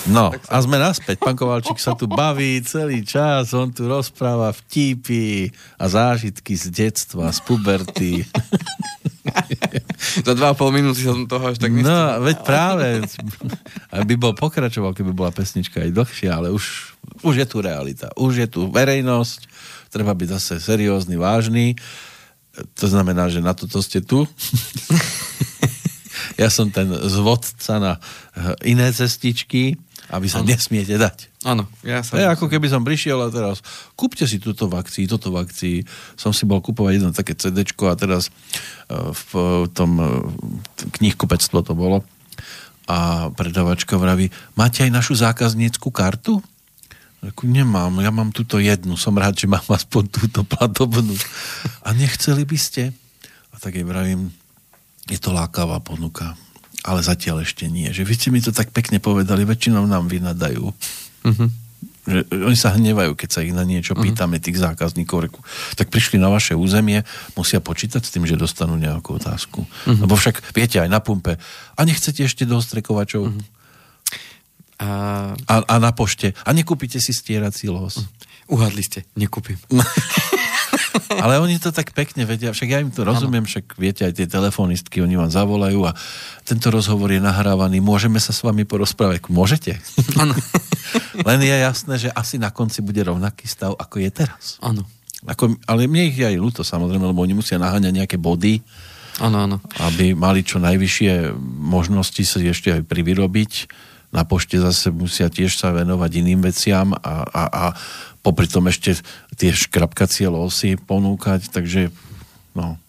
No, 0.08 0.32
a 0.32 0.56
sme 0.64 0.80
naspäť. 0.80 1.20
Pán 1.20 1.36
Kovalčík 1.36 1.84
sa 1.84 1.92
tu 1.92 2.08
baví 2.08 2.64
celý 2.64 3.04
čas, 3.04 3.52
on 3.52 3.76
tu 3.76 3.92
rozpráva 3.92 4.56
vtipy 4.56 5.52
a 5.76 5.92
zážitky 5.92 6.56
z 6.56 6.72
detstva, 6.72 7.28
z 7.36 7.44
puberty. 7.44 8.24
Za 10.24 10.32
dva 10.32 10.56
a 10.56 10.56
pol 10.56 10.72
minúty 10.72 11.04
som 11.04 11.28
toho 11.28 11.52
až 11.52 11.60
tak 11.60 11.76
No, 11.76 12.24
veď 12.24 12.38
práve. 12.40 13.04
Aby 13.92 14.16
bol 14.16 14.32
pokračoval, 14.32 14.96
keby 14.96 15.12
bola 15.12 15.36
pesnička 15.36 15.84
aj 15.84 15.92
dlhšia, 15.92 16.32
ale 16.40 16.56
už, 16.56 16.96
už 17.28 17.44
je 17.44 17.48
tu 17.52 17.60
realita. 17.60 18.08
Už 18.16 18.40
je 18.40 18.48
tu 18.48 18.72
verejnosť, 18.72 19.40
treba 19.90 20.14
byť 20.14 20.30
zase 20.40 20.54
seriózny, 20.60 21.16
vážny. 21.16 21.76
To 22.58 22.86
znamená, 22.90 23.30
že 23.30 23.44
na 23.44 23.54
toto 23.54 23.80
ste 23.84 24.02
tu. 24.02 24.26
ja 26.42 26.50
som 26.50 26.70
ten 26.74 26.90
zvodca 27.08 27.78
na 27.78 27.94
eh, 27.98 28.74
iné 28.74 28.90
cestičky, 28.90 29.78
aby 30.08 30.28
sa 30.32 30.40
ano. 30.40 30.50
nesmiete 30.50 30.96
dať. 30.96 31.44
Áno, 31.44 31.68
ja 31.84 32.00
sa... 32.00 32.16
Je 32.16 32.24
ako 32.24 32.48
keby 32.48 32.72
som 32.72 32.84
prišiel 32.84 33.20
a 33.20 33.28
teraz 33.28 33.60
kúpte 34.00 34.24
si 34.24 34.40
túto 34.40 34.72
vakcii, 34.72 35.04
toto 35.08 35.36
vakcii. 35.36 35.84
Som 36.16 36.32
si 36.32 36.48
bol 36.48 36.64
kúpovať 36.64 36.92
jedno 37.00 37.12
také 37.12 37.36
CD 37.36 37.68
a 37.68 37.96
teraz 38.00 38.32
uh, 38.88 39.12
v 39.12 39.32
tom 39.76 39.92
uh, 40.00 40.08
knihkupectvo 40.96 41.60
to 41.64 41.76
bolo 41.76 42.08
a 42.88 43.30
predavačka 43.36 44.00
vraví, 44.00 44.32
máte 44.56 44.88
aj 44.88 44.92
našu 44.96 45.14
zákaznícku 45.20 45.92
kartu? 45.92 46.40
Reku, 47.18 47.50
nemám, 47.50 47.98
ja 47.98 48.14
mám 48.14 48.30
túto 48.30 48.62
jednu, 48.62 48.94
som 48.94 49.18
rád, 49.18 49.34
že 49.34 49.50
mám 49.50 49.66
aspoň 49.66 50.04
túto 50.14 50.46
platobnú. 50.46 51.18
A 51.82 51.90
nechceli 51.98 52.46
by 52.46 52.58
ste? 52.62 52.94
A 53.50 53.56
tak 53.58 53.74
jej 53.74 53.82
vravím, 53.82 54.30
je 55.10 55.18
to 55.18 55.34
lákavá 55.34 55.82
ponuka, 55.82 56.38
ale 56.86 57.02
zatiaľ 57.02 57.42
ešte 57.42 57.66
nie. 57.66 57.90
Že 57.90 58.04
vy 58.06 58.14
ste 58.14 58.30
mi 58.30 58.38
to 58.38 58.54
tak 58.54 58.70
pekne 58.70 59.02
povedali, 59.02 59.50
väčšinou 59.50 59.90
nám 59.90 60.06
vynadajú. 60.06 60.70
Uh-huh. 61.26 61.50
Že 62.06 62.20
oni 62.38 62.58
sa 62.58 62.78
hnevajú, 62.78 63.18
keď 63.18 63.30
sa 63.34 63.42
ich 63.42 63.52
na 63.52 63.66
niečo 63.66 63.98
uh-huh. 63.98 64.06
pýtame, 64.06 64.38
tých 64.38 64.62
zákazníkov. 64.62 65.18
Reku, 65.26 65.42
tak 65.74 65.90
prišli 65.90 66.22
na 66.22 66.30
vaše 66.30 66.54
územie, 66.54 67.02
musia 67.34 67.58
počítať 67.58 68.06
s 68.06 68.14
tým, 68.14 68.30
že 68.30 68.38
dostanú 68.38 68.78
nejakú 68.78 69.18
otázku. 69.18 69.66
Uh-huh. 69.66 70.06
Lebo 70.06 70.14
však, 70.14 70.54
viete, 70.54 70.78
aj 70.78 70.88
na 70.94 71.02
pumpe. 71.02 71.42
A 71.74 71.80
nechcete 71.82 72.22
ešte 72.22 72.46
do 72.46 72.62
ostrekovačov? 72.62 73.34
Uh-huh. 73.34 73.57
A... 74.78 74.90
A, 75.34 75.56
a 75.66 75.76
na 75.82 75.92
pošte. 75.94 76.38
A 76.46 76.54
nekúpite 76.54 77.02
si 77.02 77.14
stierací 77.14 77.70
los. 77.70 78.06
Uhadli 78.48 78.86
ste, 78.86 79.04
nekúpim. 79.18 79.60
Ale 81.24 81.40
oni 81.42 81.60
to 81.60 81.76
tak 81.76 81.92
pekne 81.92 82.24
vedia, 82.24 82.54
však 82.54 82.70
ja 82.70 82.80
im 82.80 82.92
to 82.92 83.04
rozumiem, 83.04 83.44
ano. 83.44 83.50
však 83.50 83.76
viete, 83.76 84.02
aj 84.08 84.18
tie 84.18 84.28
telefonistky, 84.28 85.04
oni 85.04 85.20
vám 85.20 85.32
zavolajú 85.32 85.84
a 85.88 85.92
tento 86.48 86.72
rozhovor 86.72 87.12
je 87.12 87.22
nahrávaný, 87.22 87.84
môžeme 87.84 88.18
sa 88.18 88.32
s 88.32 88.42
vami 88.42 88.64
porozprávať? 88.64 89.28
Môžete? 89.30 89.78
Áno. 90.16 90.34
Len 91.28 91.40
je 91.44 91.56
jasné, 91.60 91.94
že 92.08 92.10
asi 92.14 92.40
na 92.40 92.50
konci 92.50 92.80
bude 92.82 93.04
rovnaký 93.04 93.46
stav, 93.46 93.76
ako 93.76 94.00
je 94.00 94.10
teraz. 94.10 94.58
Áno. 94.64 94.88
Ako, 95.28 95.58
ale 95.66 95.90
mne 95.90 96.08
ich 96.14 96.18
je 96.18 96.26
aj 96.30 96.38
ľúto, 96.38 96.62
samozrejme, 96.64 97.04
lebo 97.04 97.20
oni 97.20 97.36
musia 97.36 97.60
naháňať 97.60 97.94
nejaké 97.94 98.18
body, 98.22 98.64
Áno, 99.18 99.50
áno. 99.50 99.58
Aby 99.82 100.14
mali 100.14 100.46
čo 100.46 100.62
najvyššie 100.62 101.34
možnosti 101.58 102.22
sa 102.22 102.38
ešte 102.38 102.70
aj 102.70 102.86
privyrobiť. 102.86 103.52
Na 104.08 104.24
pošte 104.24 104.56
zase 104.56 104.88
musia 104.90 105.28
tiež 105.28 105.60
sa 105.60 105.76
venovať 105.76 106.12
iným 106.24 106.40
veciam 106.40 106.96
a, 106.96 107.28
a, 107.28 107.44
a 107.48 107.64
popri 108.24 108.48
tom 108.48 108.68
ešte 108.72 108.96
tie 109.36 109.52
škrapkacie 109.52 110.32
losy 110.32 110.80
ponúkať, 110.80 111.52
takže 111.52 111.92
no, 112.56 112.80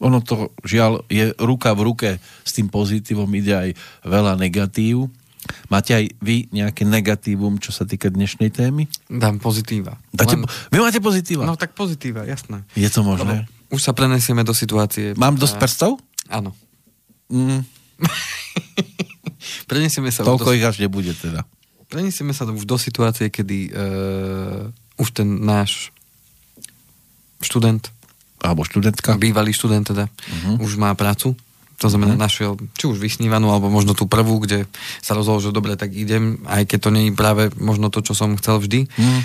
ono 0.00 0.24
to 0.24 0.48
žiaľ 0.64 1.04
je 1.12 1.36
ruka 1.36 1.76
v 1.76 1.84
ruke 1.84 2.10
s 2.20 2.50
tým 2.56 2.72
pozitívom, 2.72 3.28
ide 3.36 3.52
aj 3.52 3.70
veľa 4.08 4.40
negatív. 4.40 5.12
Máte 5.68 5.92
aj 5.96 6.04
vy 6.20 6.48
nejaké 6.52 6.88
negatívum, 6.88 7.60
čo 7.60 7.72
sa 7.72 7.84
týka 7.84 8.08
dnešnej 8.08 8.52
témy? 8.52 8.88
Dám 9.08 9.40
pozitíva. 9.40 10.00
Dáte, 10.12 10.40
Len... 10.40 10.48
Vy 10.72 10.78
máte 10.80 11.00
pozitíva? 11.04 11.44
No 11.44 11.56
tak 11.56 11.76
pozitíva, 11.76 12.24
jasné. 12.24 12.64
Je 12.76 12.88
to 12.88 13.04
možné? 13.04 13.44
Lebo 13.44 13.76
už 13.76 13.80
sa 13.80 13.92
prenesieme 13.92 14.44
do 14.44 14.56
situácie. 14.56 15.12
Mám 15.16 15.36
dosť 15.36 15.56
prstov? 15.60 16.00
Áno. 16.28 16.56
Mm. 17.28 17.64
prenesieme 19.66 20.12
sa... 20.12 20.22
Toľko 20.26 20.52
do... 20.52 20.56
ich 20.56 20.64
až 20.64 20.76
nebude 20.80 21.12
teda. 21.16 21.42
Prenesieme 21.90 22.30
sa 22.30 22.46
už 22.46 22.64
do 22.68 22.78
situácie, 22.78 23.32
kedy 23.34 23.58
uh, 23.74 24.70
už 25.00 25.08
ten 25.10 25.26
náš 25.42 25.90
študent 27.42 27.90
alebo 28.40 28.64
študentka. 28.64 29.20
Bývalý 29.20 29.52
študent 29.52 29.84
teda. 29.84 30.08
Uh-huh. 30.08 30.64
Už 30.64 30.80
má 30.80 30.94
prácu. 30.96 31.36
To 31.80 31.88
znamená, 31.88 32.16
uh-huh. 32.16 32.24
našiel 32.28 32.52
či 32.76 32.88
už 32.88 33.00
vysnívanú, 33.00 33.52
alebo 33.52 33.72
možno 33.72 33.96
tú 33.96 34.04
prvú, 34.04 34.40
kde 34.40 34.68
sa 35.00 35.16
rozhodol, 35.16 35.40
že 35.40 35.56
dobre, 35.56 35.76
tak 35.76 35.92
idem, 35.96 36.40
aj 36.44 36.68
keď 36.68 36.78
to 36.78 36.90
nie 36.92 37.08
je 37.08 37.16
práve 37.16 37.48
možno 37.56 37.88
to, 37.88 38.04
čo 38.04 38.12
som 38.16 38.36
chcel 38.36 38.60
vždy. 38.60 38.88
Uh-huh. 38.88 39.20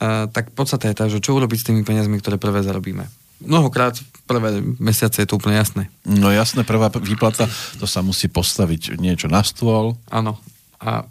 Uh, 0.00 0.24
tak 0.32 0.52
podstate 0.56 0.92
je 0.92 0.96
tá, 0.96 1.04
že 1.12 1.20
čo 1.20 1.36
urobiť 1.36 1.60
s 1.60 1.66
tými 1.68 1.84
peniazmi, 1.84 2.16
ktoré 2.20 2.40
prvé 2.40 2.64
zarobíme. 2.64 3.04
Mnohokrát 3.42 3.96
prvé 4.30 4.62
mesiace 4.78 5.24
je 5.24 5.28
to 5.28 5.36
úplne 5.36 5.58
jasné. 5.58 5.90
No 6.06 6.30
jasné, 6.30 6.62
prvá 6.62 6.86
výplata, 6.94 7.50
to 7.82 7.86
sa 7.90 8.04
musí 8.04 8.30
postaviť 8.30 9.00
niečo 9.00 9.26
na 9.26 9.42
stôl. 9.42 9.98
Áno. 10.06 10.38
A 10.78 11.04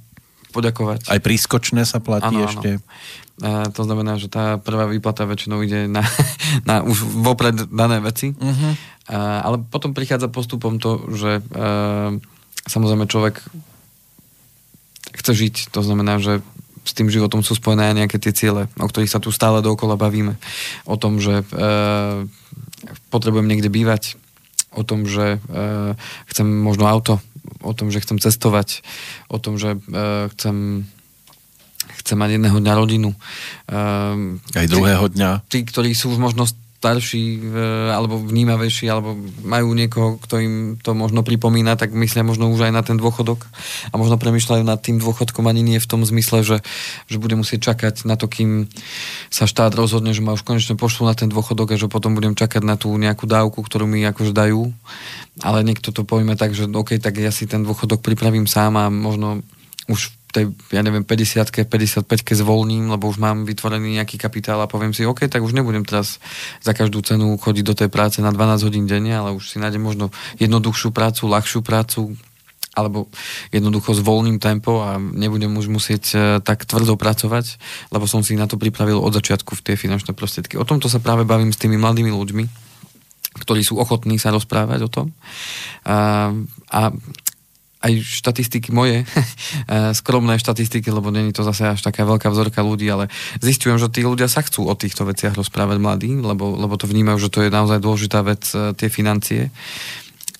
poďakovať. 0.55 1.11
Aj 1.11 1.19
prískočné 1.19 1.83
sa 1.83 1.99
platí 1.99 2.31
ano, 2.31 2.47
ešte. 2.47 2.79
Ano. 2.79 3.71
To 3.71 3.81
znamená, 3.87 4.19
že 4.19 4.27
tá 4.27 4.59
prvá 4.59 4.87
výplata 4.87 5.23
väčšinou 5.23 5.63
ide 5.63 5.87
na, 5.87 6.03
na 6.69 6.81
už 6.83 7.03
vopred 7.23 7.55
dané 7.71 8.03
veci. 8.03 8.35
Uh-huh. 8.35 8.73
Ale 9.15 9.63
potom 9.67 9.95
prichádza 9.95 10.27
postupom 10.29 10.77
to, 10.77 11.07
že 11.15 11.39
a, 11.39 12.15
samozrejme 12.67 13.09
človek 13.09 13.41
chce 15.15 15.31
žiť. 15.33 15.55
To 15.73 15.81
znamená, 15.81 16.21
že 16.21 16.43
s 16.83 16.91
tým 16.95 17.11
životom 17.11 17.43
sú 17.45 17.55
spojené 17.55 17.91
aj 17.91 17.95
nejaké 18.05 18.17
tie 18.17 18.33
ciele, 18.33 18.67
o 18.79 18.87
ktorých 18.87 19.11
sa 19.11 19.21
tu 19.21 19.29
stále 19.29 19.63
dookola 19.63 19.99
bavíme. 19.99 20.35
O 20.85 20.95
tom, 20.95 21.19
že 21.21 21.41
e, 21.41 21.45
potrebujem 23.13 23.47
niekde 23.47 23.71
bývať, 23.71 24.19
o 24.73 24.85
tom, 24.85 25.05
že 25.09 25.37
e, 25.37 25.97
chcem 26.29 26.47
možno 26.47 26.85
auto, 26.85 27.17
o 27.61 27.73
tom, 27.73 27.89
že 27.89 28.01
chcem 28.01 28.21
cestovať, 28.21 28.85
o 29.27 29.37
tom, 29.41 29.57
že 29.57 29.77
e, 29.77 29.79
chcem 30.35 30.87
chcem 31.99 32.17
mať 32.17 32.39
jedného 32.39 32.57
dňa 32.57 32.73
rodinu. 32.73 33.09
E, 33.67 33.77
aj 34.55 34.67
druhého 34.69 35.05
dňa. 35.11 35.45
Tí, 35.51 35.65
ktorí 35.67 35.91
sú 35.93 36.13
už 36.15 36.19
možno 36.21 36.47
starší 36.79 37.23
e, 37.35 37.39
alebo 37.91 38.15
vnímavejší 38.15 38.87
alebo 38.87 39.19
majú 39.43 39.75
niekoho, 39.75 40.15
kto 40.23 40.35
im 40.39 40.53
to 40.79 40.95
možno 40.95 41.27
pripomína, 41.27 41.75
tak 41.75 41.91
myslia 41.91 42.23
možno 42.23 42.47
už 42.47 42.71
aj 42.71 42.73
na 42.73 42.79
ten 42.79 42.95
dôchodok 42.95 43.43
a 43.91 43.99
možno 43.99 44.15
premyšľajú 44.15 44.63
nad 44.63 44.79
tým 44.79 44.95
dôchodkom 45.03 45.43
ani 45.43 45.59
nie 45.59 45.83
v 45.83 45.89
tom 45.91 46.07
zmysle, 46.07 46.39
že, 46.47 46.63
že 47.11 47.19
bude 47.19 47.35
musieť 47.35 47.75
čakať 47.75 48.07
na 48.07 48.15
to, 48.15 48.31
kým 48.31 48.71
sa 49.27 49.43
štát 49.43 49.75
rozhodne, 49.75 50.15
že 50.15 50.23
ma 50.23 50.31
už 50.31 50.47
konečne 50.47 50.79
pošlu 50.79 51.03
na 51.03 51.19
ten 51.19 51.27
dôchodok 51.27 51.75
a 51.75 51.79
že 51.79 51.91
potom 51.91 52.15
budem 52.15 52.31
čakať 52.31 52.63
na 52.63 52.79
tú 52.79 52.95
nejakú 52.95 53.27
dávku, 53.27 53.59
ktorú 53.59 53.83
mi 53.83 53.99
akože 54.07 54.31
dajú. 54.31 54.71
Ale 55.43 55.67
niekto 55.67 55.91
to 55.91 56.07
pojme 56.07 56.39
tak, 56.39 56.55
že 56.55 56.71
OK, 56.71 56.95
tak 56.95 57.19
ja 57.19 57.35
si 57.35 57.43
ten 57.43 57.67
dôchodok 57.67 57.99
pripravím 57.99 58.47
sám 58.47 58.79
a 58.79 58.87
možno 58.87 59.43
už 59.91 60.18
tej, 60.29 60.53
ja 60.69 60.81
neviem, 60.85 61.01
50 61.01 61.49
55 61.69 62.05
zvolním, 62.37 62.93
lebo 62.93 63.09
už 63.09 63.17
mám 63.17 63.43
vytvorený 63.45 63.97
nejaký 63.97 64.21
kapitál 64.21 64.61
a 64.61 64.69
poviem 64.69 64.93
si, 64.93 65.05
OK, 65.05 65.25
tak 65.25 65.41
už 65.41 65.57
nebudem 65.57 65.81
teraz 65.81 66.21
za 66.61 66.77
každú 66.77 67.01
cenu 67.01 67.33
chodiť 67.37 67.65
do 67.65 67.75
tej 67.75 67.89
práce 67.89 68.21
na 68.21 68.29
12 68.29 68.67
hodín 68.69 68.85
denne, 68.85 69.13
ale 69.17 69.33
už 69.33 69.49
si 69.49 69.57
nájdem 69.57 69.81
možno 69.81 70.13
jednoduchšiu 70.37 70.93
prácu, 70.93 71.25
ľahšiu 71.25 71.61
prácu, 71.65 72.13
alebo 72.77 73.09
jednoducho 73.49 73.97
zvolním 73.97 74.37
tempo 74.37 74.85
a 74.85 75.01
nebudem 75.01 75.51
už 75.57 75.67
musieť 75.67 76.03
uh, 76.13 76.21
tak 76.39 76.63
tvrdo 76.63 76.95
pracovať, 76.95 77.57
lebo 77.91 78.05
som 78.05 78.21
si 78.21 78.37
na 78.37 78.45
to 78.45 78.55
pripravil 78.55 79.01
od 79.01 79.11
začiatku 79.11 79.57
v 79.57 79.63
tie 79.65 79.75
finančné 79.75 80.13
prostriedky. 80.13 80.55
O 80.55 80.63
tomto 80.63 80.87
sa 80.87 81.01
práve 81.01 81.25
bavím 81.25 81.51
s 81.51 81.59
tými 81.59 81.75
mladými 81.75 82.13
ľuďmi, 82.13 82.43
ktorí 83.41 83.61
sú 83.65 83.81
ochotní 83.81 84.21
sa 84.21 84.31
rozprávať 84.31 84.79
o 84.85 84.89
tom. 84.89 85.07
A, 85.83 86.29
a 86.69 86.81
aj 87.79 87.91
štatistiky 88.03 88.75
moje, 88.75 89.03
eh, 89.07 89.91
skromné 89.95 90.35
štatistiky, 90.35 90.91
lebo 90.91 91.11
není 91.11 91.31
to 91.31 91.47
zase 91.47 91.75
až 91.75 91.79
taká 91.79 92.03
veľká 92.03 92.27
vzorka 92.27 92.59
ľudí, 92.59 92.91
ale 92.91 93.07
zistujem, 93.39 93.79
že 93.79 93.87
tí 93.87 94.03
ľudia 94.03 94.27
sa 94.27 94.43
chcú 94.43 94.67
o 94.67 94.75
týchto 94.75 95.07
veciach 95.07 95.35
rozprávať 95.35 95.77
mladí, 95.79 96.11
lebo, 96.19 96.59
lebo 96.59 96.75
to 96.75 96.85
vnímajú, 96.87 97.17
že 97.23 97.31
to 97.31 97.39
je 97.47 97.49
naozaj 97.51 97.79
dôležitá 97.79 98.19
vec, 98.23 98.43
eh, 98.51 98.75
tie 98.75 98.91
financie. 98.91 99.51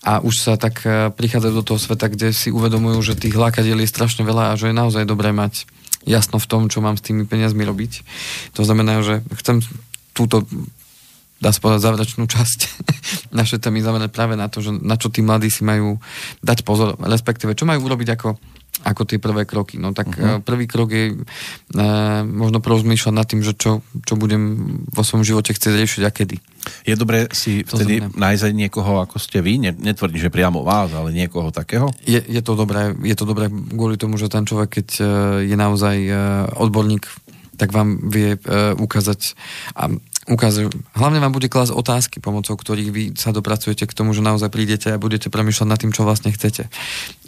A 0.00 0.24
už 0.24 0.34
sa 0.36 0.54
tak 0.60 0.84
eh, 0.84 1.08
prichádzajú 1.12 1.52
do 1.56 1.64
toho 1.64 1.80
sveta, 1.80 2.12
kde 2.12 2.36
si 2.36 2.52
uvedomujú, 2.52 3.00
že 3.00 3.20
tých 3.20 3.36
lákadiel 3.36 3.80
je 3.80 3.88
strašne 3.88 4.24
veľa 4.24 4.52
a 4.52 4.58
že 4.60 4.72
je 4.72 4.76
naozaj 4.76 5.08
dobré 5.08 5.32
mať 5.32 5.64
jasno 6.04 6.40
v 6.40 6.48
tom, 6.48 6.62
čo 6.72 6.80
mám 6.80 6.96
s 6.96 7.04
tými 7.04 7.28
peniazmi 7.28 7.64
robiť. 7.64 7.92
To 8.56 8.64
znamená, 8.64 9.04
že 9.04 9.20
chcem 9.36 9.60
túto 10.16 10.48
dá 11.40 11.50
sa 11.50 11.58
povedať, 11.58 11.80
záverečnú 11.88 12.28
časť 12.28 12.58
naše 13.40 13.56
témy 13.56 13.80
zamerať 13.80 14.12
práve 14.12 14.36
na 14.36 14.46
to, 14.52 14.60
že 14.60 14.76
na 14.76 15.00
čo 15.00 15.08
tí 15.08 15.24
mladí 15.24 15.48
si 15.48 15.64
majú 15.64 15.96
dať 16.44 16.62
pozor, 16.62 17.00
respektíve 17.00 17.56
čo 17.56 17.64
majú 17.64 17.88
urobiť 17.88 18.08
ako, 18.14 18.36
ako 18.84 19.02
tie 19.08 19.16
prvé 19.20 19.48
kroky. 19.48 19.80
No 19.80 19.96
tak 19.96 20.12
uh-huh. 20.12 20.40
prvý 20.44 20.68
krok 20.68 20.92
je 20.92 21.04
e, 21.12 21.16
možno 22.24 22.60
porozmýšľať 22.60 23.14
nad 23.16 23.26
tým, 23.28 23.40
že 23.40 23.56
čo, 23.56 23.80
čo 24.04 24.14
budem 24.20 24.84
vo 24.88 25.02
svojom 25.04 25.24
živote 25.24 25.56
chcieť 25.56 25.74
riešiť 25.80 26.02
a 26.04 26.10
kedy. 26.12 26.36
Je 26.84 26.92
dobré 26.92 27.28
si 27.32 27.64
vtedy 27.64 28.04
nájsť 28.04 28.52
niekoho, 28.52 29.00
ako 29.00 29.16
ste 29.16 29.40
vy? 29.40 29.56
Netvrdím, 29.60 30.20
že 30.20 30.28
priamo 30.28 30.60
vás, 30.60 30.92
ale 30.92 31.08
niekoho 31.12 31.48
takého? 31.48 31.88
Je, 32.04 32.20
je 32.20 32.40
to 32.44 32.52
dobré. 32.52 32.92
Je 33.00 33.16
to 33.16 33.24
dobré 33.24 33.48
kvôli 33.48 33.96
tomu, 33.96 34.20
že 34.20 34.28
ten 34.28 34.44
človek, 34.44 34.80
keď 34.80 34.88
e, 35.00 35.02
je 35.48 35.56
naozaj 35.56 35.96
e, 36.04 36.12
odborník 36.60 37.08
tak 37.60 37.76
vám 37.76 38.08
vie 38.08 38.40
ukázať 38.80 39.36
a 39.76 39.92
ukazuje. 40.30 40.70
Hlavne 40.94 41.18
vám 41.18 41.34
bude 41.34 41.50
klásť 41.50 41.74
otázky, 41.74 42.16
pomocou 42.22 42.54
ktorých 42.54 42.90
vy 42.94 43.02
sa 43.18 43.34
dopracujete 43.34 43.84
k 43.84 43.92
tomu, 43.92 44.14
že 44.14 44.22
naozaj 44.22 44.48
prídete 44.48 44.94
a 44.94 45.02
budete 45.02 45.26
premýšľať 45.26 45.66
nad 45.66 45.78
tým, 45.82 45.90
čo 45.90 46.06
vlastne 46.06 46.30
chcete. 46.30 46.70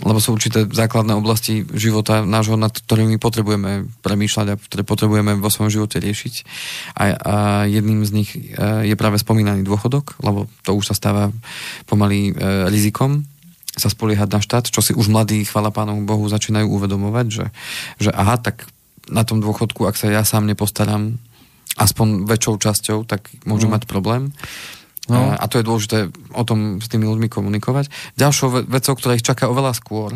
Lebo 0.06 0.22
sú 0.22 0.32
určité 0.32 0.64
základné 0.70 1.18
oblasti 1.18 1.66
života 1.74 2.22
nášho, 2.22 2.54
nad 2.54 2.70
ktorými 2.70 3.18
potrebujeme 3.18 3.90
premýšľať 4.06 4.46
a 4.48 4.58
ktoré 4.58 4.82
potrebujeme 4.86 5.34
vo 5.42 5.50
svojom 5.50 5.74
živote 5.74 5.98
riešiť. 5.98 6.34
A, 6.94 7.02
a 7.10 7.34
jedným 7.66 8.06
z 8.06 8.10
nich 8.14 8.30
e, 8.32 8.86
je 8.86 8.94
práve 8.94 9.18
spomínaný 9.18 9.66
dôchodok, 9.66 10.22
lebo 10.22 10.46
to 10.62 10.70
už 10.78 10.88
sa 10.90 10.94
stáva 10.94 11.34
pomaly 11.90 12.30
e, 12.30 12.70
rizikom 12.70 13.26
sa 13.72 13.88
spoliehať 13.88 14.28
na 14.28 14.40
štát, 14.44 14.68
čo 14.68 14.84
si 14.84 14.92
už 14.92 15.08
mladí, 15.08 15.48
chvala 15.48 15.72
pánu 15.72 16.04
Bohu, 16.04 16.28
začínajú 16.28 16.68
uvedomovať, 16.68 17.26
že, 17.32 17.46
že 17.96 18.10
aha, 18.12 18.36
tak 18.36 18.68
na 19.08 19.24
tom 19.24 19.40
dôchodku, 19.40 19.88
ak 19.88 19.96
sa 19.96 20.12
ja 20.12 20.22
sám 20.28 20.44
nepostaram, 20.44 21.16
aspoň 21.76 22.28
väčšou 22.28 22.54
časťou, 22.60 22.98
tak 23.08 23.32
môžu 23.48 23.68
mm. 23.68 23.72
mať 23.72 23.82
problém. 23.88 24.32
No. 25.10 25.34
A 25.34 25.44
to 25.50 25.58
je 25.58 25.66
dôležité 25.66 25.98
o 26.30 26.42
tom 26.46 26.78
s 26.78 26.86
tými 26.86 27.10
ľuďmi 27.10 27.26
komunikovať. 27.26 27.90
Ďalšou 28.14 28.70
vecou, 28.70 28.94
ktorá 28.94 29.18
ich 29.18 29.26
čaká 29.26 29.50
oveľa 29.50 29.74
skôr, 29.74 30.14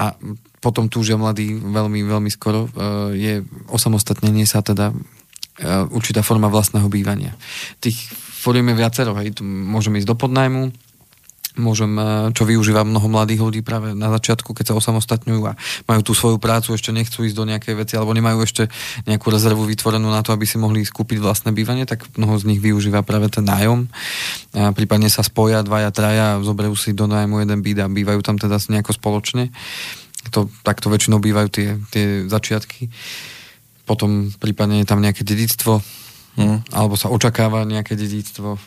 a 0.00 0.16
potom 0.64 0.88
túžia 0.88 1.20
mladí 1.20 1.52
veľmi, 1.52 2.00
veľmi 2.08 2.30
skoro, 2.32 2.64
e, 2.64 2.68
je 3.20 3.34
osamostatnenie 3.68 4.48
sa 4.48 4.64
teda 4.64 4.92
e, 4.92 4.96
určitá 5.92 6.24
forma 6.24 6.48
vlastného 6.48 6.88
bývania. 6.88 7.36
Tých 7.84 8.08
foriem 8.40 8.72
je 8.72 8.80
viacero, 8.80 9.12
hej, 9.20 9.36
môžeme 9.44 10.00
ísť 10.00 10.08
do 10.08 10.16
podnajmu, 10.16 10.72
môžem, 11.58 11.90
eh, 11.98 12.04
čo 12.36 12.46
využíva 12.46 12.86
mnoho 12.86 13.08
mladých 13.10 13.40
ľudí 13.42 13.60
práve 13.64 13.96
na 13.96 14.12
začiatku, 14.14 14.54
keď 14.54 14.70
sa 14.70 14.78
osamostatňujú 14.78 15.42
a 15.48 15.58
majú 15.90 16.00
tú 16.04 16.12
svoju 16.14 16.38
prácu, 16.38 16.76
ešte 16.76 16.94
nechcú 16.94 17.26
ísť 17.26 17.36
do 17.36 17.48
nejakej 17.48 17.74
veci, 17.74 17.94
alebo 17.98 18.14
nemajú 18.14 18.38
ešte 18.44 18.68
nejakú 19.08 19.26
rezervu 19.32 19.66
vytvorenú 19.66 20.06
na 20.10 20.22
to, 20.22 20.30
aby 20.30 20.46
si 20.46 20.60
mohli 20.60 20.86
skúpiť 20.86 21.18
vlastné 21.18 21.50
bývanie, 21.50 21.88
tak 21.88 22.06
mnoho 22.14 22.38
z 22.38 22.44
nich 22.46 22.60
využíva 22.62 23.02
práve 23.02 23.32
ten 23.32 23.42
nájom. 23.42 23.90
A 24.54 24.70
prípadne 24.70 25.10
sa 25.10 25.26
spoja 25.26 25.62
dvaja, 25.66 25.90
traja, 25.90 26.38
zoberú 26.44 26.74
si 26.78 26.94
do 26.94 27.10
nájmu 27.10 27.42
jeden 27.42 27.60
byt 27.64 27.78
a 27.82 27.90
bývajú 27.90 28.20
tam 28.22 28.36
teda 28.38 28.58
nejako 28.70 28.94
spoločne. 28.94 29.50
To, 30.36 30.46
takto 30.62 30.92
väčšinou 30.92 31.18
bývajú 31.18 31.48
tie, 31.48 31.68
tie 31.90 32.06
začiatky. 32.28 32.92
Potom 33.88 34.30
prípadne 34.38 34.84
je 34.84 34.86
tam 34.86 35.02
nejaké 35.02 35.26
dedictvo, 35.26 35.82
Hmm. 36.40 36.64
Alebo 36.72 36.96
sa 36.96 37.12
očakáva 37.12 37.68
nejaké 37.68 37.92
dedictvo 37.92 38.56
e, 38.56 38.60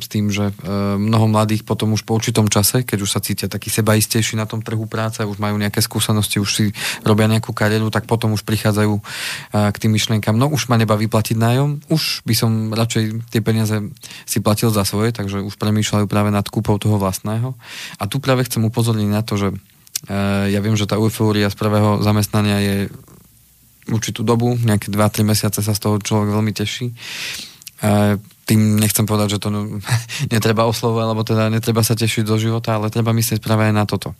s 0.00 0.06
tým, 0.08 0.32
že 0.32 0.48
e, 0.48 0.54
mnoho 0.96 1.28
mladých 1.28 1.68
potom 1.68 1.92
už 1.92 2.08
po 2.08 2.16
určitom 2.16 2.48
čase, 2.48 2.88
keď 2.88 3.04
už 3.04 3.10
sa 3.12 3.20
cítia 3.20 3.52
takí 3.52 3.68
sebaistejší 3.68 4.40
na 4.40 4.48
tom 4.48 4.64
trhu 4.64 4.88
práce, 4.88 5.20
už 5.20 5.36
majú 5.36 5.60
nejaké 5.60 5.84
skúsenosti, 5.84 6.40
už 6.40 6.50
si 6.50 6.64
robia 7.04 7.28
nejakú 7.28 7.52
kariéru, 7.52 7.92
tak 7.92 8.08
potom 8.08 8.32
už 8.32 8.48
prichádzajú 8.48 8.94
e, 8.96 9.02
k 9.52 9.76
tým 9.76 9.92
myšlienkam, 9.92 10.40
no 10.40 10.48
už 10.48 10.72
ma 10.72 10.80
neba 10.80 10.96
vyplatiť 10.96 11.36
nájom, 11.36 11.92
už 11.92 12.24
by 12.24 12.34
som 12.34 12.50
radšej 12.72 13.28
tie 13.28 13.44
peniaze 13.44 13.76
si 14.24 14.40
platil 14.40 14.72
za 14.72 14.88
svoje, 14.88 15.12
takže 15.12 15.44
už 15.44 15.60
premýšľajú 15.60 16.08
práve 16.08 16.32
nad 16.32 16.48
kúpou 16.48 16.80
toho 16.80 16.96
vlastného. 16.96 17.52
A 18.00 18.08
tu 18.08 18.24
práve 18.24 18.48
chcem 18.48 18.64
upozorniť 18.64 19.10
na 19.12 19.20
to, 19.20 19.36
že 19.36 19.48
e, 19.52 19.56
ja 20.48 20.60
viem, 20.64 20.80
že 20.80 20.88
tá 20.88 20.96
eufória 20.96 21.52
z 21.52 21.56
prvého 21.60 22.00
zamestnania 22.00 22.56
je 22.64 22.76
určitú 23.90 24.22
dobu, 24.22 24.54
nejaké 24.56 24.88
2-3 24.88 25.26
mesiace 25.26 25.60
sa 25.60 25.74
z 25.74 25.80
toho 25.82 25.98
človek 25.98 26.30
veľmi 26.32 26.52
teší. 26.54 26.86
E, 26.90 26.94
tým 28.46 28.80
nechcem 28.80 29.06
povedať, 29.06 29.36
že 29.36 29.42
to 29.42 29.50
netreba 30.34 30.66
oslovať, 30.66 31.02
alebo 31.04 31.22
teda 31.26 31.50
netreba 31.50 31.82
sa 31.82 31.98
tešiť 31.98 32.24
do 32.24 32.38
života, 32.38 32.78
ale 32.78 32.88
treba 32.88 33.10
myslieť 33.10 33.42
práve 33.42 33.68
aj 33.68 33.74
na 33.74 33.84
toto. 33.84 34.14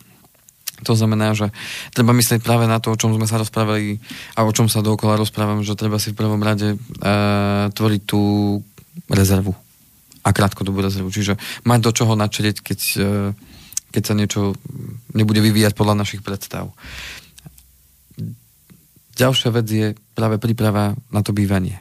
To 0.81 0.97
znamená, 0.97 1.37
že 1.37 1.53
treba 1.93 2.09
myslieť 2.09 2.41
práve 2.41 2.65
na 2.65 2.81
to, 2.81 2.93
o 2.93 2.97
čom 2.97 3.13
sme 3.13 3.29
sa 3.29 3.37
rozprávali 3.37 4.01
a 4.33 4.41
o 4.41 4.51
čom 4.51 4.65
sa 4.65 4.81
dookola 4.81 5.13
rozprávam, 5.13 5.61
že 5.61 5.77
treba 5.77 6.01
si 6.01 6.09
v 6.09 6.17
prvom 6.17 6.41
rade 6.41 6.73
e, 6.73 6.77
tvoriť 7.69 8.01
tú 8.01 8.21
rezervu 9.05 9.53
a 10.25 10.29
krátkodobú 10.33 10.81
rezervu. 10.81 11.13
Čiže 11.13 11.37
mať 11.65 11.79
do 11.85 11.91
čoho 11.93 12.13
načrieť, 12.17 12.65
keď, 12.65 12.79
e, 12.97 13.09
keď 13.93 14.03
sa 14.03 14.17
niečo 14.17 14.57
nebude 15.13 15.41
vyvíjať 15.45 15.77
podľa 15.77 16.01
našich 16.01 16.25
predstav. 16.25 16.73
Ďalšia 19.21 19.49
vec 19.53 19.67
je 19.69 19.87
práve 20.17 20.41
príprava 20.41 20.97
na 21.13 21.21
to 21.21 21.29
bývanie. 21.29 21.77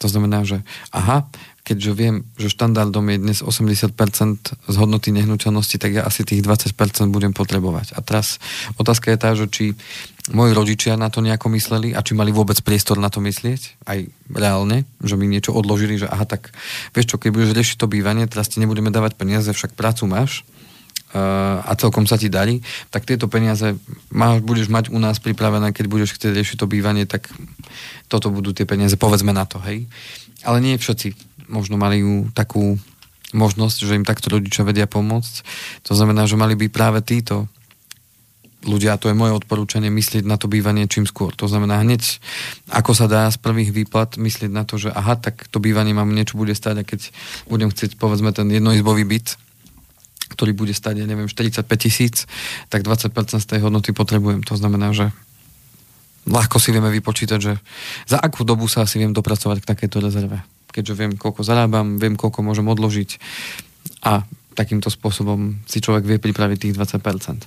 To 0.00 0.08
znamená, 0.08 0.46
že 0.46 0.64
aha, 0.94 1.28
keďže 1.66 1.92
viem, 1.92 2.16
že 2.40 2.48
štandardom 2.48 3.04
je 3.12 3.18
dnes 3.18 3.38
80% 3.44 3.92
z 4.56 4.74
hodnoty 4.78 5.12
nehnuteľnosti, 5.12 5.76
tak 5.76 6.00
ja 6.00 6.08
asi 6.08 6.24
tých 6.24 6.40
20% 6.40 6.72
budem 7.12 7.36
potrebovať. 7.36 7.92
A 7.92 8.00
teraz 8.00 8.40
otázka 8.80 9.12
je 9.12 9.18
tá, 9.20 9.36
že 9.36 9.50
či 9.52 9.76
moji 10.32 10.56
rodičia 10.56 10.96
na 10.96 11.12
to 11.12 11.20
nejako 11.20 11.52
mysleli 11.52 11.92
a 11.92 12.00
či 12.00 12.16
mali 12.16 12.32
vôbec 12.32 12.56
priestor 12.64 12.96
na 12.96 13.12
to 13.12 13.20
myslieť, 13.20 13.84
aj 13.84 14.08
reálne, 14.32 14.88
že 15.04 15.20
mi 15.20 15.28
niečo 15.28 15.52
odložili, 15.52 16.00
že 16.00 16.08
aha, 16.08 16.24
tak 16.24 16.56
vieš 16.96 17.12
čo, 17.12 17.16
keď 17.20 17.30
budeš 17.36 17.52
riešiť 17.52 17.76
to 17.76 17.90
bývanie, 17.90 18.24
teraz 18.30 18.48
ti 18.48 18.64
nebudeme 18.64 18.88
dávať 18.88 19.18
peniaze, 19.20 19.52
však 19.52 19.76
prácu 19.76 20.08
máš, 20.08 20.48
a 21.14 21.72
celkom 21.80 22.04
sa 22.04 22.20
ti 22.20 22.28
darí, 22.28 22.60
tak 22.92 23.08
tieto 23.08 23.32
peniaze 23.32 23.80
máš, 24.12 24.44
budeš 24.44 24.68
mať 24.68 24.92
u 24.92 25.00
nás 25.00 25.16
pripravené, 25.16 25.72
keď 25.72 25.88
budeš 25.88 26.20
chcieť 26.20 26.36
riešiť 26.36 26.56
to 26.60 26.68
bývanie, 26.68 27.08
tak 27.08 27.32
toto 28.12 28.28
budú 28.28 28.52
tie 28.52 28.68
peniaze, 28.68 28.92
povedzme 29.00 29.32
na 29.32 29.48
to, 29.48 29.56
hej. 29.64 29.88
Ale 30.44 30.60
nie 30.60 30.76
všetci 30.76 31.16
možno 31.48 31.80
mali 31.80 32.04
takú 32.36 32.76
možnosť, 33.32 33.78
že 33.84 33.96
im 33.96 34.08
takto 34.08 34.32
rodičia 34.32 34.64
vedia 34.64 34.88
pomôcť. 34.88 35.34
To 35.88 35.92
znamená, 35.96 36.24
že 36.28 36.40
mali 36.40 36.56
by 36.56 36.68
práve 36.68 37.00
títo 37.04 37.48
ľudia, 38.66 38.98
to 38.98 39.08
je 39.08 39.16
moje 39.16 39.32
odporúčanie, 39.32 39.88
myslieť 39.88 40.26
na 40.26 40.34
to 40.34 40.50
bývanie 40.50 40.90
čím 40.90 41.06
skôr. 41.06 41.30
To 41.38 41.46
znamená 41.46 41.80
hneď, 41.80 42.18
ako 42.68 42.90
sa 42.90 43.06
dá 43.06 43.30
z 43.30 43.38
prvých 43.38 43.70
výplat, 43.70 44.18
myslieť 44.18 44.50
na 44.50 44.66
to, 44.66 44.80
že 44.80 44.90
aha, 44.90 45.14
tak 45.14 45.46
to 45.48 45.62
bývanie 45.62 45.94
mám 45.94 46.10
niečo 46.10 46.36
bude 46.36 46.52
stať 46.52 46.82
a 46.82 46.88
keď 46.88 47.00
budem 47.46 47.70
chcieť, 47.70 47.96
povedzme, 47.96 48.34
ten 48.34 48.50
jednoizbový 48.50 49.06
byt, 49.06 49.38
ktorý 50.28 50.52
bude 50.52 50.76
stať, 50.76 51.02
ja 51.02 51.06
neviem, 51.08 51.26
45 51.26 51.64
tisíc, 51.80 52.28
tak 52.68 52.84
20% 52.84 53.12
z 53.40 53.46
tej 53.48 53.60
hodnoty 53.64 53.96
potrebujem. 53.96 54.44
To 54.44 54.54
znamená, 54.54 54.92
že 54.92 55.10
ľahko 56.28 56.60
si 56.60 56.70
vieme 56.70 56.92
vypočítať, 56.92 57.40
že 57.40 57.56
za 58.04 58.20
akú 58.20 58.44
dobu 58.44 58.68
sa 58.68 58.84
asi 58.84 59.00
viem 59.00 59.16
dopracovať 59.16 59.64
k 59.64 59.68
takéto 59.68 59.98
rezerve. 59.98 60.44
Keďže 60.68 60.94
viem, 60.94 61.12
koľko 61.16 61.40
zarábam, 61.42 61.96
viem, 61.96 62.14
koľko 62.14 62.44
môžem 62.44 62.68
odložiť 62.68 63.16
a 64.04 64.28
takýmto 64.52 64.92
spôsobom 64.92 65.64
si 65.64 65.80
človek 65.80 66.04
vie 66.04 66.18
pripraviť 66.20 66.58
tých 66.68 66.74
20%. 66.76 67.46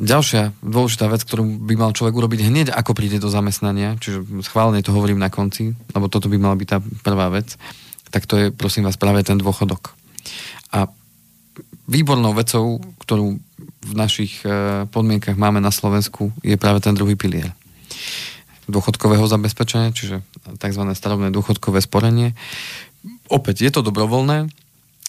Ďalšia 0.00 0.56
dôležitá 0.64 1.12
vec, 1.12 1.20
ktorú 1.28 1.44
by 1.68 1.74
mal 1.76 1.92
človek 1.92 2.16
urobiť 2.16 2.40
hneď, 2.48 2.66
ako 2.72 2.96
príde 2.96 3.20
do 3.20 3.28
zamestnania, 3.28 4.00
čiže 4.00 4.24
schválne 4.40 4.80
to 4.80 4.96
hovorím 4.96 5.20
na 5.20 5.28
konci, 5.28 5.76
lebo 5.92 6.08
toto 6.08 6.32
by 6.32 6.40
mala 6.40 6.56
byť 6.56 6.68
tá 6.68 6.78
prvá 7.04 7.28
vec, 7.28 7.60
tak 8.08 8.24
to 8.24 8.34
je, 8.40 8.46
prosím 8.48 8.88
vás, 8.88 8.96
práve 8.96 9.20
ten 9.20 9.36
dôchodok. 9.36 9.92
A 10.72 10.88
výbornou 11.90 12.30
vecou, 12.32 12.78
ktorú 13.02 13.42
v 13.82 13.92
našich 13.98 14.46
e, 14.46 14.86
podmienkach 14.86 15.34
máme 15.34 15.58
na 15.58 15.74
Slovensku, 15.74 16.30
je 16.46 16.54
práve 16.54 16.78
ten 16.78 16.94
druhý 16.94 17.18
pilier 17.18 17.50
dôchodkového 18.70 19.26
zabezpečenia, 19.26 19.90
čiže 19.90 20.22
tzv. 20.62 20.82
starobné 20.94 21.34
dôchodkové 21.34 21.82
sporenie. 21.82 22.38
Opäť 23.26 23.66
je 23.66 23.70
to 23.74 23.82
dobrovoľné, 23.82 24.46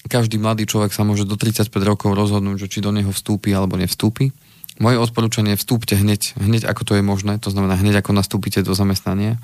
každý 0.10 0.42
mladý 0.42 0.66
človek 0.66 0.90
sa 0.90 1.06
môže 1.06 1.30
do 1.30 1.38
35 1.38 1.70
rokov 1.86 2.18
rozhodnúť, 2.18 2.66
že 2.66 2.72
či 2.72 2.80
do 2.82 2.90
neho 2.90 3.14
vstúpi 3.14 3.54
alebo 3.54 3.78
nevstúpi. 3.78 4.34
Moje 4.82 4.98
odporúčanie 4.98 5.54
je 5.54 5.62
vstúpte 5.62 5.94
hneď, 5.94 6.34
hneď 6.42 6.66
ako 6.66 6.82
to 6.82 6.94
je 6.98 7.06
možné, 7.06 7.38
to 7.38 7.54
znamená 7.54 7.78
hneď 7.78 8.02
ako 8.02 8.18
nastúpite 8.18 8.66
do 8.66 8.74
zamestnania. 8.74 9.38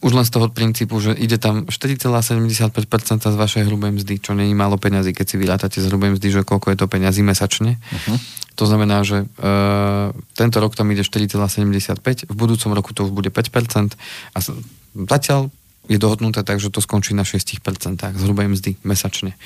Už 0.00 0.16
len 0.16 0.24
z 0.24 0.32
toho 0.32 0.48
princípu, 0.48 0.96
že 0.96 1.12
ide 1.12 1.36
tam 1.36 1.68
4,75% 1.68 2.72
z 3.20 3.36
vašej 3.36 3.68
hrubej 3.68 4.00
mzdy, 4.00 4.16
čo 4.16 4.32
není 4.32 4.56
málo 4.56 4.80
peňazí, 4.80 5.12
keď 5.12 5.26
si 5.28 5.36
vyrátate 5.36 5.76
z 5.84 5.92
hrubej 5.92 6.16
mzdy, 6.16 6.40
že 6.40 6.48
koľko 6.48 6.72
je 6.72 6.76
to 6.80 6.86
peňazí 6.88 7.20
mesačne. 7.20 7.76
Uh-huh. 7.76 8.16
To 8.56 8.64
znamená, 8.64 9.04
že 9.04 9.28
e, 9.28 9.46
tento 10.32 10.56
rok 10.64 10.72
tam 10.72 10.88
ide 10.88 11.04
4,75, 11.04 12.24
v 12.24 12.36
budúcom 12.36 12.72
roku 12.72 12.96
to 12.96 13.04
už 13.04 13.12
bude 13.12 13.28
5% 13.28 13.92
a 14.32 14.38
zatiaľ 14.96 15.52
je 15.86 15.98
dohodnuté 15.98 16.42
tak, 16.42 16.58
že 16.58 16.70
to 16.70 16.82
skončí 16.82 17.14
na 17.14 17.22
6% 17.22 17.62
z 17.98 18.22
hrubej 18.22 18.50
mzdy 18.50 18.70
mesačne. 18.82 19.38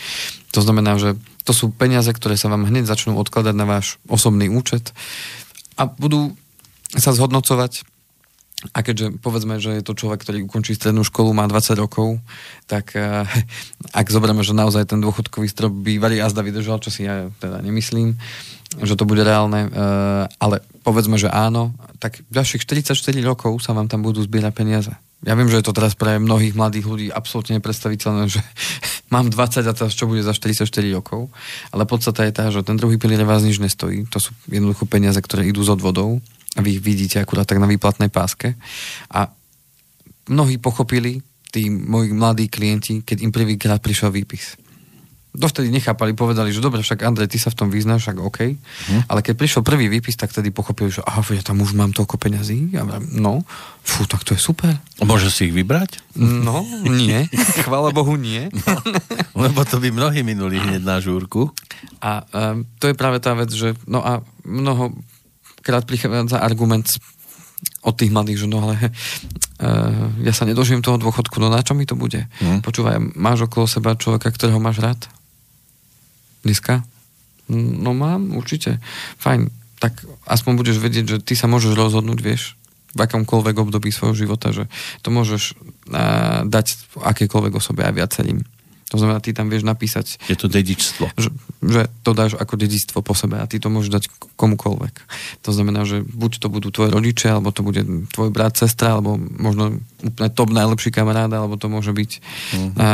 To 0.57 0.61
znamená, 0.65 0.97
že 0.97 1.17
to 1.45 1.53
sú 1.53 1.73
peniaze, 1.73 2.09
ktoré 2.13 2.37
sa 2.41 2.49
vám 2.49 2.69
hneď 2.69 2.89
začnú 2.89 3.17
odkladať 3.21 3.55
na 3.57 3.67
váš 3.69 4.01
osobný 4.09 4.49
účet 4.49 4.93
a 5.77 5.89
budú 5.89 6.37
sa 6.97 7.15
zhodnocovať 7.15 7.87
a 8.77 8.85
keďže 8.85 9.25
povedzme, 9.25 9.57
že 9.57 9.81
je 9.81 9.85
to 9.85 9.97
človek, 9.97 10.21
ktorý 10.21 10.45
ukončí 10.45 10.77
strednú 10.77 11.01
školu, 11.01 11.33
má 11.33 11.49
20 11.49 11.81
rokov, 11.81 12.21
tak 12.69 12.93
uh, 12.93 13.25
ak 13.97 14.13
zoberieme, 14.13 14.45
že 14.45 14.53
naozaj 14.53 14.85
ten 14.85 15.01
dôchodkový 15.01 15.49
strop 15.49 15.73
bývalý 15.73 16.21
jazda 16.21 16.45
vydržal, 16.45 16.77
čo 16.85 16.93
si 16.93 17.09
ja 17.09 17.33
teda 17.41 17.65
nemyslím, 17.65 18.21
že 18.85 19.01
to 19.01 19.09
bude 19.09 19.25
reálne, 19.25 19.65
uh, 19.65 20.29
ale 20.37 20.61
povedzme, 20.85 21.17
že 21.17 21.33
áno, 21.33 21.73
tak 21.97 22.21
ďalších 22.29 22.69
44 22.69 22.93
rokov 23.25 23.65
sa 23.65 23.73
vám 23.73 23.89
tam 23.89 24.05
budú 24.05 24.21
zbierať 24.21 24.53
peniaze. 24.53 24.93
Ja 25.21 25.37
viem, 25.37 25.53
že 25.53 25.61
je 25.61 25.67
to 25.69 25.77
teraz 25.77 25.93
pre 25.93 26.17
mnohých 26.17 26.57
mladých 26.57 26.87
ľudí 26.89 27.07
absolútne 27.13 27.61
nepredstaviteľné, 27.61 28.33
že 28.33 28.41
mám 29.15 29.29
20 29.29 29.69
a 29.69 29.73
teraz 29.77 29.93
čo 29.93 30.09
bude 30.09 30.25
za 30.25 30.33
44 30.33 30.65
rokov, 30.97 31.29
ale 31.71 31.85
podstata 31.85 32.25
je 32.25 32.33
tá, 32.33 32.49
že 32.49 32.65
ten 32.65 32.81
druhý 32.81 32.97
pilier 32.97 33.21
vás 33.29 33.45
nič 33.45 33.61
nestojí, 33.61 34.09
to 34.09 34.17
sú 34.17 34.33
jednoducho 34.49 34.89
peniaze, 34.89 35.21
ktoré 35.21 35.45
idú 35.45 35.61
z 35.61 35.77
odvodov. 35.77 36.25
A 36.59 36.67
vy 36.67 36.81
ich 36.81 36.83
vidíte 36.83 37.23
akurát 37.23 37.47
tak 37.47 37.63
na 37.63 37.71
výplatnej 37.71 38.11
páske. 38.11 38.59
A 39.15 39.31
mnohí 40.27 40.59
pochopili, 40.59 41.23
tí 41.55 41.71
moji 41.71 42.11
mladí 42.11 42.51
klienti, 42.51 43.07
keď 43.07 43.23
im 43.23 43.31
prvýkrát 43.31 43.79
prišiel 43.79 44.11
výpis 44.11 44.59
dovtedy 45.31 45.71
nechápali, 45.71 46.13
povedali, 46.19 46.51
že 46.51 46.59
dobre, 46.59 46.83
však 46.83 47.07
Andrej, 47.07 47.31
ty 47.31 47.39
sa 47.39 47.55
v 47.55 47.59
tom 47.63 47.69
vyznáš, 47.71 48.07
však 48.07 48.19
OK. 48.19 48.39
Hm. 48.59 49.03
Ale 49.07 49.21
keď 49.23 49.35
prišiel 49.39 49.63
prvý 49.63 49.87
výpis, 49.87 50.19
tak 50.19 50.35
tedy 50.35 50.51
pochopili, 50.51 50.91
že 50.91 51.07
aha, 51.07 51.23
ja 51.31 51.43
tam 51.43 51.63
už 51.63 51.79
mám 51.79 51.95
toľko 51.95 52.19
peňazí. 52.19 52.75
Ja 52.75 52.83
no, 53.15 53.47
fú, 53.87 54.11
tak 54.11 54.27
to 54.27 54.35
je 54.35 54.41
super. 54.43 54.75
Môže 54.99 55.31
si 55.31 55.49
ich 55.51 55.55
vybrať? 55.55 56.03
No, 56.19 56.67
nie. 56.83 57.31
Chvála 57.67 57.95
Bohu, 57.95 58.19
nie. 58.19 58.51
No, 58.67 58.79
lebo 59.47 59.63
to 59.63 59.79
by 59.79 59.95
mnohí 59.95 60.27
minuli 60.27 60.59
hneď 60.59 60.83
na 60.83 60.99
žúrku. 60.99 61.55
A 62.03 62.27
um, 62.35 62.67
to 62.83 62.91
je 62.91 62.99
práve 62.99 63.23
tá 63.23 63.33
vec, 63.39 63.55
že 63.55 63.79
no 63.87 64.03
a 64.03 64.27
mnoho 64.43 64.93
krát 65.63 65.87
prichádza 65.87 66.43
argument 66.43 66.91
od 67.85 67.95
tých 67.97 68.13
mladých, 68.13 68.45
že 68.45 68.47
no 68.49 68.65
ale 68.65 68.77
uh, 68.81 70.09
ja 70.25 70.33
sa 70.33 70.49
nedožijem 70.49 70.81
toho 70.81 70.97
dôchodku, 71.01 71.41
no 71.41 71.53
na 71.53 71.61
čo 71.61 71.77
mi 71.77 71.85
to 71.85 71.97
bude? 71.97 72.29
Hmm. 72.41 72.61
Počúvaj, 72.65 73.17
máš 73.17 73.49
okolo 73.49 73.69
seba 73.69 73.97
človeka, 73.97 74.33
ktorého 74.33 74.61
máš 74.61 74.81
rád? 74.81 75.01
Dneska? 76.43 76.85
No 77.51 77.91
mám, 77.93 78.37
určite. 78.39 78.79
Fajn. 79.19 79.51
Tak 79.81 80.05
aspoň 80.29 80.53
budeš 80.61 80.79
vedieť, 80.79 81.05
že 81.09 81.19
ty 81.25 81.33
sa 81.33 81.49
môžeš 81.49 81.73
rozhodnúť, 81.73 82.21
vieš, 82.21 82.61
v 82.93 83.01
akomkoľvek 83.07 83.57
období 83.59 83.89
svojho 83.89 84.19
života, 84.19 84.53
že 84.53 84.69
to 85.01 85.15
môžeš 85.15 85.55
uh, 85.55 86.45
dať 86.45 86.77
akékoľvek 87.01 87.55
osobe 87.57 87.87
aj 87.87 87.95
viacerým. 87.97 88.45
To 88.91 88.99
znamená, 88.99 89.23
ty 89.23 89.31
tam 89.31 89.47
vieš 89.47 89.63
napísať... 89.63 90.19
Je 90.27 90.35
to 90.35 90.51
dedičstvo. 90.51 91.15
Že, 91.15 91.31
že 91.63 91.83
to 92.03 92.11
dáš 92.11 92.35
ako 92.35 92.59
dedičstvo 92.59 93.07
po 93.07 93.15
sebe 93.15 93.39
a 93.39 93.47
ty 93.47 93.63
to 93.63 93.71
môžeš 93.71 93.91
dať 93.95 94.05
komukoľvek. 94.35 94.95
To 95.47 95.51
znamená, 95.55 95.87
že 95.87 96.03
buď 96.03 96.43
to 96.43 96.51
budú 96.51 96.75
tvoje 96.75 96.91
rodičia, 96.91 97.39
alebo 97.39 97.55
to 97.55 97.63
bude 97.63 97.87
tvoj 98.11 98.35
brat, 98.35 98.59
sestra, 98.59 98.99
alebo 98.99 99.15
možno 99.17 99.79
úplne 100.03 100.31
top 100.35 100.51
najlepší 100.51 100.91
kamarád, 100.91 101.31
alebo 101.31 101.55
to 101.55 101.71
môže 101.71 101.95
byť 101.95 102.11
uh-huh. 102.19 102.71
a, 102.83 102.89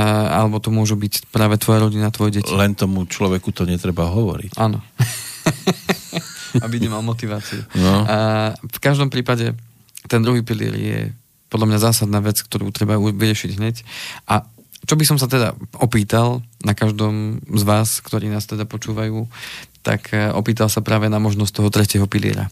alebo 0.45 0.61
to 0.61 0.69
môže 0.69 1.01
byť 1.01 1.33
práve 1.33 1.57
tvoja 1.57 1.89
rodina, 1.89 2.13
tvoje 2.13 2.45
deti. 2.45 2.53
Len 2.53 2.77
tomu 2.77 3.09
človeku 3.09 3.49
to 3.57 3.65
netreba 3.65 4.05
hovoriť. 4.13 4.53
Áno. 4.61 4.85
Aby 6.65 6.77
nemal 6.77 7.01
motiváciu. 7.01 7.65
No. 7.73 8.05
A 8.05 8.17
v 8.61 8.79
každom 8.85 9.09
prípade 9.09 9.57
ten 10.13 10.21
druhý 10.21 10.45
pilier 10.45 10.77
je 10.77 11.01
podľa 11.49 11.67
mňa 11.73 11.79
zásadná 11.81 12.19
vec, 12.21 12.37
ktorú 12.43 12.69
treba 12.75 12.99
vyriešiť 12.99 13.51
hneď. 13.57 13.77
A 14.29 14.45
čo 14.87 14.95
by 14.95 15.05
som 15.05 15.19
sa 15.19 15.27
teda 15.27 15.59
opýtal 15.83 16.47
na 16.63 16.73
každom 16.73 17.43
z 17.43 17.63
vás, 17.67 17.99
ktorí 18.01 18.31
nás 18.31 18.47
teda 18.47 18.65
počúvajú, 18.65 19.27
tak 19.83 20.15
e, 20.15 20.31
opýtal 20.31 20.71
sa 20.71 20.83
práve 20.83 21.11
na 21.11 21.19
možnosť 21.19 21.53
toho 21.53 21.69
tretieho 21.71 22.07
piliera 22.07 22.47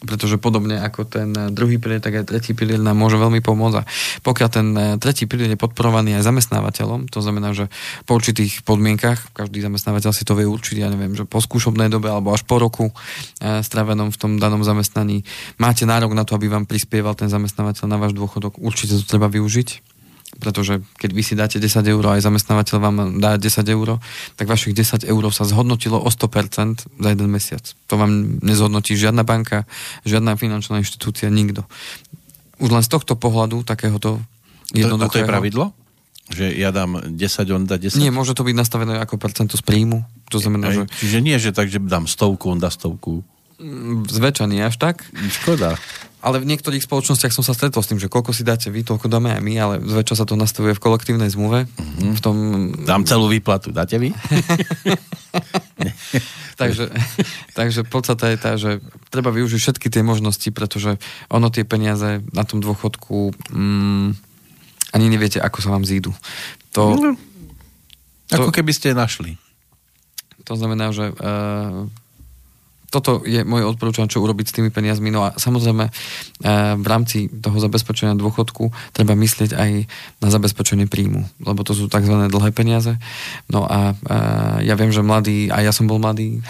pretože 0.00 0.40
podobne 0.40 0.80
ako 0.80 1.04
ten 1.04 1.28
druhý 1.52 1.76
pilier, 1.76 2.00
tak 2.00 2.24
aj 2.24 2.32
tretí 2.32 2.56
pilier 2.56 2.80
nám 2.80 2.96
môže 2.96 3.20
veľmi 3.20 3.44
pomôcť. 3.44 3.76
A 3.76 3.86
pokiaľ 4.24 4.48
ten 4.48 4.66
e, 4.72 4.96
tretí 4.96 5.28
pilier 5.28 5.52
je 5.52 5.60
podporovaný 5.60 6.16
aj 6.16 6.24
zamestnávateľom, 6.24 7.12
to 7.12 7.20
znamená, 7.20 7.52
že 7.52 7.68
po 8.08 8.16
určitých 8.16 8.64
podmienkach, 8.64 9.36
každý 9.36 9.60
zamestnávateľ 9.60 10.10
si 10.16 10.24
to 10.24 10.32
vie 10.32 10.48
určiť, 10.48 10.80
ja 10.80 10.88
neviem, 10.88 11.12
že 11.12 11.28
po 11.28 11.44
skúšobnej 11.44 11.92
dobe 11.92 12.08
alebo 12.08 12.32
až 12.32 12.48
po 12.48 12.56
roku 12.56 12.88
e, 12.88 13.60
strávenom 13.60 14.08
v 14.08 14.16
tom 14.16 14.32
danom 14.40 14.64
zamestnaní 14.64 15.28
máte 15.60 15.84
nárok 15.84 16.16
na 16.16 16.24
to, 16.24 16.32
aby 16.32 16.48
vám 16.48 16.64
prispieval 16.64 17.12
ten 17.12 17.28
zamestnávateľ 17.28 17.84
na 17.84 18.00
váš 18.00 18.16
dôchodok, 18.16 18.56
určite 18.56 18.96
to 18.96 19.04
treba 19.04 19.28
využiť 19.28 19.89
pretože 20.38 20.86
keď 21.00 21.10
vy 21.10 21.22
si 21.26 21.34
dáte 21.34 21.58
10 21.58 21.82
eur 21.82 22.04
a 22.06 22.14
aj 22.14 22.22
zamestnávateľ 22.22 22.76
vám 22.78 22.96
dá 23.18 23.34
10 23.34 23.66
eur, 23.66 23.98
tak 24.38 24.46
vašich 24.46 24.76
10 24.76 25.02
eur 25.02 25.24
sa 25.34 25.42
zhodnotilo 25.42 25.98
o 25.98 26.06
100% 26.06 26.86
za 26.86 27.08
jeden 27.10 27.28
mesiac. 27.28 27.64
To 27.90 27.98
vám 27.98 28.38
nezhodnotí 28.44 28.94
žiadna 28.94 29.26
banka, 29.26 29.66
žiadna 30.06 30.38
finančná 30.38 30.78
inštitúcia, 30.78 31.26
nikto. 31.32 31.66
Už 32.62 32.70
len 32.70 32.86
z 32.86 32.90
tohto 32.94 33.18
pohľadu, 33.18 33.66
takéhoto 33.66 34.22
jednoduchého... 34.70 35.10
To, 35.10 35.16
to 35.18 35.22
je 35.26 35.32
pravidlo? 35.34 35.64
Že 36.30 36.46
ja 36.54 36.70
dám 36.70 37.02
10, 37.10 37.18
on 37.50 37.66
dá 37.66 37.74
10? 37.74 37.98
Nie, 37.98 38.14
môže 38.14 38.38
to 38.38 38.46
byť 38.46 38.54
nastavené 38.54 39.02
ako 39.02 39.18
percento 39.18 39.58
z 39.58 39.66
príjmu. 39.66 40.06
To 40.30 40.38
znamená, 40.38 40.70
že... 40.70 40.86
Čiže 41.02 41.18
nie, 41.18 41.34
že 41.42 41.50
tak, 41.50 41.66
že 41.66 41.82
dám 41.82 42.06
stovku, 42.06 42.54
on 42.54 42.62
dá 42.62 42.70
stovku. 42.70 43.26
Mm, 43.58 44.06
zväčša 44.06 44.46
nie 44.46 44.62
až 44.62 44.78
tak. 44.78 45.02
Škoda. 45.42 45.74
Ale 46.20 46.36
v 46.36 46.48
niektorých 46.52 46.84
spoločnostiach 46.84 47.32
som 47.32 47.40
sa 47.40 47.56
stretol 47.56 47.80
s 47.80 47.88
tým, 47.88 47.96
že 47.96 48.12
koľko 48.12 48.36
si 48.36 48.44
dáte 48.44 48.68
vy, 48.68 48.84
toľko 48.84 49.08
dáme 49.08 49.32
aj 49.32 49.40
my, 49.40 49.54
ale 49.56 49.74
zväčša 49.80 50.20
sa 50.20 50.28
to 50.28 50.36
nastavuje 50.36 50.76
v 50.76 50.84
kolektívnej 50.84 51.32
zmluve. 51.32 51.64
Mm-hmm. 51.64 52.12
V 52.12 52.20
tom... 52.20 52.36
Dám 52.84 53.08
celú 53.08 53.32
výplatu, 53.32 53.72
dáte 53.72 53.96
vy? 53.96 54.12
takže, 56.60 56.92
takže 57.56 57.80
podstata 57.88 58.28
je 58.28 58.36
tá, 58.36 58.52
že 58.60 58.84
treba 59.08 59.32
využiť 59.32 59.60
všetky 59.60 59.88
tie 59.88 60.04
možnosti, 60.04 60.48
pretože 60.52 61.00
ono 61.32 61.48
tie 61.48 61.64
peniaze 61.64 62.20
na 62.36 62.44
tom 62.44 62.60
dôchodku 62.60 63.32
mm, 63.48 64.08
ani 64.92 65.06
neviete, 65.08 65.40
ako 65.40 65.58
sa 65.64 65.72
vám 65.72 65.88
zídu. 65.88 66.12
To, 66.76 67.00
no, 67.00 67.10
to, 68.28 68.44
ako 68.44 68.52
keby 68.52 68.76
ste 68.76 68.92
našli. 68.92 69.40
To 70.44 70.58
znamená, 70.58 70.92
že 70.92 71.16
uh, 71.16 71.86
toto 72.90 73.22
je 73.22 73.46
moje 73.46 73.64
odporúčanie, 73.64 74.10
čo 74.10 74.20
urobiť 74.20 74.46
s 74.50 74.54
tými 74.58 74.74
peniazmi. 74.74 75.14
No 75.14 75.22
a 75.22 75.38
samozrejme 75.38 75.84
e, 75.86 75.92
v 76.74 76.86
rámci 76.86 77.30
toho 77.30 77.56
zabezpečenia 77.62 78.18
dôchodku 78.18 78.74
treba 78.90 79.14
myslieť 79.14 79.54
aj 79.54 79.70
na 80.18 80.28
zabezpečenie 80.28 80.90
príjmu, 80.90 81.22
lebo 81.46 81.62
to 81.62 81.72
sú 81.72 81.86
tzv. 81.86 82.26
dlhé 82.26 82.50
peniaze. 82.50 82.98
No 83.46 83.64
a 83.64 83.94
e, 83.94 84.66
ja 84.66 84.74
viem, 84.74 84.90
že 84.90 85.06
mladý, 85.06 85.54
a 85.54 85.62
ja 85.62 85.70
som 85.70 85.86
bol 85.86 86.02
mladý. 86.02 86.42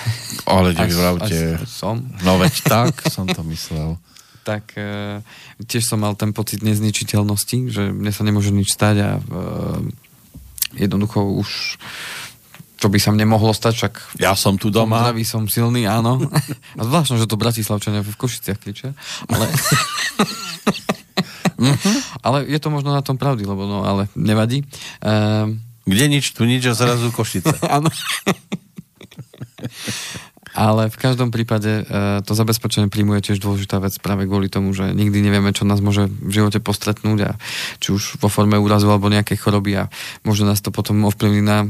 Ale 0.49 0.73
vravte. 0.73 1.61
Som. 1.69 2.09
No 2.25 2.41
veď 2.41 2.55
tak 2.65 3.05
som 3.13 3.29
to 3.29 3.45
myslel. 3.53 4.01
tak 4.49 4.73
e, 4.81 5.21
tiež 5.69 5.85
som 5.85 6.01
mal 6.01 6.17
ten 6.17 6.33
pocit 6.33 6.65
nezničiteľnosti, 6.65 7.69
že 7.69 7.93
mne 7.93 8.11
sa 8.17 8.25
nemôže 8.25 8.49
nič 8.49 8.73
stať 8.73 8.97
a 8.99 9.11
jednoducho 10.75 11.21
už 11.21 11.77
čo 12.81 12.89
by 12.89 12.97
sa 12.97 13.13
mne 13.13 13.29
mohlo 13.29 13.53
stať, 13.53 13.73
však... 13.77 13.93
Ja 14.17 14.33
som 14.33 14.57
tu 14.57 14.73
doma. 14.73 15.05
Zdravý, 15.05 15.29
som 15.29 15.45
silný, 15.45 15.85
áno. 15.85 16.17
A 16.79 16.81
zvláštno, 16.81 17.21
že 17.21 17.29
to 17.29 17.37
Bratislavčania 17.37 18.01
v 18.01 18.17
Košiciach 18.17 18.57
kričia. 18.57 18.97
Ale... 19.29 19.53
ale 22.25 22.49
je 22.49 22.57
to 22.57 22.73
možno 22.73 22.97
na 22.97 23.05
tom 23.05 23.21
pravdy, 23.21 23.45
lebo 23.45 23.69
no, 23.69 23.85
ale 23.85 24.09
nevadí. 24.17 24.65
Um... 25.05 25.61
Kde 25.85 26.07
nič, 26.09 26.33
tu 26.33 26.49
nič 26.49 26.65
a 26.65 26.73
zrazu 26.73 27.13
Košice. 27.13 27.53
áno. 27.77 27.93
ale 30.57 30.89
v 30.89 30.97
každom 30.97 31.29
prípade 31.29 31.85
uh, 31.85 32.25
to 32.25 32.33
zabezpečenie 32.33 32.89
príjmu 32.89 33.21
je 33.21 33.33
tiež 33.33 33.45
dôležitá 33.45 33.77
vec 33.77 33.93
práve 34.01 34.25
kvôli 34.25 34.49
tomu, 34.49 34.73
že 34.73 34.97
nikdy 34.97 35.21
nevieme, 35.21 35.53
čo 35.53 35.69
nás 35.69 35.85
môže 35.85 36.09
v 36.09 36.33
živote 36.33 36.65
postretnúť 36.65 37.19
a 37.29 37.31
či 37.77 37.93
už 37.93 38.25
vo 38.25 38.33
forme 38.33 38.57
úrazu 38.57 38.89
alebo 38.89 39.13
nejakej 39.13 39.37
choroby 39.37 39.85
a 39.85 39.93
môže 40.25 40.49
nás 40.49 40.65
to 40.65 40.73
potom 40.73 41.05
ovplyvniť 41.05 41.45
na 41.45 41.69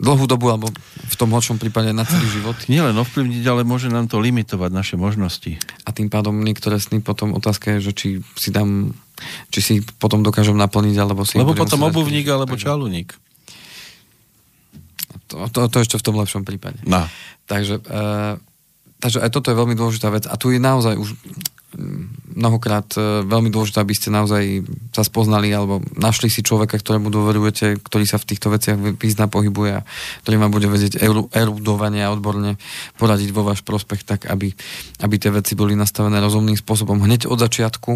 dlhú 0.00 0.24
dobu, 0.24 0.48
alebo 0.48 0.72
v 1.06 1.16
tom 1.20 1.30
horšom 1.30 1.60
prípade 1.60 1.92
na 1.92 2.08
celý 2.08 2.40
život. 2.40 2.56
Nielen 2.72 2.96
ovplyvniť, 2.96 3.44
ale 3.44 3.62
môže 3.68 3.92
nám 3.92 4.08
to 4.08 4.16
limitovať 4.16 4.70
naše 4.72 4.96
možnosti. 4.96 5.60
A 5.84 5.92
tým 5.92 6.08
pádom 6.08 6.40
niektoré 6.40 6.80
sny 6.80 7.04
potom 7.04 7.36
otázka 7.36 7.78
je, 7.78 7.92
že 7.92 7.92
či 7.92 8.08
si 8.34 8.48
dám, 8.48 8.96
či 9.52 9.60
si 9.60 9.74
potom 10.00 10.24
dokážem 10.24 10.56
naplniť, 10.56 10.96
alebo 10.96 11.28
si... 11.28 11.36
Lebo 11.36 11.52
potom 11.52 11.84
obuvník 11.84 12.24
alebo 12.32 12.56
čaluník. 12.56 13.12
To, 15.30 15.46
to, 15.46 15.70
to 15.70 15.76
ešte 15.84 16.00
v 16.00 16.04
tom 16.04 16.16
lepšom 16.18 16.42
prípade. 16.42 16.82
No. 16.82 17.06
Takže, 17.46 17.78
uh, 17.86 18.34
takže 18.98 19.22
aj 19.22 19.30
toto 19.30 19.54
je 19.54 19.60
veľmi 19.60 19.78
dôležitá 19.78 20.10
vec. 20.10 20.26
A 20.26 20.34
tu 20.34 20.50
je 20.50 20.58
naozaj 20.58 20.98
už 20.98 21.14
mnohokrát 22.34 22.86
e, 22.96 23.26
veľmi 23.26 23.50
dôležité, 23.50 23.82
aby 23.82 23.94
ste 23.94 24.10
naozaj 24.10 24.66
sa 24.94 25.02
spoznali 25.06 25.50
alebo 25.50 25.82
našli 25.98 26.30
si 26.30 26.42
človeka, 26.42 26.78
ktorému 26.78 27.10
dôverujete, 27.10 27.82
ktorý 27.82 28.04
sa 28.06 28.18
v 28.18 28.28
týchto 28.30 28.50
veciach 28.50 28.78
význa 28.98 29.26
pohybuje 29.26 29.82
a 29.82 29.86
ktorý 30.26 30.36
vám 30.38 30.52
bude 30.54 30.66
vedieť 30.70 31.02
erudovanie 31.34 32.02
a 32.02 32.12
odborne 32.14 32.58
poradiť 32.98 33.30
vo 33.34 33.46
váš 33.46 33.62
prospech 33.62 34.02
tak, 34.06 34.26
aby, 34.30 34.54
aby 35.02 35.14
tie 35.18 35.30
veci 35.30 35.54
boli 35.54 35.74
nastavené 35.74 36.18
rozumným 36.18 36.58
spôsobom 36.58 36.98
hneď 37.02 37.30
od 37.30 37.38
začiatku, 37.38 37.92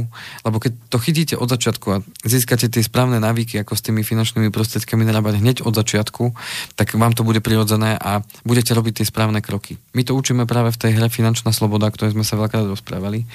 lebo 0.46 0.56
keď 0.58 0.72
to 0.90 0.98
chytíte 1.02 1.34
od 1.38 1.48
začiatku 1.50 1.86
a 1.90 2.02
získate 2.26 2.70
tie 2.70 2.82
správne 2.82 3.18
návyky, 3.18 3.58
ako 3.62 3.74
s 3.74 3.84
tými 3.86 4.06
finančnými 4.06 4.50
prostriedkami 4.50 5.02
narábať 5.06 5.42
hneď 5.42 5.56
od 5.66 5.74
začiatku, 5.74 6.34
tak 6.78 6.94
vám 6.94 7.14
to 7.14 7.26
bude 7.26 7.42
prirodzené 7.42 7.98
a 7.98 8.22
budete 8.46 8.74
robiť 8.74 9.02
tie 9.02 9.06
správne 9.06 9.42
kroky. 9.42 9.78
My 9.94 10.02
to 10.02 10.14
učíme 10.14 10.46
práve 10.46 10.74
v 10.74 10.80
tej 10.80 10.90
hre 10.98 11.06
Finančná 11.10 11.54
sloboda, 11.54 11.90
ktorej 11.94 12.18
sme 12.18 12.26
sa 12.26 12.34
veľká 12.34 12.66
rozprávali 12.66 13.26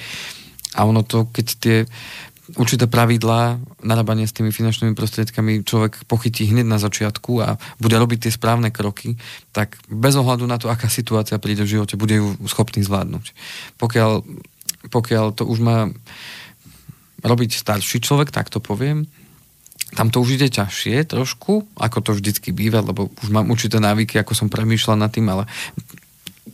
a 0.74 0.80
ono 0.86 1.02
to, 1.02 1.26
keď 1.30 1.46
tie 1.58 1.76
určité 2.58 2.90
pravidlá 2.90 3.62
narábania 3.82 4.26
s 4.26 4.34
tými 4.34 4.50
finančnými 4.50 4.98
prostriedkami 4.98 5.62
človek 5.62 6.02
pochytí 6.10 6.50
hneď 6.50 6.66
na 6.66 6.78
začiatku 6.82 7.32
a 7.42 7.54
bude 7.78 7.94
robiť 7.94 8.26
tie 8.26 8.32
správne 8.34 8.74
kroky, 8.74 9.14
tak 9.54 9.78
bez 9.86 10.18
ohľadu 10.18 10.46
na 10.50 10.58
to, 10.58 10.66
aká 10.66 10.90
situácia 10.90 11.38
príde 11.38 11.62
v 11.62 11.78
živote, 11.78 11.94
bude 11.94 12.18
ju 12.18 12.34
schopný 12.50 12.82
zvládnuť. 12.82 13.34
Pokiaľ, 13.78 14.12
pokiaľ 14.90 15.26
to 15.36 15.46
už 15.46 15.58
má 15.62 15.90
robiť 17.20 17.50
starší 17.54 18.00
človek, 18.00 18.32
tak 18.32 18.48
to 18.48 18.58
poviem, 18.58 19.06
tam 19.90 20.06
to 20.08 20.22
už 20.22 20.38
ide 20.38 20.48
ťažšie 20.54 21.02
trošku, 21.10 21.66
ako 21.74 21.98
to 22.00 22.10
vždycky 22.14 22.54
býva, 22.54 22.78
lebo 22.78 23.10
už 23.10 23.28
mám 23.34 23.50
určité 23.50 23.82
návyky, 23.82 24.22
ako 24.22 24.38
som 24.38 24.46
premýšľal 24.46 24.96
nad 25.02 25.10
tým, 25.10 25.26
ale 25.26 25.50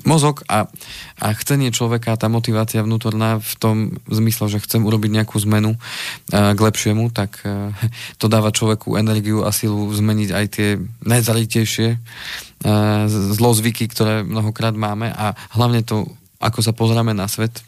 mozog 0.04 0.44
a, 0.50 0.68
a 1.16 1.26
chcenie 1.38 1.72
človeka, 1.72 2.18
tá 2.18 2.28
motivácia 2.28 2.84
vnútorná 2.84 3.40
v 3.40 3.52
tom 3.56 3.76
zmysle, 4.10 4.50
že 4.52 4.62
chcem 4.62 4.84
urobiť 4.84 5.22
nejakú 5.22 5.38
zmenu 5.48 5.78
uh, 5.78 6.52
k 6.52 6.60
lepšiemu, 6.60 7.08
tak 7.14 7.40
uh, 7.46 7.72
to 8.20 8.26
dáva 8.28 8.52
človeku 8.52 8.98
energiu 8.98 9.46
a 9.46 9.54
silu 9.54 9.88
zmeniť 9.88 10.30
aj 10.34 10.46
tie 10.52 10.68
najzalitejšie 11.06 11.88
uh, 11.96 13.06
zlozvyky, 13.08 13.88
ktoré 13.88 14.26
mnohokrát 14.26 14.74
máme 14.76 15.14
a 15.14 15.32
hlavne 15.54 15.86
to, 15.86 16.04
ako 16.42 16.60
sa 16.60 16.76
pozráme 16.76 17.16
na 17.16 17.30
svet, 17.30 17.62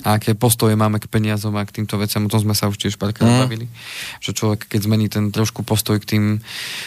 a 0.00 0.16
aké 0.16 0.32
postoje 0.32 0.72
máme 0.80 0.96
k 0.96 1.12
peniazom 1.12 1.52
a 1.60 1.66
k 1.68 1.76
týmto 1.76 2.00
veciam, 2.00 2.24
o 2.24 2.32
tom 2.32 2.40
sme 2.40 2.56
sa 2.56 2.72
už 2.72 2.80
tiež 2.80 2.96
párkrát 2.96 3.28
mm. 3.28 3.40
bavili, 3.44 3.68
že 4.24 4.32
človek, 4.32 4.64
keď 4.64 4.80
zmení 4.88 5.12
ten 5.12 5.28
trošku 5.28 5.60
postoj 5.60 6.00
k 6.00 6.16
tým 6.16 6.24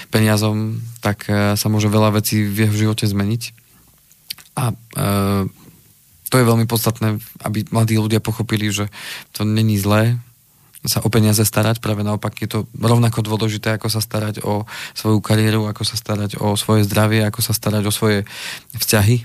peniazom, 0.10 0.82
tak 0.98 1.30
sa 1.30 1.68
môže 1.70 1.94
veľa 1.94 2.18
vecí 2.18 2.42
v 2.42 2.66
jeho 2.66 2.74
živote 2.74 3.06
zmeniť. 3.06 3.63
A 4.54 4.72
e, 4.72 4.76
to 6.30 6.36
je 6.42 6.50
veľmi 6.50 6.66
podstatné, 6.66 7.22
aby 7.46 7.66
mladí 7.70 7.98
ľudia 7.98 8.22
pochopili, 8.22 8.74
že 8.74 8.90
to 9.34 9.46
není 9.46 9.78
zlé 9.78 10.18
sa 10.84 11.00
o 11.00 11.08
peniaze 11.08 11.40
starať, 11.40 11.80
práve 11.80 12.04
naopak 12.04 12.36
je 12.44 12.50
to 12.52 12.60
rovnako 12.76 13.24
dôležité, 13.24 13.80
ako 13.80 13.88
sa 13.88 14.04
starať 14.04 14.44
o 14.44 14.68
svoju 14.92 15.24
kariéru, 15.24 15.64
ako 15.64 15.88
sa 15.88 15.96
starať 15.96 16.36
o 16.44 16.60
svoje 16.60 16.84
zdravie, 16.84 17.24
ako 17.24 17.40
sa 17.40 17.56
starať 17.56 17.88
o 17.88 17.94
svoje 17.96 18.28
vzťahy 18.76 19.24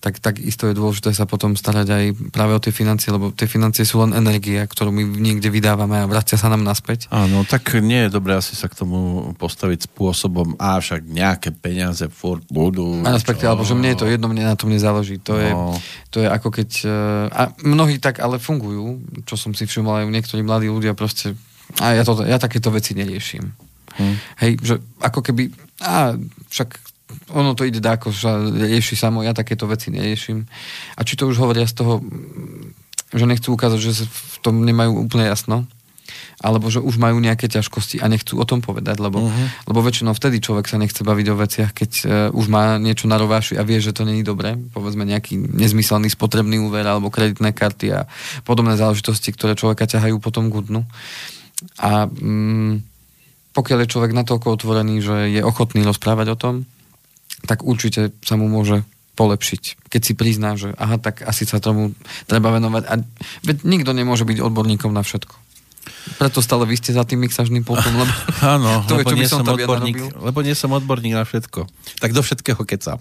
tak, 0.00 0.18
tak 0.18 0.42
isto 0.42 0.68
je 0.68 0.74
dôležité 0.76 1.14
sa 1.14 1.24
potom 1.24 1.54
starať 1.56 1.86
aj 1.88 2.04
práve 2.30 2.52
o 2.52 2.60
tie 2.60 2.74
financie, 2.74 3.14
lebo 3.14 3.32
tie 3.32 3.48
financie 3.48 3.86
sú 3.86 4.02
len 4.02 4.12
energia, 4.12 4.66
ktorú 4.66 4.90
my 4.92 5.02
niekde 5.16 5.48
vydávame 5.48 6.02
a 6.02 6.10
vracia 6.10 6.36
sa 6.36 6.52
nám 6.52 6.66
naspäť. 6.66 7.08
Áno, 7.08 7.46
tak 7.46 7.78
nie 7.78 8.06
je 8.06 8.14
dobré 8.14 8.36
asi 8.36 8.58
sa 8.58 8.66
k 8.66 8.78
tomu 8.78 9.30
postaviť 9.40 9.88
spôsobom, 9.88 10.56
a 10.58 10.80
však 10.80 11.06
nejaké 11.06 11.50
peniaze 11.52 12.04
furt 12.08 12.42
budú. 12.48 13.04
A 13.04 13.14
respektíve, 13.14 13.48
alebo 13.48 13.62
že 13.62 13.76
mne 13.76 13.92
je 13.94 14.00
to 14.02 14.10
jedno, 14.10 14.26
mne 14.26 14.48
na 14.48 14.56
tom 14.58 14.72
nezáleží. 14.72 15.20
To, 15.24 15.36
no. 15.36 15.40
je, 15.40 15.50
to 16.10 16.16
je 16.24 16.28
ako 16.28 16.48
keď... 16.50 16.70
Eh, 16.84 17.26
a 17.30 17.42
mnohí 17.62 18.00
tak 18.00 18.18
ale 18.18 18.40
fungujú, 18.40 19.00
čo 19.28 19.36
som 19.38 19.52
si 19.52 19.68
všimol 19.68 20.02
aj 20.02 20.10
niektorí 20.10 20.40
mladí 20.42 20.66
ľudia 20.72 20.96
proste... 20.96 21.36
A 21.82 21.98
ja, 21.98 22.02
to, 22.06 22.22
ja 22.22 22.38
takéto 22.38 22.70
veci 22.72 22.94
neriešim. 22.94 23.52
Hm. 23.96 24.16
Hej, 24.40 24.52
že 24.62 24.74
ako 25.02 25.20
keby... 25.20 25.52
A 25.84 26.16
však 26.48 26.95
ono 27.30 27.54
to 27.54 27.66
ide 27.66 27.78
dáko, 27.78 28.10
že 28.10 28.30
rieši 28.50 28.98
samo, 28.98 29.22
ja 29.22 29.34
takéto 29.34 29.66
veci 29.70 29.94
neriešim. 29.94 30.46
A 30.98 31.00
či 31.06 31.14
to 31.14 31.30
už 31.30 31.38
hovoria 31.38 31.66
z 31.66 31.74
toho, 31.78 32.02
že 33.14 33.24
nechcú 33.26 33.54
ukázať, 33.54 33.78
že 33.78 33.92
v 34.06 34.36
tom 34.42 34.66
nemajú 34.66 35.06
úplne 35.06 35.30
jasno, 35.30 35.70
alebo 36.42 36.68
že 36.68 36.84
už 36.84 37.00
majú 37.00 37.16
nejaké 37.18 37.48
ťažkosti 37.48 38.02
a 38.02 38.10
nechcú 38.10 38.36
o 38.36 38.44
tom 38.44 38.60
povedať, 38.60 39.00
lebo, 39.00 39.24
uh-huh. 39.24 39.46
lebo 39.66 39.80
väčšinou 39.80 40.12
vtedy 40.12 40.42
človek 40.42 40.68
sa 40.68 40.76
nechce 40.76 41.00
baviť 41.00 41.26
o 41.32 41.40
veciach, 41.40 41.70
keď 41.72 41.90
uh, 42.04 42.08
už 42.36 42.46
má 42.52 42.76
niečo 42.76 43.08
na 43.08 43.16
rováši 43.16 43.56
a 43.56 43.64
vie, 43.64 43.80
že 43.80 43.96
to 43.96 44.04
není 44.04 44.20
dobré, 44.20 44.54
povedzme 44.74 45.08
nejaký 45.08 45.38
nezmyselný 45.38 46.12
spotrebný 46.12 46.60
úver 46.60 46.84
alebo 46.84 47.08
kreditné 47.08 47.56
karty 47.56 47.86
a 47.96 48.00
podobné 48.44 48.76
záležitosti, 48.76 49.32
ktoré 49.32 49.56
človeka 49.56 49.88
ťahajú 49.88 50.20
potom 50.20 50.52
k 50.52 50.60
dnu. 50.60 50.82
A 51.80 52.04
mm, 52.04 52.84
pokiaľ 53.56 53.78
je 53.88 53.92
človek 53.96 54.12
natoľko 54.12 54.60
otvorený, 54.60 55.00
že 55.00 55.16
je 55.32 55.40
ochotný 55.40 55.80
rozprávať 55.88 56.36
o 56.36 56.36
tom, 56.36 56.54
tak 57.46 57.62
určite 57.62 58.12
sa 58.26 58.34
mu 58.34 58.50
môže 58.50 58.82
polepšiť. 59.16 59.88
Keď 59.88 60.00
si 60.04 60.12
prizná, 60.12 60.54
že 60.60 60.76
aha, 60.76 61.00
tak 61.00 61.24
asi 61.24 61.48
sa 61.48 61.56
tomu 61.56 61.96
treba 62.28 62.52
venovať. 62.52 62.82
A 62.84 63.00
veď 63.48 63.56
nikto 63.64 63.96
nemôže 63.96 64.28
byť 64.28 64.44
odborníkom 64.44 64.92
na 64.92 65.00
všetko. 65.00 65.46
Preto 66.18 66.38
stále 66.38 66.62
vy 66.66 66.78
ste 66.78 66.94
za 66.94 67.02
tým 67.02 67.26
mixažným 67.26 67.66
pultom, 67.66 67.90
lebo 67.94 68.12
Áno, 68.54 68.82
to 68.90 68.98
lebo, 68.98 69.10
je, 69.10 69.10
čo 69.10 69.16
nie 69.18 69.28
som 69.28 69.42
odborník, 69.42 69.96
lebo 70.22 70.38
nie 70.42 70.54
som 70.54 70.70
odborník 70.70 71.14
na 71.18 71.26
všetko. 71.26 71.66
Tak 71.98 72.10
do 72.14 72.22
všetkého 72.22 72.62
kecam. 72.62 72.98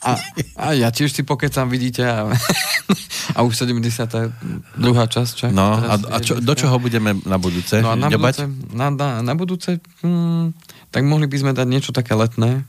A, 0.00 0.16
a 0.56 0.66
ja 0.72 0.88
tiež 0.88 1.12
si 1.12 1.22
pokecam, 1.26 1.68
vidíte. 1.68 2.08
A, 2.08 2.32
a 3.36 3.38
už 3.44 3.52
72. 3.68 4.32
časť. 4.80 5.32
Čak, 5.32 5.50
no, 5.52 5.76
a, 5.76 5.94
a 6.00 6.16
čo, 6.24 6.40
do 6.40 6.54
čoho 6.56 6.76
budeme 6.80 7.18
na 7.28 7.36
budúce? 7.36 7.84
No 7.84 7.92
a 7.92 7.96
na 7.98 8.08
budúce, 8.08 8.44
na, 8.72 8.88
na, 8.88 9.08
na 9.20 9.34
budúce 9.36 9.70
hmm, 10.00 10.56
tak 10.92 11.02
mohli 11.04 11.28
by 11.28 11.36
sme 11.36 11.52
dať 11.52 11.68
niečo 11.68 11.90
také 11.92 12.12
letné, 12.16 12.64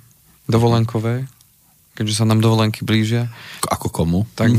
dovolenkové, 0.48 1.28
keďže 1.94 2.24
sa 2.24 2.26
nám 2.26 2.41
dovolenky 2.41 2.84
blížia. 2.84 3.30
Ako 3.70 3.94
komu? 3.94 4.26
Tak, 4.34 4.50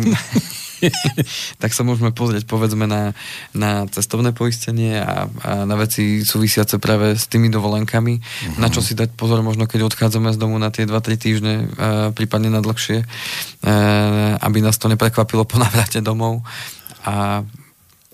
tak 1.62 1.70
sa 1.74 1.82
môžeme 1.82 2.14
pozrieť 2.14 2.46
povedzme 2.46 2.86
na, 2.86 3.12
na 3.52 3.84
cestovné 3.90 4.30
poistenie 4.30 5.00
a, 5.00 5.26
a 5.42 5.50
na 5.66 5.76
veci 5.76 6.22
súvisiace 6.22 6.78
práve 6.78 7.18
s 7.18 7.26
tými 7.26 7.50
dovolenkami, 7.50 8.14
uh-huh. 8.20 8.58
na 8.60 8.70
čo 8.70 8.80
si 8.80 8.94
dať 8.96 9.12
pozor 9.18 9.42
možno, 9.42 9.66
keď 9.66 9.90
odchádzame 9.90 10.30
z 10.32 10.38
domu 10.40 10.56
na 10.60 10.70
tie 10.70 10.86
2-3 10.86 11.18
týždne, 11.18 11.54
a, 11.54 12.10
prípadne 12.14 12.48
na 12.48 12.62
dlhšie, 12.62 13.02
a, 13.02 13.06
aby 14.40 14.58
nás 14.62 14.78
to 14.78 14.86
neprekvapilo 14.86 15.44
po 15.44 15.58
návrate 15.64 16.00
domov 16.00 16.44
a 17.04 17.44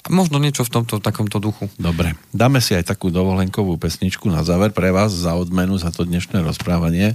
možno 0.09 0.40
niečo 0.40 0.64
v 0.64 0.80
tomto 0.80 1.03
takomto 1.03 1.36
duchu. 1.36 1.68
Dobre, 1.76 2.16
dáme 2.32 2.64
si 2.64 2.72
aj 2.72 2.88
takú 2.88 3.12
dovolenkovú 3.12 3.76
pesničku 3.76 4.30
na 4.32 4.40
záver 4.40 4.72
pre 4.72 4.88
vás 4.94 5.12
za 5.12 5.36
odmenu 5.36 5.76
za 5.76 5.92
to 5.92 6.09
dnešné 6.09 6.40
rozprávanie, 6.40 7.12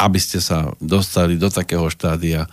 aby 0.00 0.18
ste 0.22 0.40
sa 0.40 0.72
dostali 0.80 1.36
do 1.36 1.52
takého 1.52 1.84
štádia, 1.92 2.48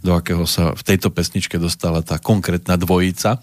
do 0.00 0.16
akého 0.16 0.48
sa 0.48 0.72
v 0.72 0.82
tejto 0.82 1.12
pesničke 1.12 1.60
dostala 1.60 2.00
tá 2.00 2.16
konkrétna 2.16 2.80
dvojica. 2.80 3.42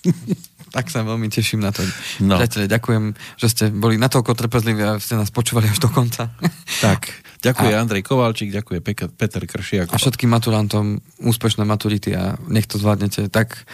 tak 0.74 0.86
sa 0.86 1.02
veľmi 1.02 1.26
teším 1.26 1.60
na 1.66 1.74
to. 1.74 1.82
No. 2.22 2.38
Priatelia, 2.38 2.78
ďakujem, 2.78 3.04
že 3.36 3.46
ste 3.50 3.64
boli 3.74 3.98
natoľko 3.98 4.38
trpezliví 4.38 4.82
a 4.86 5.02
ste 5.02 5.18
nás 5.18 5.34
počúvali 5.34 5.66
až 5.66 5.82
do 5.82 5.90
konca. 5.90 6.30
tak, 6.84 7.10
ďakujem 7.42 7.74
a... 7.74 7.82
Andrej 7.82 8.06
Kovalčík, 8.06 8.54
ďakujem 8.54 8.82
Peter 9.18 9.42
Kršiak. 9.42 9.90
A 9.90 9.98
všetkým 9.98 10.30
maturantom 10.30 11.02
úspešné 11.18 11.66
maturity 11.66 12.14
a 12.14 12.38
nech 12.46 12.70
to 12.70 12.78
zvládnete 12.78 13.26
tak, 13.34 13.66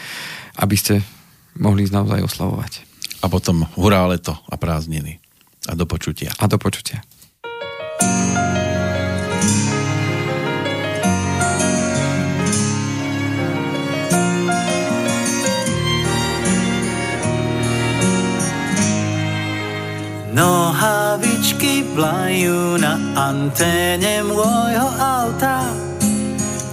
aby 0.56 0.76
ste 0.76 1.04
mohli 1.60 1.84
ísť 1.84 1.94
naozaj 1.94 2.20
oslavovať. 2.24 2.72
A 3.24 3.26
potom 3.32 3.64
hurá 3.76 4.04
leto 4.08 4.36
a 4.48 4.54
prázdniny. 4.56 5.20
A 5.66 5.72
do 5.74 5.84
počutia. 5.88 6.30
A 6.36 6.46
do 6.46 6.60
počutia. 6.60 7.02
Nohavičky 20.36 21.80
vlajú 21.96 22.76
na 22.76 23.00
anténe 23.16 24.20
môjho 24.20 24.88
auta 25.00 25.72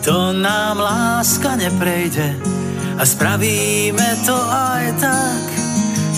To 0.04 0.36
nám 0.36 0.84
láska 0.84 1.56
neprejde 1.56 2.36
a 2.98 3.04
spravíme 3.06 4.10
to 4.26 4.38
aj 4.50 4.86
tak. 5.02 5.46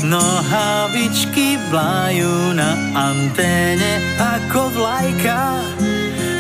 Nohavičky 0.05 1.57
vlajú 1.73 2.53
na 2.53 2.77
anténe 2.93 4.03
ako 4.21 4.69
vlajka. 4.75 5.65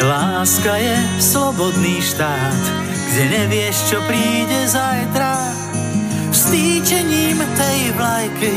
Láska 0.05 0.77
je 0.77 0.97
slobodný 1.17 1.97
štát, 1.97 2.61
kde 3.09 3.23
nevieš, 3.41 3.89
čo 3.89 3.97
príde 4.05 4.69
zajtra. 4.69 5.33
Vstýčením 6.29 7.41
tej 7.41 7.79
vlajky 7.97 8.55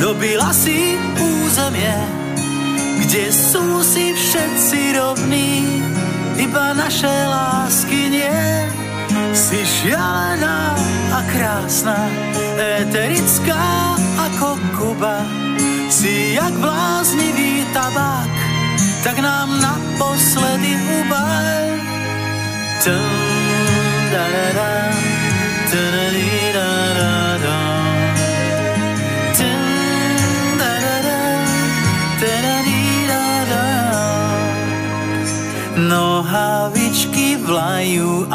dobila 0.00 0.54
si 0.56 0.96
územie, 1.20 1.96
kde 3.04 3.28
sú 3.28 3.84
si 3.84 4.16
všetci 4.16 4.96
rovní, 4.96 5.84
iba 6.40 6.72
naše 6.72 7.12
lásky 7.28 8.08
nie. 8.08 8.40
Si 9.34 9.60
šialená 9.66 10.74
a 11.10 11.20
krásna, 11.26 11.98
eterická 12.56 13.96
ako 14.30 14.58
Kuba. 14.78 15.26
Si 15.90 16.38
jak 16.38 16.54
bláznivý 16.54 17.66
tabák, 17.74 18.34
tak 19.02 19.18
nám 19.18 19.50
naposledy 19.58 20.78
ubaj. 21.02 21.66
Tum, 22.86 23.10
da, 24.14 24.24
da, 24.30 24.46
da, 24.54 24.72
da, 25.70 25.82
da, 25.90 26.04
da, 26.14 26.54
da, 26.54 26.68
da. 26.94 27.29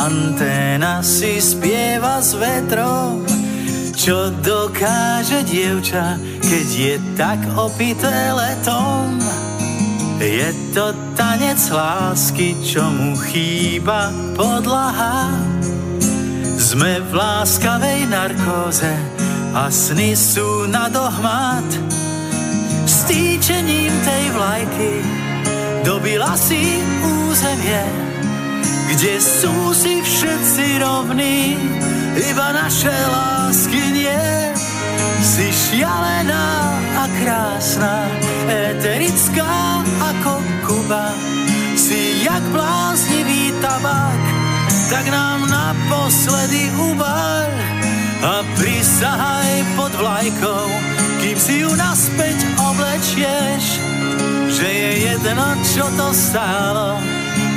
Anténa 0.06 1.02
si 1.02 1.42
spieva 1.42 2.22
s 2.22 2.38
vetrom. 2.38 3.26
Čo 3.96 4.30
dokáže 4.44 5.42
dievča, 5.50 6.22
keď 6.46 6.68
je 6.70 6.96
tak 7.18 7.40
opité 7.58 8.14
letom? 8.30 9.18
Je 10.22 10.50
to 10.78 10.94
tanec 11.18 11.58
lásky, 11.74 12.54
čo 12.62 12.86
mu 12.86 13.18
chýba 13.18 14.14
podlaha. 14.38 15.34
Sme 16.56 17.02
v 17.02 17.12
láskavej 17.14 18.06
narkóze 18.10 18.94
a 19.58 19.74
sny 19.74 20.14
sú 20.14 20.70
na 20.70 20.86
dohmat. 20.88 21.66
Stýčením 22.86 23.94
tej 24.06 24.24
vlajky 24.34 24.94
dobila 25.82 26.34
si 26.38 26.82
územie, 27.02 28.15
kde 28.90 29.18
sú 29.22 29.74
si 29.74 30.02
všetci 30.02 30.80
rovní, 30.82 31.58
iba 32.16 32.48
naše 32.54 32.94
lásky 32.94 33.82
nie. 33.92 34.30
Si 35.26 35.50
šialená 35.50 36.48
a 36.96 37.06
krásna, 37.22 38.06
eterická 38.46 39.82
ako 40.00 40.34
Kuba. 40.70 41.12
Si 41.76 42.24
jak 42.24 42.42
bláznivý 42.54 43.52
tabák, 43.62 44.24
tak 44.90 45.06
nám 45.10 45.50
naposledy 45.50 46.70
ubar 46.78 47.50
a 48.26 48.42
prisahaj 48.58 49.54
pod 49.78 49.92
vlajkou, 49.98 50.66
kým 51.22 51.38
si 51.38 51.62
ju 51.62 51.72
naspäť 51.78 52.38
oblečieš, 52.58 53.64
že 54.50 54.66
je 54.66 54.92
jedno, 55.10 55.48
čo 55.62 55.86
to 55.94 56.10
stálo, 56.16 56.98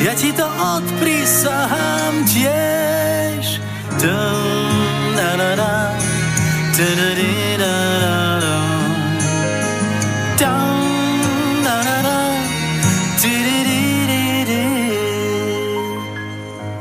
ja 0.03 0.13
ti 0.15 0.31
to 0.33 0.47
odprisahám 0.47 2.15
tiež. 2.27 3.63
Da, 3.99 4.23
da, 5.17 5.31
da, 5.37 5.55
da, 5.59 5.73
da, 6.79 6.89
da, 6.95 6.95
da. 7.59 7.79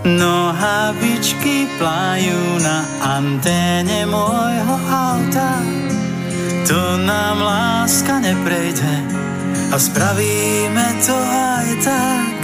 Nohavičky 0.08 1.68
plajú 1.76 2.64
na 2.64 2.80
anténe 3.04 4.08
môjho 4.08 4.76
auta 4.88 5.60
To 6.64 6.96
nám 7.04 7.44
láska 7.44 8.24
neprejde 8.24 9.04
a 9.68 9.76
spravíme 9.76 10.88
to 11.04 11.18
aj 11.20 11.68
tak 11.84 12.37